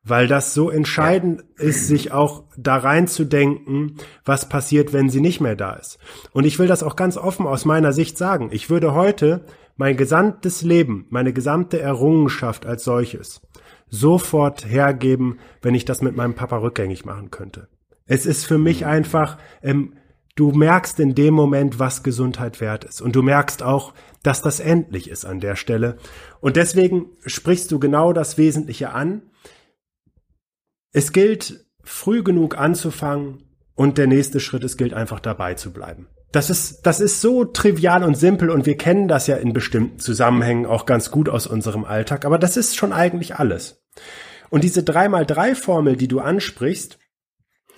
weil 0.05 0.27
das 0.27 0.53
so 0.53 0.69
entscheidend 0.69 1.43
ja. 1.57 1.65
ist, 1.65 1.87
sich 1.87 2.11
auch 2.11 2.43
da 2.55 2.77
reinzudenken, 2.77 3.97
was 4.23 4.47
passiert, 4.47 4.93
wenn 4.93 5.09
sie 5.09 5.19
nicht 5.19 5.41
mehr 5.41 5.55
da 5.55 5.73
ist. 5.73 5.97
Und 6.31 6.45
ich 6.45 6.59
will 6.59 6.67
das 6.67 6.83
auch 6.83 6.95
ganz 6.95 7.17
offen 7.17 7.47
aus 7.47 7.65
meiner 7.65 7.91
Sicht 7.91 8.17
sagen. 8.17 8.49
Ich 8.51 8.69
würde 8.69 8.93
heute 8.93 9.45
mein 9.75 9.97
gesamtes 9.97 10.61
Leben, 10.61 11.07
meine 11.09 11.33
gesamte 11.33 11.81
Errungenschaft 11.81 12.65
als 12.65 12.83
solches 12.83 13.41
sofort 13.89 14.65
hergeben, 14.65 15.39
wenn 15.61 15.75
ich 15.75 15.85
das 15.85 16.01
mit 16.01 16.15
meinem 16.15 16.33
Papa 16.33 16.57
rückgängig 16.57 17.05
machen 17.05 17.31
könnte. 17.31 17.67
Es 18.05 18.25
ist 18.25 18.45
für 18.45 18.57
mich 18.57 18.85
einfach, 18.85 19.37
ähm, 19.63 19.93
du 20.35 20.51
merkst 20.51 20.99
in 20.99 21.15
dem 21.15 21.33
Moment, 21.33 21.79
was 21.79 22.03
Gesundheit 22.03 22.61
wert 22.61 22.83
ist. 22.83 23.01
Und 23.01 23.15
du 23.15 23.21
merkst 23.21 23.63
auch, 23.63 23.93
dass 24.21 24.41
das 24.41 24.59
endlich 24.59 25.09
ist 25.09 25.25
an 25.25 25.39
der 25.39 25.55
Stelle. 25.55 25.97
Und 26.41 26.57
deswegen 26.57 27.07
sprichst 27.25 27.71
du 27.71 27.79
genau 27.79 28.13
das 28.13 28.37
Wesentliche 28.37 28.91
an. 28.91 29.23
Es 30.91 31.11
gilt, 31.11 31.65
früh 31.83 32.23
genug 32.23 32.57
anzufangen 32.57 33.43
und 33.75 33.97
der 33.97 34.07
nächste 34.07 34.39
Schritt, 34.39 34.63
es 34.63 34.77
gilt 34.77 34.93
einfach 34.93 35.19
dabei 35.19 35.53
zu 35.53 35.71
bleiben. 35.71 36.07
Das 36.31 36.49
ist, 36.49 36.81
das 36.85 36.99
ist 36.99 37.21
so 37.21 37.45
trivial 37.45 38.03
und 38.03 38.15
simpel 38.15 38.49
und 38.49 38.65
wir 38.65 38.75
kennen 38.75 39.07
das 39.07 39.27
ja 39.27 39.37
in 39.37 39.53
bestimmten 39.53 39.99
Zusammenhängen 39.99 40.65
auch 40.65 40.85
ganz 40.85 41.11
gut 41.11 41.29
aus 41.29 41.47
unserem 41.47 41.85
Alltag, 41.85 42.25
aber 42.25 42.37
das 42.37 42.57
ist 42.57 42.75
schon 42.75 42.91
eigentlich 42.91 43.35
alles. 43.35 43.85
Und 44.49 44.63
diese 44.63 44.81
3x3-Formel, 44.81 45.95
die 45.95 46.07
du 46.07 46.19
ansprichst, 46.19 46.99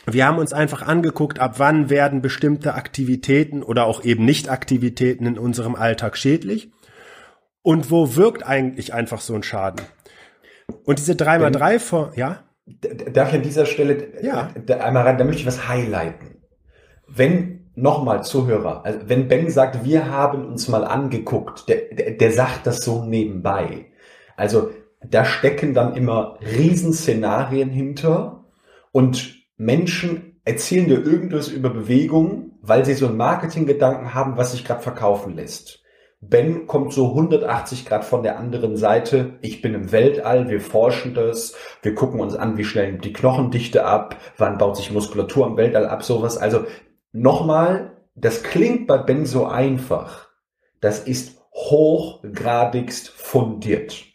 wir 0.10 0.26
haben 0.26 0.38
uns 0.38 0.54
einfach 0.54 0.82
angeguckt, 0.82 1.40
ab 1.40 1.56
wann 1.58 1.90
werden 1.90 2.22
bestimmte 2.22 2.76
Aktivitäten 2.76 3.62
oder 3.62 3.86
auch 3.86 4.04
eben 4.04 4.24
Nicht-Aktivitäten 4.26 5.26
in 5.26 5.38
unserem 5.38 5.76
Alltag 5.76 6.18
schädlich 6.18 6.72
und 7.62 7.92
wo 7.92 8.16
wirkt 8.16 8.46
eigentlich 8.48 8.94
einfach 8.94 9.20
so 9.20 9.36
ein 9.36 9.44
Schaden. 9.44 9.86
Und 10.86 11.00
diese 11.00 11.14
3x3-Formel, 11.14 12.18
ja? 12.18 12.44
Darf 13.14 13.30
ich 13.30 13.36
an 13.36 13.42
dieser 13.42 13.66
Stelle 13.66 14.22
ja. 14.22 14.50
da 14.66 14.78
einmal 14.78 15.04
rein, 15.04 15.18
da 15.18 15.26
möchte 15.26 15.42
ich 15.42 15.48
was 15.48 15.68
highlighten. 15.68 16.42
Wenn, 17.08 17.72
nochmal 17.76 18.24
Zuhörer, 18.24 18.86
also 18.86 19.00
wenn 19.08 19.28
Ben 19.28 19.50
sagt, 19.50 19.86
wir 19.86 20.10
haben 20.10 20.46
uns 20.46 20.68
mal 20.68 20.84
angeguckt, 20.84 21.70
der, 21.70 21.94
der, 21.94 22.12
der 22.12 22.32
sagt 22.32 22.66
das 22.66 22.80
so 22.80 23.04
nebenbei. 23.04 23.88
Also 24.36 24.72
da 25.06 25.26
stecken 25.26 25.74
dann 25.74 25.96
immer 25.96 26.38
Riesenszenarien 26.42 27.70
hinter 27.70 28.46
und 28.92 29.37
Menschen 29.58 30.40
erzählen 30.46 30.88
dir 30.88 31.04
irgendwas 31.04 31.50
über 31.50 31.70
Bewegung, 31.70 32.52
weil 32.62 32.86
sie 32.86 32.94
so 32.94 33.08
einen 33.08 33.18
Marketinggedanken 33.18 34.14
haben, 34.14 34.38
was 34.38 34.52
sich 34.52 34.64
gerade 34.64 34.82
verkaufen 34.82 35.36
lässt. 35.36 35.84
Ben 36.20 36.66
kommt 36.66 36.94
so 36.94 37.10
180 37.10 37.86
Grad 37.86 38.04
von 38.04 38.24
der 38.24 38.40
anderen 38.40 38.76
Seite. 38.76 39.38
Ich 39.42 39.62
bin 39.62 39.76
im 39.76 39.92
Weltall, 39.92 40.50
wir 40.50 40.62
forschen 40.62 41.14
das, 41.14 41.54
wir 41.84 41.94
gucken 41.94 42.20
uns 42.20 42.36
an, 42.36 42.58
wie 42.58 42.64
schnell 42.64 42.98
die 42.98 43.14
Knochendichte 43.14 43.86
ab, 43.86 44.18
wann 44.38 44.58
baut 44.58 44.78
sich 44.78 44.92
Muskulatur 44.92 45.46
im 45.46 45.58
Weltall 45.58 45.86
ab, 45.86 46.04
sowas. 46.04 46.38
Also 46.38 46.66
nochmal, 47.12 47.98
das 48.16 48.42
klingt 48.42 48.88
bei 48.88 48.98
Ben 48.98 49.26
so 49.26 49.46
einfach. 49.46 50.30
Das 50.82 51.00
ist 51.00 51.40
hochgradigst 51.54 53.10
fundiert. 53.10 54.06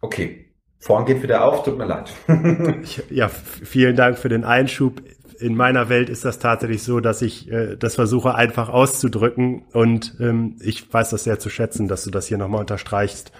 Okay, 0.00 0.43
Vorhang 0.84 1.06
geht 1.06 1.22
wieder 1.22 1.42
auf, 1.42 1.62
tut 1.62 1.78
mir 1.78 1.86
leid. 1.86 2.12
ja, 3.10 3.30
vielen 3.30 3.96
Dank 3.96 4.18
für 4.18 4.28
den 4.28 4.44
Einschub 4.44 5.00
in 5.38 5.56
meiner 5.56 5.88
Welt 5.88 6.10
ist 6.10 6.26
das 6.26 6.38
tatsächlich 6.38 6.82
so, 6.82 7.00
dass 7.00 7.22
ich 7.22 7.50
äh, 7.50 7.76
das 7.76 7.94
versuche 7.94 8.34
einfach 8.34 8.68
auszudrücken 8.68 9.62
und 9.72 10.14
ähm, 10.20 10.56
ich 10.60 10.92
weiß 10.92 11.08
das 11.08 11.24
sehr 11.24 11.38
zu 11.38 11.48
schätzen, 11.48 11.88
dass 11.88 12.04
du 12.04 12.10
das 12.10 12.26
hier 12.26 12.36
nochmal 12.36 12.60
unterstreichst. 12.60 13.32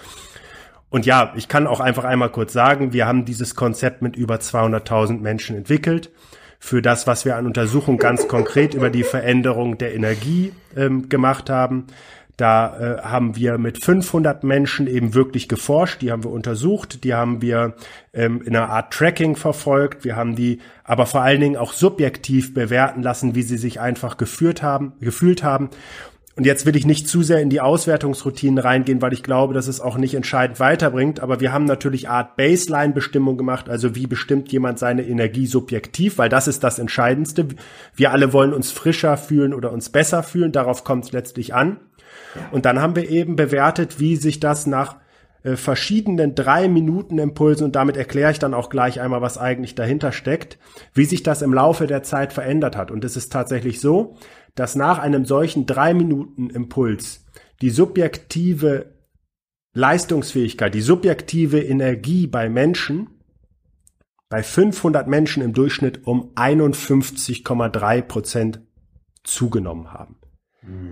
Und 0.88 1.04
ja, 1.04 1.35
ich 1.37 1.46
kann 1.46 1.66
auch 1.66 1.80
einfach 1.80 2.04
einmal 2.04 2.30
kurz 2.30 2.54
sagen, 2.54 2.94
wir 2.94 3.07
haben 3.07 3.26
dieses 3.26 3.54
Konzept 3.54 4.00
mit 4.00 4.16
über 4.16 4.37
200.000 4.37 5.20
Menschen 5.20 5.54
entwickelt 5.54 6.11
für 6.59 6.80
das, 6.80 7.07
was 7.07 7.26
wir 7.26 7.37
an 7.37 7.44
Untersuchungen 7.44 7.98
ganz 7.98 8.26
konkret 8.26 8.72
über 8.72 8.88
die 8.88 9.04
Veränderung 9.04 9.76
der 9.76 9.94
Energie 9.94 10.54
ähm, 10.74 11.11
gemacht 11.11 11.50
haben. 11.50 11.88
Da 12.37 12.79
äh, 12.79 13.03
haben 13.03 13.37
wir 13.37 13.59
mit 13.59 13.83
500 13.83 14.42
Menschen 14.42 14.88
eben 14.88 15.14
wirklich 15.14 15.49
geforscht, 15.49 16.03
die 16.03 16.11
haben 16.11 16.25
wir 16.25 16.31
untersucht, 16.31 17.05
die 17.05 17.14
haben 17.14 17.42
wir 17.42 17.75
ähm, 18.12 18.42
in 18.42 18.57
einer 18.57 18.70
Art 18.70 18.92
Tracking 18.92 19.37
verfolgt, 19.37 20.05
wir 20.05 20.16
haben 20.16 20.35
die 20.35 20.59
aber 20.83 21.07
vor 21.07 21.23
allen 21.23 21.40
Dingen 21.40 21.57
auch 21.57 21.73
subjektiv 21.73 22.53
bewerten 22.53 23.03
lassen, 23.03 23.37
wie 23.37 23.42
sie 23.42 23.57
sich 23.57 23.81
einfach 23.81 24.16
geführt 24.16 24.62
haben, 24.62 24.94
gefühlt 25.01 25.44
haben. 25.44 25.70
Und 26.37 26.47
jetzt 26.47 26.66
will 26.66 26.75
ich 26.75 26.85
nicht 26.85 27.07
zu 27.07 27.23
sehr 27.23 27.40
in 27.40 27.49
die 27.49 27.61
Auswertungsroutinen 27.61 28.59
reingehen, 28.59 29.01
weil 29.01 29.12
ich 29.12 29.23
glaube, 29.23 29.55
dass 29.55 29.68
es 29.68 29.81
auch 29.81 29.97
nicht 29.97 30.14
entscheidend 30.14 30.59
weiterbringt. 30.59 31.20
Aber 31.20 31.38
wir 31.38 31.53
haben 31.53 31.64
natürlich 31.64 32.09
Art 32.09 32.37
Baseline-Bestimmung 32.37 33.38
gemacht, 33.38 33.68
also 33.68 33.94
wie 33.94 34.09
bestimmt 34.09 34.51
jemand 34.51 34.81
seine 34.81 35.07
Energie 35.07 35.47
subjektiv, 35.47 36.18
weil 36.18 36.29
das 36.29 36.49
ist 36.49 36.64
das 36.64 36.81
Entscheidendste. 36.81 37.47
Wir 37.94 38.11
alle 38.11 38.33
wollen 38.33 38.53
uns 38.53 38.73
frischer 38.73 39.16
fühlen 39.16 39.55
oder 39.55 39.70
uns 39.70 39.90
besser 39.90 40.25
fühlen. 40.25 40.51
Darauf 40.51 40.83
kommt 40.83 41.05
es 41.05 41.12
letztlich 41.12 41.55
an. 41.55 41.77
Und 42.53 42.64
dann 42.64 42.81
haben 42.81 42.97
wir 42.97 43.09
eben 43.09 43.37
bewertet, 43.37 44.01
wie 44.01 44.16
sich 44.16 44.40
das 44.40 44.66
nach 44.66 44.97
äh, 45.42 45.57
verschiedenen 45.57 46.35
drei 46.35 46.68
Minuten 46.68 47.18
Impulsen 47.18 47.66
und 47.66 47.77
damit 47.77 47.97
erkläre 47.97 48.33
ich 48.33 48.38
dann 48.38 48.55
auch 48.55 48.70
gleich 48.70 49.01
einmal, 49.01 49.23
was 49.23 49.38
eigentlich 49.38 49.75
dahinter 49.75 50.11
steckt, 50.11 50.59
wie 50.94 51.05
sich 51.05 51.23
das 51.23 51.42
im 51.42 51.53
Laufe 51.53 51.87
der 51.87 52.03
Zeit 52.03 52.33
verändert 52.33 52.77
hat. 52.77 52.90
Und 52.90 53.05
es 53.05 53.16
ist 53.16 53.33
tatsächlich 53.33 53.81
so, 53.81 54.16
dass 54.55 54.75
nach 54.75 54.99
einem 54.99 55.25
solchen 55.25 55.66
drei 55.66 55.94
Minuten 55.94 56.51
Impuls 56.51 57.27
die 57.61 57.70
subjektive 57.70 58.94
Leistungsfähigkeit, 59.75 60.75
die 60.75 60.81
subjektive 60.81 61.61
Energie 61.61 62.27
bei 62.27 62.49
Menschen 62.49 63.09
bei 64.31 64.42
500 64.42 65.07
Menschen 65.07 65.42
im 65.42 65.53
Durchschnitt 65.53 66.07
um 66.07 66.33
51,3 66.35 68.03
Prozent 68.03 68.61
zugenommen 69.23 69.92
haben. 69.92 70.16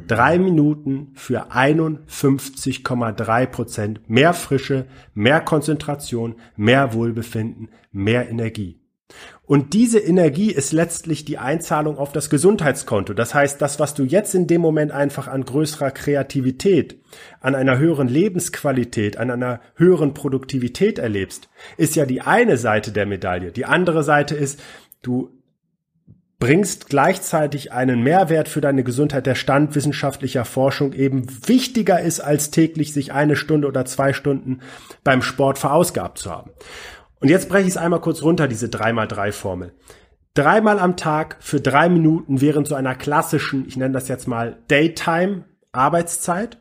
Drei 0.07 0.39
Minuten 0.39 1.13
für 1.15 1.51
51,3 1.53 3.47
Prozent 3.47 4.01
mehr 4.09 4.35
Frische, 4.35 4.87
mehr 5.15 5.41
Konzentration, 5.41 6.35
mehr 6.57 6.93
Wohlbefinden, 6.93 7.71
mehr 7.91 8.29
Energie. 8.29 8.83
Und 9.45 9.75
diese 9.75 9.99
Energie 9.99 10.51
ist 10.51 10.73
letztlich 10.73 11.25
die 11.25 11.39
Einzahlung 11.39 11.99
auf 11.99 12.13
das 12.13 12.31
Gesundheitskonto. 12.31 13.13
Das 13.13 13.35
heißt, 13.35 13.61
das, 13.61 13.79
was 13.81 13.95
du 13.95 14.05
jetzt 14.05 14.35
in 14.35 14.47
dem 14.47 14.61
Moment 14.61 14.93
einfach 14.93 15.29
an 15.29 15.45
größerer 15.45 15.91
Kreativität, 15.91 17.01
an 17.41 17.55
einer 17.55 17.79
höheren 17.79 18.09
Lebensqualität, 18.09 19.19
an 19.19 19.31
einer 19.31 19.61
höheren 19.75 20.15
Produktivität 20.15 20.99
erlebst, 20.99 21.51
ist 21.77 21.97
ja 21.97 22.07
die 22.07 22.23
eine 22.23 22.57
Seite 22.57 22.93
der 22.93 23.05
Medaille. 23.07 23.53
Die 23.53 23.67
andere 23.67 24.05
Seite 24.05 24.35
ist, 24.35 24.63
du 25.03 25.31
bringst 26.43 26.89
gleichzeitig 26.89 27.71
einen 27.71 28.03
Mehrwert 28.03 28.49
für 28.49 28.61
deine 28.61 28.83
Gesundheit, 28.83 29.27
der 29.27 29.37
Stand 29.37 29.77
wissenschaftlicher 29.77 30.45
Forschung 30.45 30.93
eben 30.93 31.25
wichtiger 31.47 32.01
ist, 32.01 32.19
als 32.19 32.51
täglich 32.51 32.93
sich 32.93 33.13
eine 33.13 33.37
Stunde 33.37 33.69
oder 33.69 33.85
zwei 33.85 34.13
Stunden 34.13 34.59
beim 35.05 35.23
Sport 35.23 35.61
verausgabt 35.61 36.19
zu 36.19 36.33
haben. 36.33 36.51
Und 37.21 37.29
jetzt 37.29 37.49
breche 37.49 37.69
ich 37.69 37.75
es 37.75 37.77
einmal 37.77 38.01
kurz 38.01 38.23
runter, 38.23 38.49
diese 38.49 38.67
3x3-Formel. 38.67 39.73
Dreimal 40.35 40.81
am 40.81 40.97
Tag 40.97 41.37
für 41.39 41.61
drei 41.61 41.89
Minuten 41.89 42.41
während 42.41 42.67
so 42.67 42.75
einer 42.75 42.97
klassischen, 42.97 43.65
ich 43.69 43.77
nenne 43.77 43.95
das 43.95 44.09
jetzt 44.09 44.27
mal 44.27 44.57
Daytime 44.67 45.45
Arbeitszeit 45.71 46.59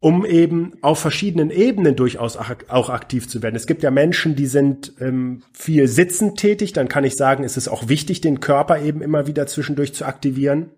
um 0.00 0.24
eben 0.24 0.74
auf 0.80 1.00
verschiedenen 1.00 1.50
Ebenen 1.50 1.96
durchaus 1.96 2.36
auch 2.36 2.88
aktiv 2.88 3.28
zu 3.28 3.42
werden. 3.42 3.56
Es 3.56 3.66
gibt 3.66 3.82
ja 3.82 3.90
Menschen, 3.90 4.36
die 4.36 4.46
sind 4.46 4.92
ähm, 5.00 5.42
viel 5.52 5.88
sitzend 5.88 6.38
tätig, 6.38 6.72
dann 6.72 6.88
kann 6.88 7.04
ich 7.04 7.16
sagen, 7.16 7.42
ist 7.42 7.56
es 7.56 7.68
auch 7.68 7.88
wichtig, 7.88 8.20
den 8.20 8.40
Körper 8.40 8.80
eben 8.80 9.02
immer 9.02 9.26
wieder 9.26 9.46
zwischendurch 9.46 9.94
zu 9.94 10.04
aktivieren. 10.04 10.70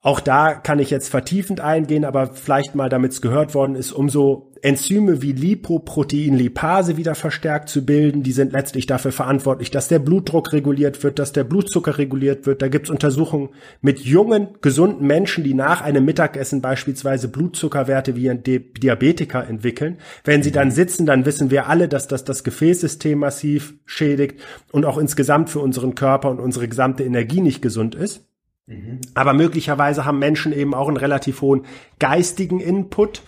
Auch 0.00 0.20
da 0.20 0.54
kann 0.54 0.78
ich 0.78 0.90
jetzt 0.90 1.08
vertiefend 1.08 1.60
eingehen, 1.60 2.04
aber 2.04 2.28
vielleicht 2.28 2.76
mal, 2.76 2.88
damit 2.88 3.12
es 3.12 3.20
gehört 3.20 3.54
worden 3.54 3.74
ist, 3.74 3.90
um 3.90 4.08
so 4.08 4.52
Enzyme 4.62 5.22
wie 5.22 5.32
Lipoproteinlipase 5.32 6.96
wieder 6.96 7.16
verstärkt 7.16 7.68
zu 7.68 7.84
bilden. 7.84 8.22
Die 8.22 8.30
sind 8.30 8.52
letztlich 8.52 8.86
dafür 8.86 9.10
verantwortlich, 9.10 9.72
dass 9.72 9.88
der 9.88 9.98
Blutdruck 9.98 10.52
reguliert 10.52 11.02
wird, 11.02 11.18
dass 11.18 11.32
der 11.32 11.42
Blutzucker 11.42 11.98
reguliert 11.98 12.46
wird. 12.46 12.62
Da 12.62 12.68
gibt's 12.68 12.90
Untersuchungen 12.90 13.50
mit 13.80 13.98
jungen, 13.98 14.50
gesunden 14.60 15.04
Menschen, 15.04 15.42
die 15.42 15.54
nach 15.54 15.80
einem 15.80 16.04
Mittagessen 16.04 16.60
beispielsweise 16.60 17.26
Blutzuckerwerte 17.26 18.14
wie 18.14 18.30
ein 18.30 18.44
Diabetiker 18.44 19.48
entwickeln. 19.48 19.98
Wenn 20.22 20.44
sie 20.44 20.52
dann 20.52 20.70
sitzen, 20.70 21.06
dann 21.06 21.26
wissen 21.26 21.50
wir 21.50 21.68
alle, 21.68 21.88
dass 21.88 22.06
das 22.06 22.22
das 22.22 22.44
Gefäßsystem 22.44 23.18
massiv 23.18 23.74
schädigt 23.84 24.40
und 24.70 24.84
auch 24.84 24.98
insgesamt 24.98 25.50
für 25.50 25.60
unseren 25.60 25.96
Körper 25.96 26.30
und 26.30 26.38
unsere 26.38 26.68
gesamte 26.68 27.02
Energie 27.02 27.40
nicht 27.40 27.62
gesund 27.62 27.96
ist. 27.96 28.24
Aber 29.14 29.32
möglicherweise 29.32 30.04
haben 30.04 30.18
Menschen 30.18 30.52
eben 30.52 30.74
auch 30.74 30.88
einen 30.88 30.96
relativ 30.96 31.40
hohen 31.40 31.64
geistigen 31.98 32.60
Input 32.60 33.22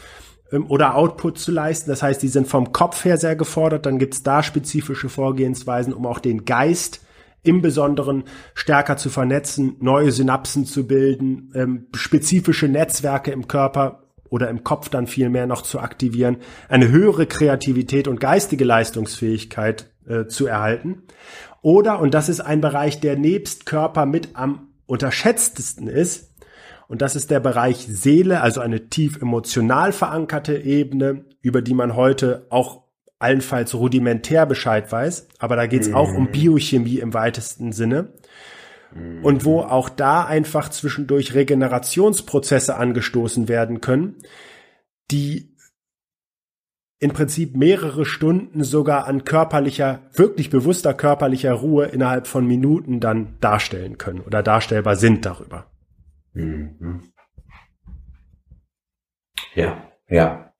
ähm, 0.52 0.66
oder 0.68 0.96
Output 0.96 1.38
zu 1.38 1.52
leisten. 1.52 1.90
Das 1.90 2.02
heißt, 2.02 2.22
die 2.22 2.28
sind 2.28 2.46
vom 2.46 2.72
Kopf 2.72 3.04
her 3.04 3.16
sehr 3.16 3.36
gefordert. 3.36 3.86
Dann 3.86 3.98
gibt 3.98 4.14
es 4.14 4.22
da 4.22 4.42
spezifische 4.42 5.08
Vorgehensweisen, 5.08 5.92
um 5.92 6.06
auch 6.06 6.18
den 6.18 6.44
Geist 6.44 7.00
im 7.42 7.62
Besonderen 7.62 8.24
stärker 8.54 8.98
zu 8.98 9.08
vernetzen, 9.08 9.76
neue 9.80 10.12
Synapsen 10.12 10.66
zu 10.66 10.86
bilden, 10.86 11.50
ähm, 11.54 11.86
spezifische 11.94 12.68
Netzwerke 12.68 13.30
im 13.30 13.48
Körper 13.48 14.04
oder 14.28 14.50
im 14.50 14.62
Kopf 14.62 14.90
dann 14.90 15.06
viel 15.06 15.30
mehr 15.30 15.46
noch 15.46 15.62
zu 15.62 15.80
aktivieren, 15.80 16.36
eine 16.68 16.90
höhere 16.90 17.26
Kreativität 17.26 18.08
und 18.08 18.20
geistige 18.20 18.64
Leistungsfähigkeit 18.64 19.90
äh, 20.06 20.26
zu 20.26 20.46
erhalten. 20.46 21.02
Oder, 21.62 22.00
und 22.00 22.12
das 22.12 22.28
ist 22.28 22.40
ein 22.40 22.60
Bereich, 22.60 23.00
der 23.00 23.16
nebst 23.16 23.64
Körper 23.64 24.04
mit 24.06 24.30
am 24.34 24.69
unterschätztesten 24.90 25.86
ist, 25.86 26.34
und 26.88 27.02
das 27.02 27.14
ist 27.14 27.30
der 27.30 27.38
Bereich 27.38 27.86
Seele, 27.88 28.40
also 28.40 28.60
eine 28.60 28.88
tief 28.88 29.22
emotional 29.22 29.92
verankerte 29.92 30.58
Ebene, 30.58 31.24
über 31.40 31.62
die 31.62 31.74
man 31.74 31.94
heute 31.94 32.46
auch 32.50 32.82
allenfalls 33.20 33.74
rudimentär 33.74 34.44
Bescheid 34.44 34.90
weiß, 34.90 35.28
aber 35.38 35.54
da 35.54 35.66
geht 35.66 35.82
es 35.82 35.88
mhm. 35.88 35.94
auch 35.94 36.12
um 36.12 36.24
mhm. 36.24 36.32
Biochemie 36.32 36.98
im 36.98 37.14
weitesten 37.14 37.70
Sinne. 37.70 38.14
Mhm. 38.92 39.24
Und 39.24 39.44
wo 39.44 39.60
auch 39.60 39.88
da 39.88 40.24
einfach 40.24 40.68
zwischendurch 40.68 41.34
Regenerationsprozesse 41.34 42.74
angestoßen 42.74 43.48
werden 43.48 43.80
können, 43.80 44.16
die 45.12 45.49
im 47.00 47.12
Prinzip 47.12 47.56
mehrere 47.56 48.04
Stunden 48.04 48.62
sogar 48.62 49.06
an 49.06 49.24
körperlicher, 49.24 50.02
wirklich 50.12 50.50
bewusster 50.50 50.92
körperlicher 50.92 51.54
Ruhe 51.54 51.86
innerhalb 51.86 52.26
von 52.26 52.46
Minuten 52.46 53.00
dann 53.00 53.38
darstellen 53.40 53.96
können 53.96 54.20
oder 54.20 54.42
darstellbar 54.42 54.96
sind 54.96 55.24
darüber. 55.24 55.64
Mhm. 56.34 57.12
Ja, 59.54 59.82
ja. 60.08 60.52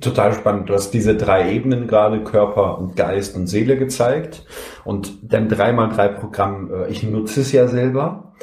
Total 0.00 0.34
spannend. 0.34 0.68
Du 0.68 0.74
hast 0.74 0.90
diese 0.90 1.16
drei 1.16 1.52
Ebenen 1.52 1.86
gerade, 1.86 2.22
Körper 2.22 2.78
und 2.78 2.96
Geist 2.96 3.34
und 3.34 3.46
Seele 3.46 3.78
gezeigt. 3.78 4.44
Und 4.84 5.32
dein 5.32 5.48
3x3-Programm, 5.48 6.72
äh, 6.72 6.88
ich 6.88 7.02
nutze 7.02 7.40
es 7.40 7.52
ja 7.52 7.66
selber, 7.66 8.34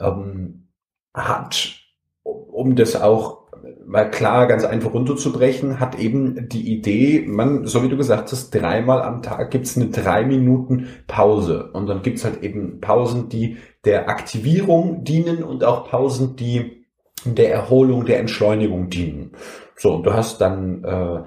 ähm, 0.00 0.68
hat, 1.12 1.76
um 2.22 2.74
das 2.74 3.00
auch 3.00 3.43
mal 3.86 4.10
klar 4.10 4.46
ganz 4.46 4.64
einfach 4.64 4.94
runterzubrechen, 4.94 5.80
hat 5.80 5.98
eben 5.98 6.48
die 6.48 6.72
Idee, 6.72 7.24
man, 7.26 7.66
so 7.66 7.82
wie 7.82 7.88
du 7.88 7.96
gesagt 7.96 8.32
hast, 8.32 8.50
dreimal 8.50 9.02
am 9.02 9.22
Tag 9.22 9.50
gibt's 9.50 9.76
eine 9.76 9.88
drei 9.88 10.24
Minuten 10.24 10.88
Pause. 11.06 11.70
Und 11.72 11.86
dann 11.86 12.02
gibt's 12.02 12.24
halt 12.24 12.42
eben 12.42 12.80
Pausen, 12.80 13.28
die 13.28 13.58
der 13.84 14.08
Aktivierung 14.08 15.04
dienen 15.04 15.42
und 15.42 15.64
auch 15.64 15.88
Pausen, 15.88 16.36
die 16.36 16.84
der 17.24 17.52
Erholung, 17.52 18.04
der 18.04 18.20
Entschleunigung 18.20 18.90
dienen. 18.90 19.32
So, 19.76 19.94
und 19.94 20.04
du 20.04 20.12
hast 20.12 20.40
dann 20.40 20.84
äh, 20.84 21.22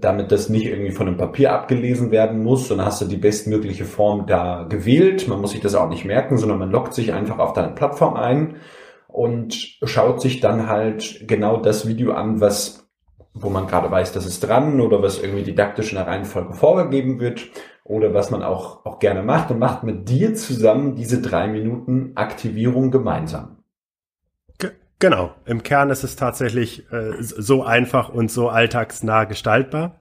damit 0.00 0.32
das 0.32 0.48
nicht 0.48 0.66
irgendwie 0.66 0.92
von 0.92 1.06
einem 1.08 1.16
Papier 1.16 1.52
abgelesen 1.52 2.10
werden 2.10 2.42
muss, 2.42 2.68
sondern 2.68 2.86
hast 2.86 3.00
du 3.00 3.06
die 3.06 3.16
bestmögliche 3.16 3.84
Form 3.84 4.26
da 4.26 4.64
gewählt. 4.68 5.28
Man 5.28 5.40
muss 5.40 5.52
sich 5.52 5.60
das 5.60 5.74
auch 5.74 5.88
nicht 5.88 6.04
merken, 6.04 6.36
sondern 6.36 6.58
man 6.58 6.70
loggt 6.70 6.94
sich 6.94 7.12
einfach 7.12 7.38
auf 7.38 7.52
deine 7.52 7.74
Plattform 7.74 8.14
ein 8.14 8.56
und 9.18 9.78
schaut 9.82 10.20
sich 10.20 10.38
dann 10.38 10.68
halt 10.68 11.26
genau 11.26 11.56
das 11.56 11.88
Video 11.88 12.12
an, 12.12 12.40
was 12.40 12.88
wo 13.34 13.50
man 13.50 13.66
gerade 13.66 13.90
weiß, 13.90 14.12
das 14.12 14.26
ist 14.26 14.40
dran 14.40 14.80
oder 14.80 15.02
was 15.02 15.20
irgendwie 15.20 15.44
didaktisch 15.44 15.92
in 15.92 15.98
der 15.98 16.06
Reihenfolge 16.06 16.54
vorgegeben 16.54 17.20
wird 17.20 17.46
oder 17.84 18.14
was 18.14 18.30
man 18.30 18.42
auch, 18.42 18.84
auch 18.84 18.98
gerne 18.98 19.22
macht 19.22 19.50
und 19.50 19.58
macht 19.58 19.84
mit 19.84 20.08
dir 20.08 20.34
zusammen 20.34 20.96
diese 20.96 21.20
drei 21.20 21.46
Minuten 21.46 22.12
Aktivierung 22.16 22.90
gemeinsam. 22.90 23.58
Genau, 25.00 25.32
im 25.44 25.62
Kern 25.62 25.90
ist 25.90 26.02
es 26.02 26.16
tatsächlich 26.16 26.90
äh, 26.90 27.12
so 27.20 27.62
einfach 27.62 28.08
und 28.08 28.32
so 28.32 28.48
alltagsnah 28.48 29.24
gestaltbar. 29.24 30.00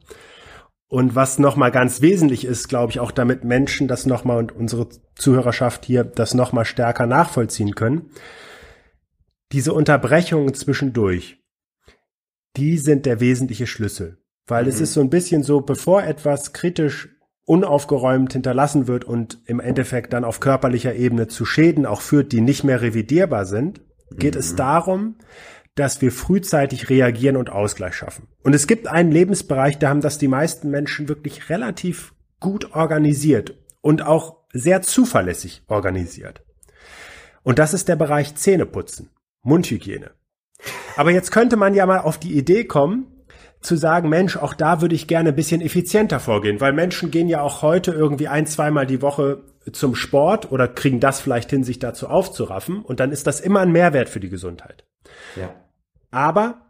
Und 0.87 1.15
was 1.15 1.37
nochmal 1.37 1.69
ganz 1.69 2.01
wesentlich 2.01 2.45
ist, 2.45 2.67
glaube 2.67 2.91
ich, 2.91 2.99
auch 2.99 3.11
damit 3.11 3.43
Menschen 3.43 3.87
das 3.87 4.07
nochmal 4.07 4.37
und 4.37 4.55
unsere 4.55 4.87
Zuhörerschaft 5.13 5.85
hier 5.85 6.03
das 6.03 6.33
nochmal 6.33 6.65
stärker 6.65 7.05
nachvollziehen 7.05 7.75
können, 7.75 8.09
diese 9.51 9.73
Unterbrechungen 9.73 10.53
zwischendurch, 10.53 11.41
die 12.55 12.77
sind 12.77 13.05
der 13.05 13.19
wesentliche 13.19 13.67
Schlüssel. 13.67 14.17
Weil 14.45 14.63
mhm. 14.63 14.69
es 14.69 14.81
ist 14.81 14.93
so 14.93 15.01
ein 15.01 15.09
bisschen 15.09 15.43
so, 15.43 15.61
bevor 15.61 16.03
etwas 16.03 16.53
kritisch 16.53 17.09
unaufgeräumt 17.45 18.33
hinterlassen 18.33 18.87
wird 18.87 19.05
und 19.05 19.39
im 19.45 19.59
Endeffekt 19.59 20.11
dann 20.11 20.25
auf 20.25 20.41
körperlicher 20.41 20.95
Ebene 20.95 21.27
zu 21.27 21.45
Schäden 21.45 21.85
auch 21.85 22.01
führt, 22.01 22.33
die 22.33 22.41
nicht 22.41 22.63
mehr 22.63 22.81
revidierbar 22.81 23.45
sind, 23.45 23.81
geht 24.11 24.35
mhm. 24.35 24.39
es 24.39 24.55
darum, 24.55 25.15
dass 25.75 26.01
wir 26.01 26.11
frühzeitig 26.11 26.89
reagieren 26.89 27.37
und 27.37 27.49
Ausgleich 27.49 27.95
schaffen. 27.95 28.27
Und 28.43 28.53
es 28.53 28.67
gibt 28.67 28.87
einen 28.87 29.11
Lebensbereich, 29.11 29.77
da 29.77 29.89
haben 29.89 30.01
das 30.01 30.17
die 30.17 30.27
meisten 30.27 30.69
Menschen 30.69 31.07
wirklich 31.07 31.49
relativ 31.49 32.13
gut 32.39 32.73
organisiert 32.73 33.57
und 33.81 34.01
auch 34.01 34.37
sehr 34.51 34.81
zuverlässig 34.81 35.63
organisiert. 35.67 36.43
Und 37.43 37.59
das 37.59 37.73
ist 37.73 37.87
der 37.87 37.95
Bereich 37.95 38.35
Zähneputzen. 38.35 39.09
Mundhygiene. 39.47 40.11
Aber 40.97 41.11
jetzt 41.11 41.31
könnte 41.31 41.55
man 41.55 41.73
ja 41.73 41.85
mal 41.85 41.99
auf 41.99 42.17
die 42.17 42.37
Idee 42.37 42.65
kommen, 42.65 43.07
zu 43.61 43.75
sagen, 43.75 44.09
Mensch, 44.09 44.37
auch 44.37 44.53
da 44.53 44.81
würde 44.81 44.93
ich 44.93 45.07
gerne 45.07 45.29
ein 45.29 45.35
bisschen 45.35 45.61
effizienter 45.61 46.19
vorgehen, 46.19 46.61
weil 46.61 46.73
Menschen 46.73 47.11
gehen 47.11 47.27
ja 47.27 47.41
auch 47.41 47.61
heute 47.61 47.91
irgendwie 47.91 48.27
ein, 48.27 48.45
zweimal 48.45 48.85
die 48.85 49.01
Woche 49.01 49.43
zum 49.71 49.95
Sport 49.95 50.51
oder 50.51 50.67
kriegen 50.67 50.99
das 50.99 51.19
vielleicht 51.19 51.49
hin, 51.49 51.63
sich 51.63 51.79
dazu 51.79 52.07
aufzuraffen 52.07 52.81
und 52.81 52.99
dann 52.99 53.11
ist 53.11 53.25
das 53.25 53.39
immer 53.39 53.61
ein 53.61 53.71
Mehrwert 53.71 54.09
für 54.09 54.19
die 54.19 54.29
Gesundheit. 54.29 54.85
Ja. 55.35 55.55
Aber 56.11 56.66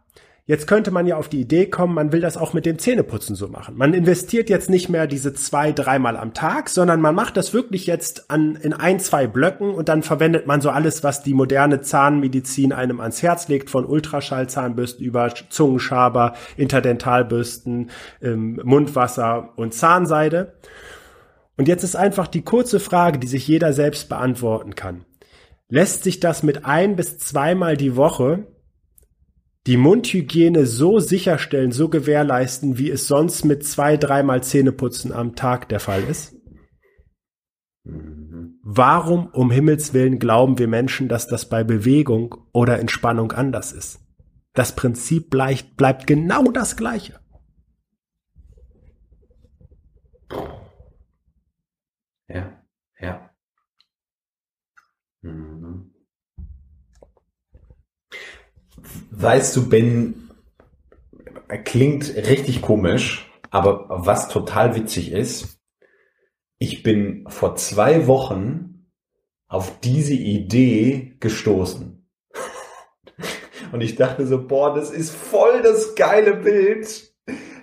Jetzt 0.48 0.66
könnte 0.66 0.90
man 0.90 1.06
ja 1.06 1.18
auf 1.18 1.28
die 1.28 1.42
Idee 1.42 1.66
kommen, 1.66 1.92
man 1.92 2.10
will 2.10 2.22
das 2.22 2.38
auch 2.38 2.54
mit 2.54 2.64
dem 2.64 2.78
Zähneputzen 2.78 3.36
so 3.36 3.48
machen. 3.48 3.76
Man 3.76 3.92
investiert 3.92 4.48
jetzt 4.48 4.70
nicht 4.70 4.88
mehr 4.88 5.06
diese 5.06 5.34
zwei, 5.34 5.72
dreimal 5.72 6.16
am 6.16 6.32
Tag, 6.32 6.70
sondern 6.70 7.02
man 7.02 7.14
macht 7.14 7.36
das 7.36 7.52
wirklich 7.52 7.86
jetzt 7.86 8.30
an, 8.30 8.56
in 8.56 8.72
ein, 8.72 8.98
zwei 8.98 9.26
Blöcken 9.26 9.74
und 9.74 9.90
dann 9.90 10.02
verwendet 10.02 10.46
man 10.46 10.62
so 10.62 10.70
alles, 10.70 11.04
was 11.04 11.22
die 11.22 11.34
moderne 11.34 11.82
Zahnmedizin 11.82 12.72
einem 12.72 12.98
ans 12.98 13.22
Herz 13.22 13.48
legt, 13.48 13.68
von 13.68 13.84
Ultraschallzahnbürsten 13.84 15.04
über 15.04 15.34
Zungenschaber, 15.50 16.32
Interdentalbürsten, 16.56 17.90
ähm, 18.22 18.58
Mundwasser 18.64 19.50
und 19.56 19.74
Zahnseide. 19.74 20.54
Und 21.58 21.68
jetzt 21.68 21.84
ist 21.84 21.94
einfach 21.94 22.26
die 22.26 22.42
kurze 22.42 22.80
Frage, 22.80 23.18
die 23.18 23.26
sich 23.26 23.46
jeder 23.46 23.74
selbst 23.74 24.08
beantworten 24.08 24.74
kann. 24.74 25.04
Lässt 25.68 26.04
sich 26.04 26.20
das 26.20 26.42
mit 26.42 26.64
ein 26.64 26.96
bis 26.96 27.18
zweimal 27.18 27.76
die 27.76 27.96
Woche 27.96 28.46
die 29.66 29.76
Mundhygiene 29.76 30.66
so 30.66 30.98
sicherstellen, 30.98 31.72
so 31.72 31.88
gewährleisten, 31.88 32.78
wie 32.78 32.90
es 32.90 33.06
sonst 33.06 33.44
mit 33.44 33.64
zwei, 33.64 33.96
dreimal 33.96 34.42
Zähneputzen 34.42 35.12
am 35.12 35.34
Tag 35.34 35.68
der 35.68 35.80
Fall 35.80 36.04
ist? 36.04 36.34
Warum 38.62 39.28
um 39.28 39.50
Himmels 39.50 39.94
willen 39.94 40.18
glauben 40.18 40.58
wir 40.58 40.68
Menschen, 40.68 41.08
dass 41.08 41.26
das 41.26 41.48
bei 41.48 41.64
Bewegung 41.64 42.34
oder 42.52 42.78
Entspannung 42.78 43.32
anders 43.32 43.72
ist? 43.72 44.00
Das 44.52 44.74
Prinzip 44.74 45.30
bleibt, 45.30 45.76
bleibt 45.76 46.06
genau 46.06 46.50
das 46.50 46.76
gleiche. 46.76 47.20
Ja, 52.28 52.62
ja. 52.98 53.30
Mhm. 55.22 55.97
Weißt 59.10 59.56
du, 59.56 59.68
Ben, 59.68 60.30
klingt 61.64 62.14
richtig 62.14 62.62
komisch, 62.62 63.30
aber 63.50 63.86
was 63.88 64.28
total 64.28 64.74
witzig 64.74 65.12
ist, 65.12 65.58
ich 66.58 66.82
bin 66.82 67.24
vor 67.28 67.56
zwei 67.56 68.06
Wochen 68.06 68.90
auf 69.48 69.80
diese 69.80 70.14
Idee 70.14 71.14
gestoßen. 71.20 72.06
Und 73.72 73.80
ich 73.80 73.96
dachte 73.96 74.26
so, 74.26 74.46
boah, 74.46 74.74
das 74.74 74.90
ist 74.90 75.14
voll 75.14 75.62
das 75.62 75.94
geile 75.94 76.34
Bild. 76.34 77.14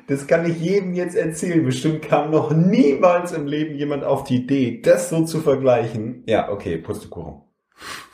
Das 0.07 0.27
kann 0.27 0.49
ich 0.49 0.59
jedem 0.61 0.93
jetzt 0.93 1.15
erzählen. 1.15 1.65
Bestimmt 1.65 2.03
kam 2.03 2.31
noch 2.31 2.51
niemals 2.51 3.31
im 3.31 3.47
Leben 3.47 3.75
jemand 3.75 4.03
auf 4.03 4.23
die 4.23 4.37
Idee, 4.37 4.81
das 4.81 5.09
so 5.09 5.25
zu 5.25 5.41
vergleichen. 5.41 6.23
Ja, 6.27 6.51
okay, 6.51 6.77
Pustekuchen. 6.77 7.44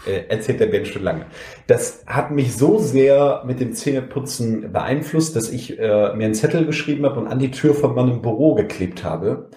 Äh, 0.05 0.23
erzählt 0.29 0.59
der 0.59 0.65
Ben 0.65 0.85
schon 0.85 1.03
lange. 1.03 1.27
Das 1.67 2.03
hat 2.07 2.31
mich 2.31 2.55
so 2.55 2.79
sehr 2.79 3.43
mit 3.45 3.59
dem 3.59 3.73
Zähneputzen 3.73 4.71
beeinflusst, 4.71 5.35
dass 5.35 5.51
ich 5.51 5.77
äh, 5.77 6.13
mir 6.15 6.25
einen 6.25 6.33
Zettel 6.33 6.65
geschrieben 6.65 7.05
habe 7.05 7.19
und 7.19 7.27
an 7.27 7.37
die 7.37 7.51
Tür 7.51 7.75
von 7.75 7.93
meinem 7.93 8.21
Büro 8.21 8.55
geklebt 8.55 9.03
habe. 9.03 9.49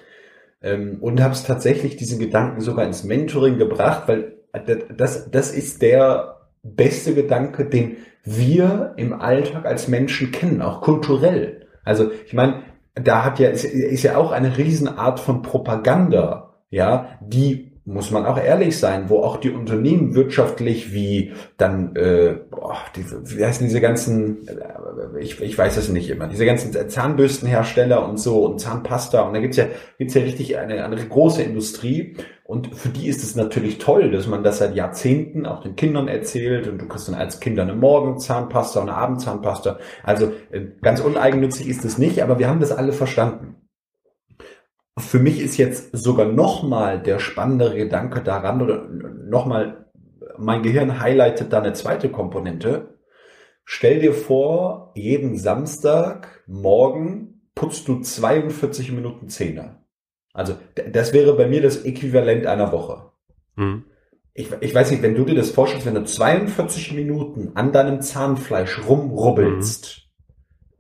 Ähm, 0.62 0.98
und 1.00 1.22
habe 1.22 1.33
es 1.33 1.44
tatsächlich 1.44 1.96
diesen 1.96 2.18
Gedanken 2.18 2.61
sogar 2.61 2.85
ins 2.85 3.04
Mentoring 3.04 3.57
gebracht, 3.57 4.02
weil 4.07 4.35
das, 4.96 5.30
das 5.30 5.52
ist 5.52 5.83
der 5.83 6.40
beste 6.62 7.14
Gedanke, 7.14 7.64
den 7.64 7.96
wir 8.22 8.94
im 8.96 9.12
Alltag 9.12 9.64
als 9.64 9.88
Menschen 9.88 10.30
kennen, 10.30 10.62
auch 10.62 10.80
kulturell. 10.80 11.66
Also 11.85 12.11
ich 12.26 12.35
meine, 12.35 12.62
da 12.94 13.24
hat 13.24 13.38
ja 13.38 13.48
ist, 13.48 13.64
ist 13.64 14.02
ja 14.02 14.16
auch 14.16 14.30
eine 14.30 14.57
Riesenart 14.57 15.20
von 15.20 15.42
Propaganda, 15.42 16.54
ja, 16.70 17.18
die 17.20 17.73
muss 17.87 18.11
man 18.11 18.25
auch 18.25 18.38
ehrlich 18.38 18.79
sein, 18.79 19.11
wo 19.11 19.18
auch 19.18 19.37
die 19.37 19.51
Unternehmen 19.51 20.14
wirtschaftlich 20.14 20.94
wie 20.94 21.33
dann, 21.59 21.94
äh, 21.97 22.35
boah, 22.51 22.79
diese, 22.97 23.20
wie 23.31 23.44
heißen 23.44 23.66
diese 23.66 23.83
ganzen, 23.83 24.49
äh, 24.49 25.20
ich, 25.20 25.40
ich 25.42 25.59
weiß 25.59 25.77
es 25.77 25.90
nicht 25.90 26.09
immer, 26.09 26.27
diese 26.27 26.47
ganzen 26.47 26.73
Zahnbürstenhersteller 26.88 28.09
und 28.09 28.18
so 28.18 28.47
und 28.47 28.59
Zahnpasta 28.59 29.20
und 29.23 29.35
da 29.35 29.40
gibt's 29.40 29.59
ja, 29.59 29.66
gibt's 29.99 30.14
ja 30.14 30.23
richtig 30.23 30.57
eine, 30.57 30.83
eine 30.83 30.97
große 30.97 31.42
Industrie 31.42 32.16
und 32.44 32.75
für 32.75 32.88
die 32.88 33.07
ist 33.07 33.23
es 33.23 33.37
natürlich 33.37 33.77
toll, 33.79 34.11
dass 34.11 34.27
man 34.27 34.42
das 34.42 34.59
seit 34.59 34.75
Jahrzehnten 34.75 35.44
auch 35.44 35.61
den 35.61 35.77
Kindern 35.77 36.09
erzählt 36.09 36.66
und 36.68 36.79
du 36.81 36.88
kriegst 36.88 37.09
dann 37.09 37.14
als 37.14 37.38
Kinder 37.38 37.64
eine 37.64 37.75
Morgenzahnpasta 37.75 38.81
und 38.81 38.88
eine 38.88 38.97
Abendzahnpasta. 38.97 39.79
Also 40.03 40.33
äh, 40.51 40.62
ganz 40.81 41.01
uneigennützig 41.01 41.68
ist 41.68 41.85
es 41.85 41.99
nicht, 41.99 42.23
aber 42.23 42.38
wir 42.38 42.49
haben 42.49 42.61
das 42.61 42.73
alle 42.73 42.92
verstanden. 42.94 43.57
Für 44.98 45.18
mich 45.18 45.40
ist 45.40 45.57
jetzt 45.57 45.90
sogar 45.96 46.26
nochmal 46.26 47.02
der 47.02 47.18
spannendere 47.18 47.76
Gedanke 47.76 48.22
daran 48.22 48.62
oder 48.62 48.88
nochmal 48.88 49.87
mein 50.38 50.62
Gehirn 50.62 51.00
highlightet 51.00 51.52
da 51.52 51.61
eine 51.61 51.72
zweite 51.72 52.11
Komponente. 52.11 52.98
Stell 53.64 54.00
dir 54.00 54.12
vor, 54.12 54.92
jeden 54.94 55.37
Samstag 55.37 56.44
morgen 56.46 57.42
putzt 57.54 57.88
du 57.88 58.00
42 58.00 58.92
Minuten 58.92 59.28
Zähne. 59.28 59.78
Also 60.33 60.57
das 60.92 61.12
wäre 61.12 61.35
bei 61.35 61.46
mir 61.46 61.62
das 61.62 61.85
Äquivalent 61.85 62.46
einer 62.46 62.72
Woche. 62.72 63.11
Mhm. 63.57 63.85
Ich, 64.33 64.50
ich 64.61 64.74
weiß 64.74 64.90
nicht, 64.90 65.02
wenn 65.02 65.14
du 65.14 65.24
dir 65.24 65.37
das 65.37 65.50
vorstellst, 65.50 65.87
wenn 65.87 65.94
du 65.94 66.04
42 66.04 66.92
Minuten 66.92 67.52
an 67.54 67.72
deinem 67.72 68.00
Zahnfleisch 68.00 68.85
rumrubbelst, 68.87 69.98
mhm 69.98 70.03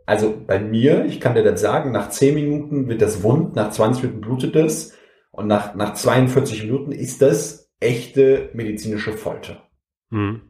also 0.06 0.34
bei 0.46 0.58
mir, 0.58 1.06
ich 1.06 1.20
kann 1.20 1.34
dir 1.34 1.42
das 1.42 1.60
sagen, 1.60 1.92
nach 1.92 2.10
10 2.10 2.34
Minuten 2.34 2.88
wird 2.88 3.00
das 3.00 3.22
wund, 3.22 3.56
nach 3.56 3.70
20 3.70 4.02
Minuten 4.04 4.20
blutet 4.20 4.56
es 4.56 4.94
und 5.30 5.46
nach, 5.46 5.74
nach 5.74 5.94
42 5.94 6.64
Minuten 6.64 6.92
ist 6.92 7.22
das 7.22 7.72
echte 7.80 8.50
medizinische 8.52 9.12
Folter. 9.12 9.68
Mhm. 10.10 10.42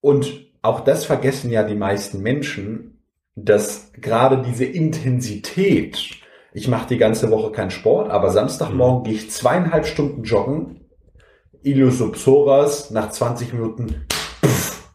Und 0.00 0.46
auch 0.62 0.80
das 0.80 1.04
vergessen 1.04 1.50
ja 1.50 1.62
die 1.62 1.74
meisten 1.74 2.22
Menschen, 2.22 3.02
dass 3.34 3.92
gerade 3.92 4.42
diese 4.42 4.64
Intensität, 4.64 5.98
ich 6.54 6.68
mache 6.68 6.88
die 6.88 6.98
ganze 6.98 7.30
Woche 7.30 7.52
keinen 7.52 7.70
Sport, 7.70 8.10
aber 8.10 8.30
Samstagmorgen 8.30 9.00
mhm. 9.00 9.04
gehe 9.04 9.14
ich 9.14 9.30
zweieinhalb 9.30 9.86
Stunden 9.86 10.22
joggen, 10.24 10.86
Illusopsoras 11.62 12.90
nach 12.90 13.10
20 13.10 13.52
Minuten, 13.52 14.06
pff, 14.44 14.90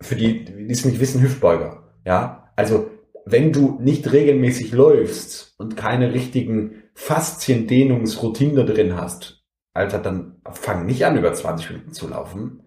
für 0.00 0.16
die, 0.16 0.44
die 0.44 0.70
es 0.70 0.84
nicht 0.84 1.00
wissen, 1.00 1.22
Hüftbeuger. 1.22 1.85
Ja, 2.06 2.52
also 2.54 2.88
wenn 3.26 3.52
du 3.52 3.78
nicht 3.80 4.12
regelmäßig 4.12 4.72
läufst 4.72 5.54
und 5.58 5.76
keine 5.76 6.14
richtigen 6.14 6.84
Fasziendehnungsroutinen 6.94 8.54
da 8.54 8.62
drin 8.62 8.96
hast, 8.96 9.44
Alter, 9.74 9.98
dann 9.98 10.40
fang 10.52 10.86
nicht 10.86 11.04
an, 11.04 11.18
über 11.18 11.34
20 11.34 11.70
Minuten 11.70 11.92
zu 11.92 12.08
laufen. 12.08 12.62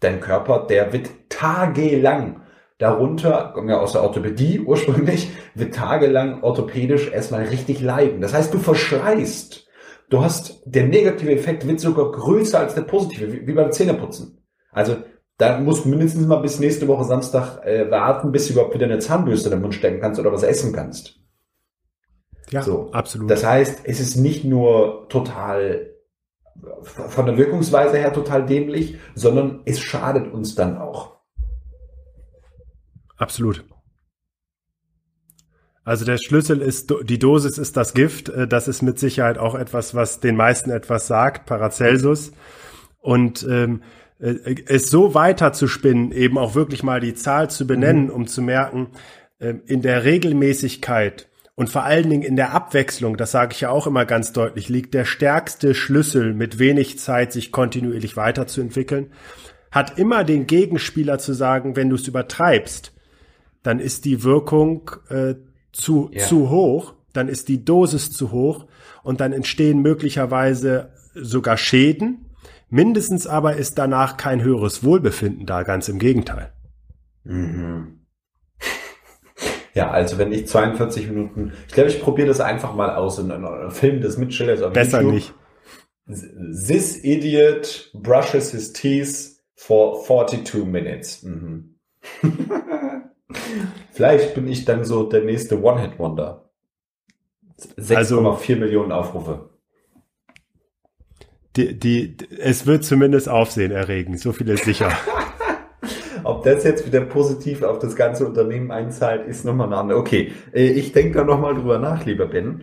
Dein 0.00 0.20
Körper, 0.20 0.66
der 0.66 0.92
wird 0.94 1.10
tagelang 1.28 2.40
darunter, 2.78 3.52
kommen 3.54 3.68
ja 3.68 3.78
aus 3.78 3.92
der 3.92 4.02
Orthopädie 4.02 4.60
ursprünglich, 4.60 5.30
wird 5.54 5.74
tagelang 5.74 6.42
orthopädisch 6.42 7.12
erstmal 7.12 7.44
richtig 7.44 7.80
leiden. 7.82 8.22
Das 8.22 8.32
heißt, 8.32 8.54
du 8.54 8.58
verschleißt. 8.58 9.68
Du 10.08 10.22
hast, 10.22 10.62
der 10.64 10.86
negative 10.86 11.32
Effekt 11.32 11.68
wird 11.68 11.80
sogar 11.80 12.10
größer 12.10 12.58
als 12.58 12.74
der 12.74 12.82
positive, 12.82 13.30
wie, 13.32 13.46
wie 13.46 13.52
beim 13.52 13.70
Zähneputzen. 13.70 14.42
Also 14.72 14.96
da 15.38 15.58
musst 15.60 15.84
du 15.84 15.88
mindestens 15.88 16.26
mal 16.26 16.36
bis 16.36 16.58
nächste 16.58 16.88
Woche 16.88 17.04
Samstag 17.04 17.64
äh, 17.64 17.90
warten, 17.90 18.32
bis 18.32 18.48
du 18.48 18.52
überhaupt 18.52 18.74
wieder 18.74 18.86
eine 18.86 18.98
Zahnbürste 18.98 19.48
in 19.48 19.56
den 19.56 19.62
Mund 19.62 19.74
stecken 19.74 20.00
kannst 20.00 20.20
oder 20.20 20.32
was 20.32 20.42
essen 20.42 20.72
kannst. 20.72 21.20
Ja, 22.50 22.62
so. 22.62 22.90
absolut. 22.92 23.30
Das 23.30 23.44
heißt, 23.44 23.82
es 23.84 24.00
ist 24.00 24.16
nicht 24.16 24.44
nur 24.44 25.08
total 25.08 25.94
von 26.84 27.26
der 27.26 27.36
Wirkungsweise 27.36 27.98
her 27.98 28.12
total 28.12 28.44
dämlich, 28.44 28.98
sondern 29.14 29.60
es 29.64 29.80
schadet 29.80 30.32
uns 30.32 30.56
dann 30.56 30.76
auch. 30.76 31.18
Absolut. 33.16 33.64
Also 35.84 36.04
der 36.04 36.18
Schlüssel 36.18 36.60
ist, 36.60 36.92
die 37.04 37.18
Dosis 37.18 37.58
ist 37.58 37.76
das 37.76 37.94
Gift. 37.94 38.28
Äh, 38.28 38.48
das 38.48 38.66
ist 38.66 38.82
mit 38.82 38.98
Sicherheit 38.98 39.38
auch 39.38 39.54
etwas, 39.54 39.94
was 39.94 40.18
den 40.18 40.36
meisten 40.36 40.70
etwas 40.70 41.06
sagt, 41.06 41.46
Paracelsus. 41.46 42.32
Und 42.98 43.46
ähm, 43.48 43.82
äh, 43.82 43.84
es 44.18 44.90
so 44.90 45.14
weiter 45.14 45.52
zu 45.52 45.68
spinnen, 45.68 46.12
eben 46.12 46.38
auch 46.38 46.54
wirklich 46.54 46.82
mal 46.82 47.00
die 47.00 47.14
Zahl 47.14 47.50
zu 47.50 47.66
benennen, 47.66 48.04
mhm. 48.04 48.10
um 48.10 48.26
zu 48.26 48.42
merken, 48.42 48.88
äh, 49.38 49.54
in 49.66 49.82
der 49.82 50.04
Regelmäßigkeit 50.04 51.28
und 51.58 51.70
vor 51.70 51.82
allen 51.82 52.08
Dingen 52.08 52.22
in 52.22 52.36
der 52.36 52.52
Abwechslung, 52.52 53.16
das 53.16 53.32
sage 53.32 53.52
ich 53.52 53.62
ja 53.62 53.70
auch 53.70 53.88
immer 53.88 54.04
ganz 54.04 54.32
deutlich, 54.32 54.68
liegt 54.68 54.94
der 54.94 55.04
stärkste 55.04 55.74
Schlüssel, 55.74 56.32
mit 56.32 56.60
wenig 56.60 57.00
Zeit 57.00 57.32
sich 57.32 57.50
kontinuierlich 57.50 58.16
weiterzuentwickeln, 58.16 59.12
hat 59.72 59.98
immer 59.98 60.22
den 60.22 60.46
Gegenspieler 60.46 61.18
zu 61.18 61.32
sagen, 61.32 61.74
wenn 61.74 61.90
du 61.90 61.96
es 61.96 62.06
übertreibst, 62.06 62.92
dann 63.64 63.80
ist 63.80 64.04
die 64.04 64.22
Wirkung 64.22 64.90
äh, 65.08 65.34
zu, 65.72 66.10
ja. 66.12 66.24
zu 66.24 66.48
hoch, 66.48 66.94
dann 67.12 67.28
ist 67.28 67.48
die 67.48 67.64
Dosis 67.64 68.12
zu 68.12 68.30
hoch 68.30 68.66
und 69.02 69.20
dann 69.20 69.32
entstehen 69.32 69.82
möglicherweise 69.82 70.90
sogar 71.14 71.56
Schäden, 71.56 72.27
Mindestens 72.70 73.26
aber 73.26 73.56
ist 73.56 73.78
danach 73.78 74.16
kein 74.16 74.42
höheres 74.42 74.84
Wohlbefinden 74.84 75.46
da, 75.46 75.62
ganz 75.62 75.88
im 75.88 75.98
Gegenteil. 75.98 76.52
Mhm. 77.24 77.94
Ja, 79.74 79.92
also 79.92 80.18
wenn 80.18 80.32
ich 80.32 80.48
42 80.48 81.06
Minuten, 81.06 81.52
ich 81.68 81.74
glaube, 81.74 81.88
ich 81.90 82.00
probiere 82.02 82.26
das 82.26 82.40
einfach 82.40 82.74
mal 82.74 82.96
aus 82.96 83.20
und 83.20 83.30
Film 83.70 84.00
das 84.00 84.16
mit 84.16 84.34
auf 84.60 84.72
Besser 84.72 85.02
YouTube. 85.02 85.14
nicht. 85.14 85.34
This 86.66 87.04
idiot 87.04 87.92
brushes 87.94 88.50
his 88.50 88.72
teeth 88.72 89.36
for 89.54 90.04
42 90.04 90.64
minutes. 90.64 91.22
Mhm. 91.22 91.76
Vielleicht 93.92 94.34
bin 94.34 94.48
ich 94.48 94.64
dann 94.64 94.84
so 94.84 95.04
der 95.04 95.22
nächste 95.22 95.62
One-Hit-Wonder. 95.62 96.50
6,4 97.78 97.96
also, 97.96 98.20
Millionen 98.56 98.90
Aufrufe 98.90 99.50
die, 101.58 101.78
die, 101.78 102.16
es 102.38 102.66
wird 102.66 102.84
zumindest 102.84 103.28
Aufsehen 103.28 103.72
erregen, 103.72 104.16
so 104.16 104.32
viel 104.32 104.48
ist 104.48 104.64
sicher. 104.64 104.92
Ob 106.24 106.44
das 106.44 106.64
jetzt 106.64 106.86
wieder 106.86 107.00
positiv 107.00 107.62
auf 107.62 107.78
das 107.78 107.96
ganze 107.96 108.26
Unternehmen 108.26 108.70
einzahlt, 108.70 109.26
ist 109.26 109.44
nochmal 109.44 109.66
eine 109.66 109.76
andere. 109.76 109.98
Okay, 109.98 110.32
äh, 110.52 110.66
ich 110.66 110.92
denke 110.92 111.18
da 111.18 111.24
nochmal 111.24 111.54
drüber 111.54 111.78
nach, 111.78 112.04
lieber 112.04 112.26
Ben. 112.26 112.62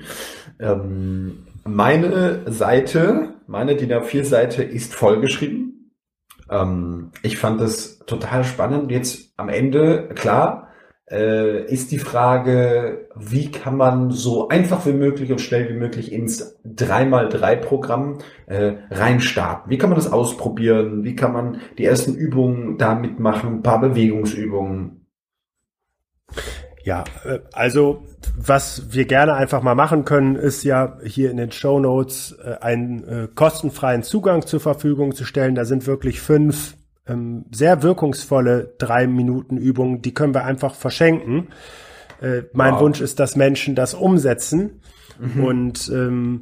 Ähm, 0.60 1.46
meine 1.66 2.44
Seite, 2.52 3.34
meine 3.48 3.76
DIN 3.76 3.92
A4-Seite 3.92 4.64
ist 4.64 4.94
vollgeschrieben. 4.94 5.92
Ähm, 6.50 7.12
ich 7.22 7.38
fand 7.38 7.60
es 7.62 8.00
total 8.00 8.44
spannend. 8.44 8.92
Jetzt 8.92 9.34
am 9.36 9.50
Ende, 9.50 10.10
klar, 10.16 10.70
ist 11.08 11.92
die 11.92 12.00
Frage, 12.00 13.10
wie 13.16 13.52
kann 13.52 13.78
man 13.78 14.10
so 14.10 14.48
einfach 14.50 14.88
wie 14.88 14.94
möglich 14.94 15.32
und 15.32 15.40
schnell 15.40 15.70
wie 15.70 15.78
möglich 15.78 16.12
ins 16.12 16.58
3x3-Programm 16.66 18.18
äh, 18.48 18.74
reinstarten? 18.90 19.70
Wie 19.70 19.78
kann 19.78 19.92
man 19.92 20.00
das 20.00 20.12
ausprobieren? 20.12 21.04
Wie 21.04 21.16
kann 21.16 21.32
man 21.32 21.62
die 21.78 21.86
ersten 21.86 22.16
Übungen 22.16 22.80
damit 22.80 23.20
machen? 23.20 23.58
Ein 23.58 23.62
paar 23.62 23.82
Bewegungsübungen? 23.82 25.06
Ja, 26.84 27.04
äh, 27.24 27.40
also 27.52 28.04
was 28.38 28.94
wir 28.94 29.06
gerne 29.06 29.34
einfach 29.34 29.62
mal 29.62 29.76
machen 29.76 30.06
können, 30.06 30.36
ist 30.36 30.64
ja 30.64 30.98
hier 31.04 31.32
in 31.32 31.38
den 31.38 31.52
Show 31.52 31.80
Notes 31.80 32.38
äh, 32.44 32.58
einen 32.62 33.04
äh, 33.08 33.28
kostenfreien 33.34 34.04
Zugang 34.04 34.46
zur 34.46 34.60
Verfügung 34.60 35.16
zu 35.16 35.26
stellen. 35.26 35.56
Da 35.56 35.66
sind 35.66 35.88
wirklich 35.88 36.22
fünf 36.22 36.78
ähm, 37.08 37.46
sehr 37.52 37.84
wirkungsvolle 37.84 38.74
drei 38.78 39.08
Minuten 39.08 39.58
Übungen, 39.58 40.02
die 40.02 40.14
können 40.14 40.34
wir 40.34 40.46
einfach 40.46 40.76
verschenken. 40.76 41.50
Äh, 42.22 42.44
mein 42.54 42.74
wow. 42.76 42.82
Wunsch 42.82 43.02
ist, 43.02 43.20
dass 43.20 43.36
Menschen 43.36 43.76
das 43.76 43.94
umsetzen 43.94 44.82
mhm. 45.20 45.44
und 45.44 45.92
ähm, 45.94 46.42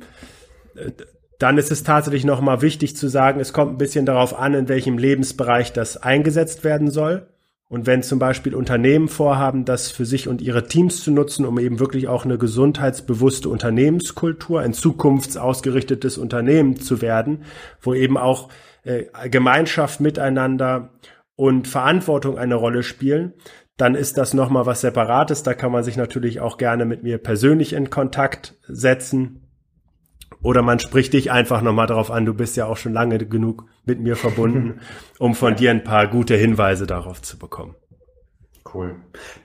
äh, 0.76 0.92
dann 1.40 1.58
ist 1.58 1.72
es 1.72 1.84
tatsächlich 1.84 2.24
noch 2.24 2.40
mal 2.40 2.62
wichtig 2.62 2.96
zu 2.96 3.10
sagen, 3.10 3.42
es 3.42 3.52
kommt 3.52 3.74
ein 3.74 3.78
bisschen 3.78 4.06
darauf 4.06 4.40
an, 4.40 4.54
in 4.54 4.70
welchem 4.70 4.98
Lebensbereich 4.98 5.74
das 5.74 5.98
eingesetzt 5.98 6.64
werden 6.64 6.90
soll. 6.90 7.28
Und 7.68 7.88
wenn 7.88 8.04
zum 8.04 8.20
Beispiel 8.20 8.54
Unternehmen 8.54 9.08
vorhaben, 9.08 9.66
das 9.66 9.90
für 9.90 10.06
sich 10.06 10.28
und 10.28 10.42
ihre 10.42 10.68
Teams 10.68 11.04
zu 11.04 11.12
nutzen, 11.12 11.46
um 11.46 11.58
eben 11.58 11.80
wirklich 11.80 12.08
auch 12.08 12.24
eine 12.24 12.38
gesundheitsbewusste 12.38 13.50
Unternehmenskultur, 13.50 14.62
ein 14.62 14.74
zukunftsausgerichtetes 14.74 16.18
Unternehmen 16.18 16.80
zu 16.80 17.02
werden, 17.02 17.44
wo 17.82 17.94
eben 17.94 18.16
auch 18.16 18.50
äh, 18.84 19.06
Gemeinschaft 19.30 20.00
miteinander 20.00 20.92
und 21.36 21.68
Verantwortung 21.68 22.38
eine 22.38 22.56
Rolle 22.56 22.84
spielen, 22.84 23.34
dann 23.78 23.96
ist 23.96 24.18
das 24.18 24.34
nochmal 24.34 24.66
was 24.66 24.82
Separates. 24.82 25.44
Da 25.44 25.54
kann 25.54 25.72
man 25.72 25.84
sich 25.84 25.98
natürlich 25.98 26.40
auch 26.40 26.58
gerne 26.58 26.86
mit 26.86 27.04
mir 27.04 27.18
persönlich 27.18 27.74
in 27.74 27.90
Kontakt 27.90 28.56
setzen. 28.68 29.40
Oder 30.42 30.62
man 30.62 30.80
spricht 30.80 31.14
dich 31.14 31.32
einfach 31.32 31.62
nochmal 31.62 31.88
darauf 31.88 32.12
an, 32.12 32.26
du 32.26 32.34
bist 32.34 32.58
ja 32.58 32.66
auch 32.66 32.78
schon 32.78 32.94
lange 32.94 33.18
genug 33.18 33.66
mit 33.86 34.00
mir 34.00 34.16
verbunden, 34.16 34.82
um 35.20 35.36
von 35.36 35.56
dir 35.56 35.72
ein 35.72 35.84
paar 35.84 36.08
gute 36.08 36.36
Hinweise 36.36 36.86
darauf 36.86 37.22
zu 37.22 37.40
bekommen. 37.40 37.76
Cool. 38.74 38.96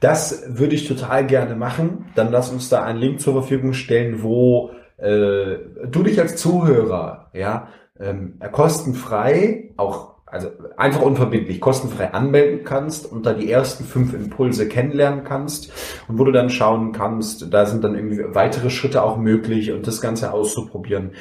Das 0.01 0.45
würde 0.49 0.75
ich 0.75 0.89
total 0.89 1.27
gerne 1.27 1.55
machen. 1.55 2.07
Dann 2.15 2.31
lass 2.31 2.51
uns 2.51 2.69
da 2.69 2.85
einen 2.85 2.99
Link 2.99 3.21
zur 3.21 3.35
Verfügung 3.35 3.75
stellen, 3.75 4.23
wo 4.23 4.71
äh, 4.97 5.59
du 5.87 6.03
dich 6.03 6.19
als 6.21 6.37
Zuhörer 6.37 7.31
ja 7.35 7.69
ähm, 8.01 8.39
kostenfrei, 8.53 9.71
auch 9.77 10.19
also 10.31 10.51
einfach 10.77 11.03
unverbindlich, 11.03 11.61
kostenfrei 11.61 12.13
anmelden 12.13 12.65
kannst 12.65 13.11
und 13.11 13.25
da 13.25 13.33
die 13.33 13.51
ersten 13.51 13.85
fünf 13.85 14.13
Impulse 14.13 14.69
kennenlernen 14.69 15.25
kannst 15.25 15.73
und 16.07 16.19
wo 16.19 16.25
du 16.25 16.33
dann 16.33 16.51
schauen 16.51 16.93
kannst, 16.93 17.53
da 17.53 17.67
sind 17.67 17.83
dann 17.83 17.95
irgendwie 17.95 18.23
weitere 18.35 18.71
Schritte 18.71 19.03
auch 19.03 19.17
möglich 19.17 19.73
und 19.73 19.87
das 19.87 20.01
Ganze 20.01 20.33
auszuprobieren. 20.33 21.13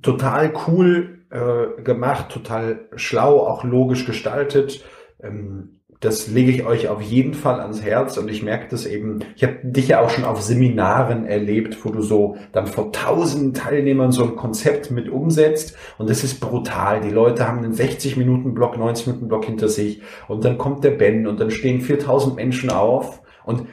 Total 0.00 0.52
cool 0.66 1.24
äh, 1.30 1.82
gemacht, 1.82 2.28
total 2.30 2.88
schlau, 2.94 3.40
auch 3.40 3.64
logisch 3.64 4.06
gestaltet. 4.06 4.84
Ähm, 5.20 5.80
das 6.02 6.26
lege 6.26 6.50
ich 6.50 6.66
euch 6.66 6.88
auf 6.88 7.00
jeden 7.00 7.32
Fall 7.32 7.60
ans 7.60 7.80
Herz 7.80 8.18
und 8.18 8.28
ich 8.28 8.42
merke 8.42 8.66
das 8.68 8.86
eben, 8.86 9.20
ich 9.36 9.44
habe 9.44 9.58
dich 9.62 9.86
ja 9.86 10.00
auch 10.00 10.10
schon 10.10 10.24
auf 10.24 10.42
Seminaren 10.42 11.24
erlebt, 11.26 11.84
wo 11.84 11.90
du 11.90 12.02
so 12.02 12.36
dann 12.50 12.66
vor 12.66 12.90
tausenden 12.90 13.54
Teilnehmern 13.54 14.10
so 14.10 14.24
ein 14.24 14.34
Konzept 14.34 14.90
mit 14.90 15.08
umsetzt 15.08 15.76
und 15.98 16.10
das 16.10 16.24
ist 16.24 16.40
brutal. 16.40 17.00
Die 17.02 17.10
Leute 17.10 17.46
haben 17.46 17.58
einen 17.58 17.72
60 17.72 18.16
Minuten 18.16 18.52
Block, 18.52 18.76
90 18.76 19.06
Minuten 19.06 19.28
Block 19.28 19.44
hinter 19.44 19.68
sich 19.68 20.02
und 20.26 20.44
dann 20.44 20.58
kommt 20.58 20.82
der 20.82 20.90
Ben 20.90 21.28
und 21.28 21.38
dann 21.38 21.52
stehen 21.52 21.80
4000 21.80 22.34
Menschen 22.34 22.70
auf 22.70 23.22
und 23.44 23.68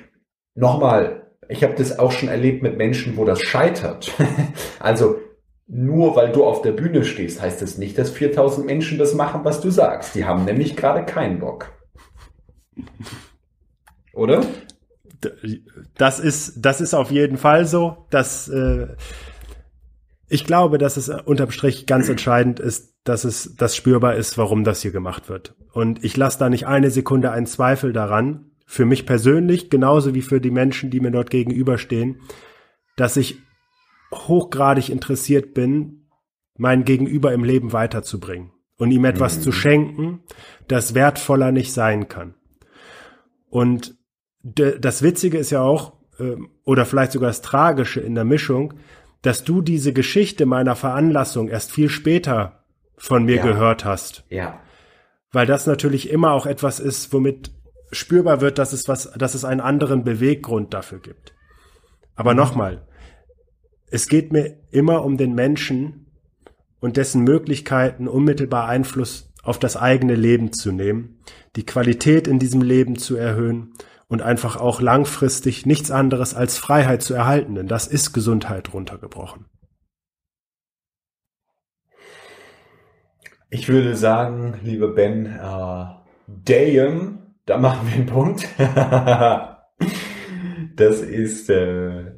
nochmal, 0.54 1.32
ich 1.48 1.64
habe 1.64 1.74
das 1.76 1.98
auch 1.98 2.12
schon 2.12 2.30
erlebt 2.30 2.62
mit 2.62 2.78
Menschen, 2.78 3.18
wo 3.18 3.26
das 3.26 3.42
scheitert. 3.42 4.14
also 4.80 5.16
nur 5.66 6.16
weil 6.16 6.32
du 6.32 6.46
auf 6.46 6.62
der 6.62 6.74
Bühne 6.74 7.04
stehst, 7.04 7.42
heißt 7.42 7.60
das 7.64 7.80
nicht, 7.80 7.98
dass 7.98 8.12
4000 8.12 8.68
Menschen 8.68 9.00
das 9.00 9.16
machen, 9.16 9.42
was 9.46 9.62
du 9.62 9.72
sagst. 9.72 10.14
Die 10.14 10.26
haben 10.26 10.46
nämlich 10.46 10.76
gerade 10.76 11.06
keinen 11.06 11.40
Bock. 11.40 11.72
Oder? 14.14 14.46
Das 15.98 16.20
ist, 16.20 16.54
das 16.58 16.82
ist 16.82 16.94
auf 16.94 17.12
jeden 17.12 17.38
Fall 17.38 17.66
so. 17.66 18.06
Dass, 18.10 18.48
äh, 18.48 18.88
ich 20.28 20.46
glaube, 20.46 20.78
dass 20.78 20.98
es 20.98 21.10
unterm 21.10 21.52
Strich 21.52 21.86
ganz 21.86 22.10
entscheidend 22.10 22.60
ist, 22.60 22.96
dass 23.04 23.24
es 23.24 23.56
das 23.56 23.76
spürbar 23.76 24.16
ist, 24.16 24.38
warum 24.38 24.64
das 24.64 24.82
hier 24.82 24.92
gemacht 24.92 25.30
wird. 25.30 25.56
Und 25.74 26.04
ich 26.04 26.16
lasse 26.18 26.40
da 26.40 26.50
nicht 26.50 26.68
eine 26.68 26.92
Sekunde 26.92 27.32
einen 27.32 27.48
Zweifel 27.48 27.94
daran, 27.94 28.52
für 28.66 28.86
mich 28.86 29.08
persönlich, 29.08 29.72
genauso 29.72 30.14
wie 30.14 30.22
für 30.22 30.40
die 30.40 30.52
Menschen, 30.52 30.92
die 30.92 31.00
mir 31.00 31.10
dort 31.10 31.32
gegenüberstehen, 31.32 32.22
dass 32.96 33.18
ich 33.18 33.40
hochgradig 34.14 34.90
interessiert 34.90 35.54
bin, 35.54 36.08
mein 36.56 36.84
Gegenüber 36.84 37.34
im 37.34 37.44
Leben 37.44 37.74
weiterzubringen 37.74 38.52
und 38.78 38.92
ihm 38.92 39.06
etwas 39.06 39.38
mhm. 39.38 39.42
zu 39.42 39.52
schenken, 39.52 40.24
das 40.68 40.94
wertvoller 40.94 41.52
nicht 41.52 41.74
sein 41.74 42.10
kann. 42.10 42.36
Und 43.50 43.98
das 44.42 45.02
Witzige 45.02 45.38
ist 45.38 45.50
ja 45.50 45.62
auch, 45.62 45.94
ähm, 46.20 46.50
oder 46.64 46.86
vielleicht 46.86 47.12
sogar 47.12 47.30
das 47.30 47.42
Tragische 47.42 48.00
in 48.00 48.16
der 48.16 48.26
Mischung, 48.26 48.76
dass 49.22 49.44
du 49.44 49.62
diese 49.62 49.92
Geschichte 49.92 50.46
meiner 50.46 50.76
Veranlassung 50.76 51.50
erst 51.50 51.72
viel 51.72 51.90
später 51.90 52.64
von 52.98 53.26
mir 53.26 53.38
ja. 53.38 53.44
gehört 53.44 53.86
hast. 53.86 54.24
Ja. 54.30 54.60
Weil 55.32 55.46
das 55.46 55.68
natürlich 55.68 56.10
immer 56.10 56.32
auch 56.32 56.46
etwas 56.46 56.80
ist, 56.80 57.12
womit 57.14 57.52
spürbar 57.92 58.42
wird, 58.42 58.58
dass 58.58 58.74
es 58.74 58.88
was, 58.88 59.12
dass 59.14 59.36
es 59.36 59.46
einen 59.46 59.62
anderen 59.62 60.04
Beweggrund 60.04 60.74
dafür 60.74 61.00
gibt. 61.00 61.34
Aber 62.16 62.32
mhm. 62.32 62.38
nochmal, 62.38 62.88
es 63.88 64.08
geht 64.08 64.32
mir 64.32 64.58
immer 64.72 65.04
um 65.04 65.18
den 65.18 65.34
Menschen 65.34 66.06
und 66.80 66.98
dessen 66.98 67.24
Möglichkeiten, 67.24 68.08
unmittelbar 68.08 68.68
Einfluss 68.68 69.29
auf 69.44 69.60
das 69.60 69.78
eigene 69.78 70.16
Leben 70.16 70.54
zu 70.54 70.72
nehmen, 70.72 71.22
die 71.56 71.66
Qualität 71.66 72.28
in 72.28 72.40
diesem 72.40 72.62
Leben 72.62 72.98
zu 72.98 73.16
erhöhen 73.16 73.74
und 74.08 74.22
einfach 74.22 74.58
auch 74.58 74.82
langfristig 74.82 75.66
nichts 75.66 75.92
anderes 75.92 76.34
als 76.34 76.58
Freiheit 76.58 77.02
zu 77.02 77.14
erhalten, 77.14 77.56
denn 77.56 77.68
das 77.68 77.88
ist 77.88 78.12
Gesundheit 78.14 78.74
runtergebrochen. 78.74 79.46
Ich 83.52 83.68
würde 83.68 83.96
sagen, 83.96 84.60
lieber 84.64 84.94
Ben, 84.94 85.26
äh, 85.26 85.86
Damn, 86.28 87.36
da 87.46 87.58
machen 87.58 87.88
wir 87.88 87.96
einen 87.96 88.06
Punkt. 88.06 88.48
das 90.76 91.02
ist, 91.02 91.50
äh, 91.50 92.12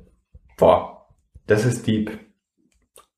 boah, 0.57 1.07
das 1.47 1.65
ist 1.65 1.87
deep. 1.87 2.11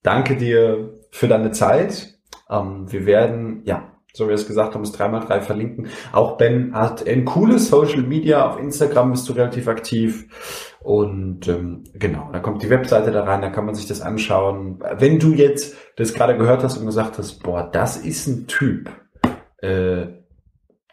Danke 0.03 0.37
dir 0.37 0.99
für 1.09 1.27
deine 1.27 1.51
Zeit. 1.51 2.19
Ähm, 2.49 2.91
wir 2.91 3.07
werden, 3.07 3.63
ja, 3.65 3.92
so 4.15 4.25
wie 4.25 4.29
wir 4.29 4.35
es 4.35 4.47
gesagt 4.47 4.75
haben, 4.75 4.83
das 4.83 4.93
3x3 4.93 5.41
verlinken. 5.41 5.87
Auch 6.11 6.37
Ben 6.37 6.75
hat 6.75 7.07
ein 7.07 7.25
cooles 7.25 7.69
Social 7.69 8.03
Media. 8.03 8.47
Auf 8.47 8.59
Instagram 8.59 9.11
bist 9.11 9.27
du 9.27 9.33
relativ 9.33 9.67
aktiv. 9.67 10.75
Und 10.81 11.47
ähm, 11.47 11.83
genau, 11.95 12.29
da 12.31 12.39
kommt 12.39 12.61
die 12.61 12.69
Webseite 12.69 13.11
da 13.11 13.23
rein, 13.23 13.41
da 13.41 13.49
kann 13.49 13.65
man 13.65 13.73
sich 13.73 13.87
das 13.87 14.01
anschauen. 14.01 14.83
Wenn 14.97 15.17
du 15.17 15.33
jetzt 15.33 15.75
das 15.95 16.13
gerade 16.13 16.37
gehört 16.37 16.63
hast 16.63 16.77
und 16.77 16.85
gesagt 16.85 17.17
hast, 17.17 17.41
boah, 17.41 17.67
das 17.71 17.97
ist 17.97 18.27
ein 18.27 18.47
Typ, 18.47 18.91
äh, 19.57 20.07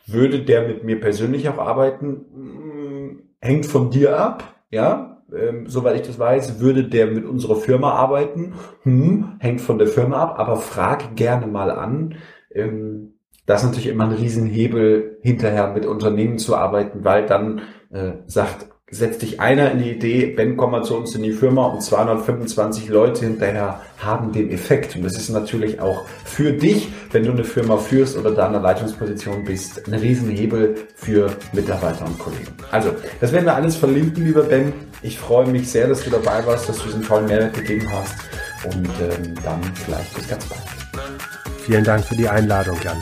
würde 0.07 0.43
der 0.43 0.67
mit 0.67 0.85
mir 0.85 0.99
persönlich 0.99 1.49
auch 1.49 1.59
arbeiten? 1.59 2.25
Hm, 2.33 3.23
hängt 3.41 3.67
von 3.67 3.91
dir 3.91 4.19
ab, 4.19 4.45
ja. 4.71 5.23
Ähm, 5.33 5.67
soweit 5.67 5.95
ich 6.01 6.07
das 6.07 6.19
weiß, 6.19 6.59
würde 6.59 6.85
der 6.85 7.07
mit 7.07 7.25
unserer 7.25 7.57
Firma 7.57 7.93
arbeiten. 7.93 8.55
Hm, 8.83 9.37
hängt 9.41 9.61
von 9.61 9.79
der 9.79 9.89
Firma 9.89 10.23
ab, 10.23 10.39
aber 10.39 10.57
frag 10.57 11.15
gerne 11.17 11.47
mal 11.47 11.71
an 11.71 12.17
ähm, 12.55 13.15
das 13.47 13.63
ist 13.63 13.69
natürlich 13.69 13.89
immer 13.89 14.05
ein 14.05 14.13
Riesenhebel, 14.13 15.19
hinterher 15.23 15.73
mit 15.73 15.87
Unternehmen 15.87 16.39
zu 16.39 16.57
arbeiten, 16.57 17.05
weil 17.05 17.27
dann 17.27 17.63
äh, 17.91 18.13
sagt, 18.27 18.69
setzt 18.91 19.23
dich 19.23 19.41
einer 19.41 19.71
in 19.71 19.79
die 19.79 19.91
Idee, 19.91 20.27
Ben, 20.27 20.57
komm 20.57 20.73
mal 20.73 20.83
zu 20.83 20.97
uns 20.97 21.15
in 21.15 21.23
die 21.23 21.33
Firma 21.33 21.67
und 21.67 21.81
225 21.81 22.89
Leute 22.89 23.25
hinterher 23.25 23.81
haben 23.99 24.33
den 24.33 24.51
Effekt. 24.51 24.97
Und 24.97 25.05
das 25.05 25.17
ist 25.17 25.31
natürlich 25.31 25.81
auch 25.81 26.07
für 26.25 26.53
dich, 26.53 26.89
wenn 27.13 27.25
du 27.25 27.31
eine 27.31 27.45
Firma 27.45 27.77
führst 27.77 28.17
oder 28.17 28.33
da 28.33 28.47
in 28.47 28.53
der 28.53 28.63
Leitungsposition 28.63 29.45
bist, 29.45 29.87
ein 29.87 29.95
Riesenhebel 29.95 30.75
für 30.97 31.31
Mitarbeiter 31.53 32.05
und 32.05 32.19
Kollegen. 32.19 32.57
Also, 32.73 32.91
das 33.21 33.33
werden 33.33 33.45
wir 33.45 33.55
alles 33.55 33.77
verlinken, 33.77 34.25
lieber 34.25 34.43
Ben. 34.43 34.73
Ich 35.03 35.19
freue 35.19 35.47
mich 35.47 35.71
sehr, 35.71 35.87
dass 35.87 36.05
du 36.05 36.11
dabei 36.11 36.45
warst, 36.45 36.69
dass 36.69 36.79
du 36.79 36.87
diesen 36.87 37.03
tollen 37.03 37.27
Mehrwert 37.27 37.55
gegeben 37.55 37.87
hast. 37.93 38.15
Und 38.65 38.87
ähm, 39.01 39.35
dann 39.43 39.63
vielleicht 39.75 40.15
bis 40.15 40.29
ganz 40.29 40.45
bald. 40.47 40.61
Vielen 41.71 41.85
Dank 41.85 42.05
für 42.05 42.17
die 42.17 42.29
Einladung, 42.29 42.77
Jan. 42.83 43.01